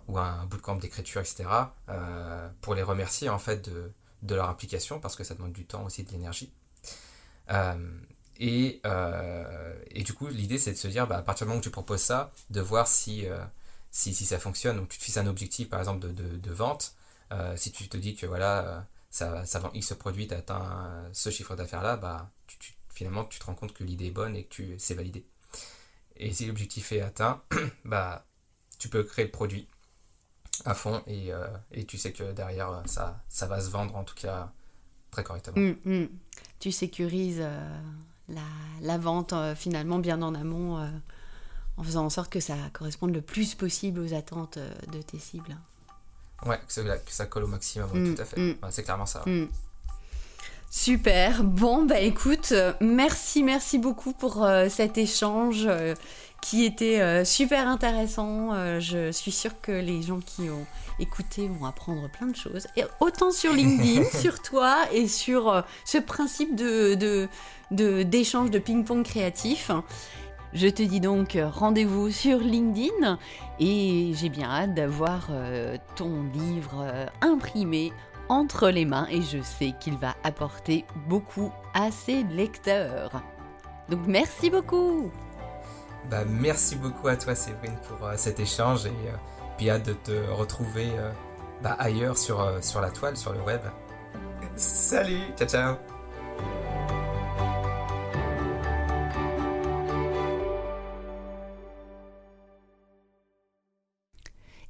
ou 0.08 0.18
un 0.18 0.46
bootcamp 0.46 0.76
d'écriture, 0.76 1.22
etc., 1.22 1.46
euh, 1.90 2.50
pour 2.62 2.76
les 2.76 2.84
remercier 2.84 3.30
en 3.30 3.40
fait 3.40 3.70
de, 3.70 4.36
leur 4.36 4.50
implication, 4.50 5.00
parce 5.00 5.16
que 5.16 5.24
ça 5.24 5.36
demande 5.36 5.54
du 5.54 5.66
temps 5.66 5.86
aussi, 5.86 6.04
de 6.04 6.12
l'énergie. 6.12 6.52
Euh, 7.52 8.00
Et, 8.40 8.82
du 10.04 10.14
coup, 10.14 10.28
l'idée, 10.28 10.58
c'est 10.58 10.72
de 10.72 10.78
se 10.78 10.88
dire, 10.88 11.08
bah, 11.08 11.18
à 11.18 11.22
partir 11.22 11.46
du 11.46 11.50
moment 11.50 11.60
où 11.60 11.64
tu 11.64 11.72
proposes 11.72 12.02
ça, 12.02 12.32
de 12.50 12.62
voir 12.62 12.88
si, 12.88 13.26
si, 13.92 14.14
ça 14.14 14.40
fonctionne. 14.40 14.78
Donc, 14.78 14.90
tu 14.90 14.98
te 14.98 15.04
fixes 15.04 15.18
un 15.18 15.28
objectif, 15.28 15.70
par 15.70 15.80
exemple, 15.80 16.14
de, 16.14 16.52
vente. 16.52 16.96
si 17.56 17.72
tu 17.72 17.88
te 17.90 17.98
dis 17.98 18.16
que 18.16 18.26
voilà, 18.26 18.88
ça, 19.10 19.46
ça 19.46 19.60
vend 19.60 19.72
X 19.74 19.94
produit, 19.94 20.28
tu 20.28 20.34
atteint 20.34 21.04
ce 21.14 21.30
chiffre 21.30 21.56
d'affaires-là, 21.56 21.98
bah, 21.98 22.32
finalement, 22.90 23.26
tu 23.26 23.40
te 23.40 23.46
rends 23.46 23.56
compte 23.56 23.74
que 23.74 23.84
l'idée 23.84 24.08
est 24.08 24.12
bonne 24.12 24.36
et 24.36 24.46
que 24.46 24.78
c'est 24.78 24.96
validé. 24.96 25.26
Et 26.18 26.34
si 26.34 26.46
l'objectif 26.46 26.92
est 26.92 27.02
atteint, 27.02 27.42
bah, 27.86 28.26
tu 28.80 28.90
peux 28.90 29.04
créer 29.04 29.26
le 29.26 29.32
produit 29.32 29.68
à 30.66 30.74
fond 30.74 31.02
et, 31.08 31.32
euh, 31.32 31.48
et, 31.72 31.86
tu 31.86 31.98
sais 31.98 32.12
que 32.12 32.32
derrière, 32.32 32.82
ça, 32.86 33.22
ça 33.30 33.46
va 33.46 33.62
se 33.62 33.70
vendre 33.70 33.96
en 33.96 34.04
tout 34.04 34.16
cas 34.16 34.52
très 35.12 35.24
correctement. 35.24 35.58
Mm, 35.58 35.76
mm. 35.86 36.08
Tu 36.60 36.72
sécurises 36.72 37.40
euh, 37.40 37.80
la, 38.28 38.42
la, 38.82 38.98
vente 38.98 39.34
euh, 39.34 39.56
finalement 39.56 40.00
bien 40.00 40.22
en 40.22 40.36
amont 40.36 40.78
en 41.78 41.84
faisant 41.84 42.06
en 42.06 42.10
sorte 42.10 42.32
que 42.32 42.42
ça 42.42 42.56
corresponde 42.74 43.14
le 43.14 43.22
plus 43.22 43.56
possible 43.56 44.02
aux 44.02 44.14
attentes 44.14 44.60
de 44.92 45.02
tes 45.02 45.20
cibles. 45.20 45.56
Ouais, 46.46 46.60
que 46.66 46.72
ça, 46.72 46.84
que 46.84 47.12
ça 47.12 47.26
colle 47.26 47.44
au 47.44 47.48
maximum, 47.48 47.90
mm, 47.94 48.16
tout 48.16 48.22
à 48.22 48.26
fait. 48.26 48.58
c'est 48.70 48.84
clairement 48.84 49.06
ça. 49.06 49.24
Super. 50.72 51.44
Bon, 51.44 51.86
bah 51.86 52.00
écoute, 52.00 52.54
merci, 52.80 53.44
merci 53.44 53.80
beaucoup 53.80 54.14
pour 54.14 54.48
cet 54.70 54.98
échange 54.98 55.68
qui 56.42 56.66
était 56.66 57.02
euh, 57.02 57.26
super 57.26 57.68
intéressant. 57.68 58.54
Euh, 58.54 58.80
je 58.80 59.12
suis 59.12 59.32
sûre 59.32 59.60
que 59.62 59.72
les 59.72 60.02
gens 60.02 60.20
qui 60.20 60.50
ont 60.50 60.66
écouté 61.00 61.48
vont 61.48 61.66
apprendre 61.66 62.10
plein 62.10 62.28
de 62.28 62.36
choses. 62.36 62.68
Et 62.76 62.84
autant 63.00 63.32
sur 63.32 63.54
LinkedIn, 63.54 64.04
sur 64.20 64.42
toi 64.42 64.78
et 64.92 65.08
sur 65.08 65.50
euh, 65.50 65.62
ce 65.86 65.98
principe 65.98 66.56
de, 66.56 67.28
d'échange 67.72 68.52
de, 68.52 68.60
ping-pong 68.60 69.04
créatif. 69.04 69.72
Je 70.52 70.68
te 70.68 70.82
dis 70.82 71.00
donc 71.00 71.38
rendez-vous 71.40 72.10
sur 72.10 72.40
LinkedIn 72.40 73.20
et 73.60 74.14
j'ai 74.16 74.30
bien 74.30 74.50
hâte 74.50 74.74
d'avoir 74.74 75.30
ton 75.96 76.24
livre 76.34 76.88
imprimé 77.22 77.94
entre 78.30 78.70
les 78.72 78.84
mains 78.84 79.06
et 79.12 79.22
je 79.22 79.44
sais 79.44 79.76
qu'il 79.80 79.96
va 79.98 80.16
apporter 80.24 80.86
beaucoup 81.08 81.52
à 81.76 81.92
ses 81.92 82.24
lecteurs. 82.24 83.22
Donc 83.90 84.00
merci 84.08 84.50
beaucoup 84.50 85.12
bah, 86.10 86.24
merci 86.28 86.76
beaucoup 86.76 87.08
à 87.08 87.16
toi 87.16 87.36
Séverine 87.36 87.78
pour 87.88 88.08
euh, 88.08 88.14
cet 88.16 88.40
échange 88.40 88.86
et 88.86 88.90
euh, 88.90 89.16
puis 89.58 89.70
hâte 89.70 89.86
de 89.86 89.94
te 89.94 90.30
retrouver 90.32 90.90
euh, 90.98 91.12
bah, 91.62 91.76
ailleurs 91.80 92.18
sur, 92.18 92.52
sur 92.62 92.82
la 92.82 92.90
toile, 92.90 93.18
sur 93.18 93.34
le 93.34 93.42
web. 93.42 93.62
Salut, 94.56 95.22
ciao 95.38 95.48
ciao 95.48 95.76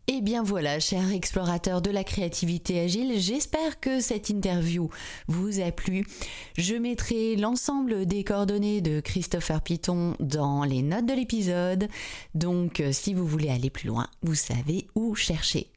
Et 0.10 0.16
eh 0.16 0.22
bien 0.22 0.42
voilà, 0.42 0.80
chers 0.80 1.12
explorateurs 1.12 1.84
de 1.84 1.92
la 1.92 2.04
créativité 2.04 2.80
agile, 2.80 3.20
j'espère 3.20 3.80
que 3.80 4.00
cette 4.00 4.32
interview 4.32 4.90
vous 5.28 5.60
a 5.60 5.72
plu. 5.72 6.04
Je 6.58 6.74
mettrai 6.74 7.36
l'ensemble 7.36 8.08
des 8.08 8.24
coordonnées 8.24 8.82
de 8.82 9.02
Christopher 9.02 9.62
Piton 9.62 10.16
dans 10.20 10.64
les 10.64 10.82
notes 10.82 11.06
de 11.06 11.14
l'épisode, 11.14 11.90
donc 12.34 12.82
si 12.92 13.14
vous 13.14 13.28
voulez 13.28 13.52
aller 13.52 13.70
plus 13.70 13.88
loin, 13.88 14.08
vous 14.24 14.34
savez 14.34 14.88
où 14.96 15.14
chercher. 15.14 15.68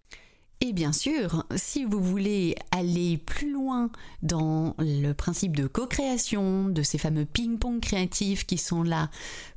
Et 0.65 0.73
bien 0.73 0.93
sûr, 0.93 1.45
si 1.57 1.85
vous 1.85 2.01
voulez 2.01 2.55
aller 2.71 3.19
plus 3.19 3.53
loin 3.53 3.91
dans 4.23 4.77
le 4.79 5.13
principe 5.13 5.57
de 5.57 5.67
co-création, 5.67 6.69
de 6.69 6.83
ces 6.83 6.99
fameux 6.99 7.25
ping-pong 7.25 7.81
créatifs 7.81 8.47
qui 8.47 8.59
sont 8.59 8.85
là 8.85 9.11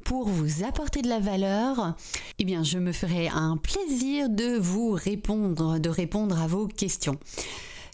pour 0.03 0.27
vous 0.27 0.63
apporter 0.63 1.03
de 1.03 1.07
la 1.07 1.19
valeur, 1.19 1.95
eh 2.39 2.43
bien 2.43 2.63
je 2.63 2.79
me 2.79 2.91
ferai 2.91 3.27
un 3.27 3.55
plaisir 3.55 4.29
de 4.29 4.57
vous 4.57 4.93
répondre, 4.93 5.77
de 5.77 5.89
répondre 5.89 6.41
à 6.41 6.47
vos 6.47 6.65
questions. 6.65 7.19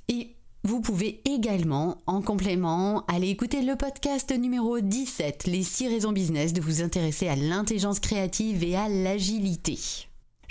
Et 0.07 0.38
vous 0.64 0.80
pouvez 0.80 1.20
également, 1.26 1.97
en 2.07 2.22
complément, 2.22 3.05
aller 3.07 3.28
écouter 3.28 3.62
le 3.62 3.76
podcast 3.76 4.32
numéro 4.32 4.80
17, 4.80 5.47
Les 5.47 5.64
6 5.64 5.89
raisons 5.89 6.14
business, 6.14 6.53
de 6.53 6.62
vous 6.62 6.82
intéresser 6.82 7.28
à 7.28 7.36
l'intelligence 7.36 7.99
créative 7.99 8.64
et 8.64 8.78
à 8.78 8.88
l'agilité. 8.88 9.78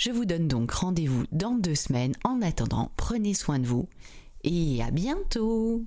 Je 0.01 0.11
vous 0.11 0.25
donne 0.25 0.49
donc 0.49 0.71
rendez-vous 0.71 1.25
dans 1.31 1.57
deux 1.57 1.75
semaines. 1.75 2.15
En 2.25 2.41
attendant, 2.41 2.91
prenez 2.97 3.35
soin 3.35 3.59
de 3.59 3.67
vous 3.67 3.87
et 4.45 4.83
à 4.83 4.91
bientôt 4.91 5.85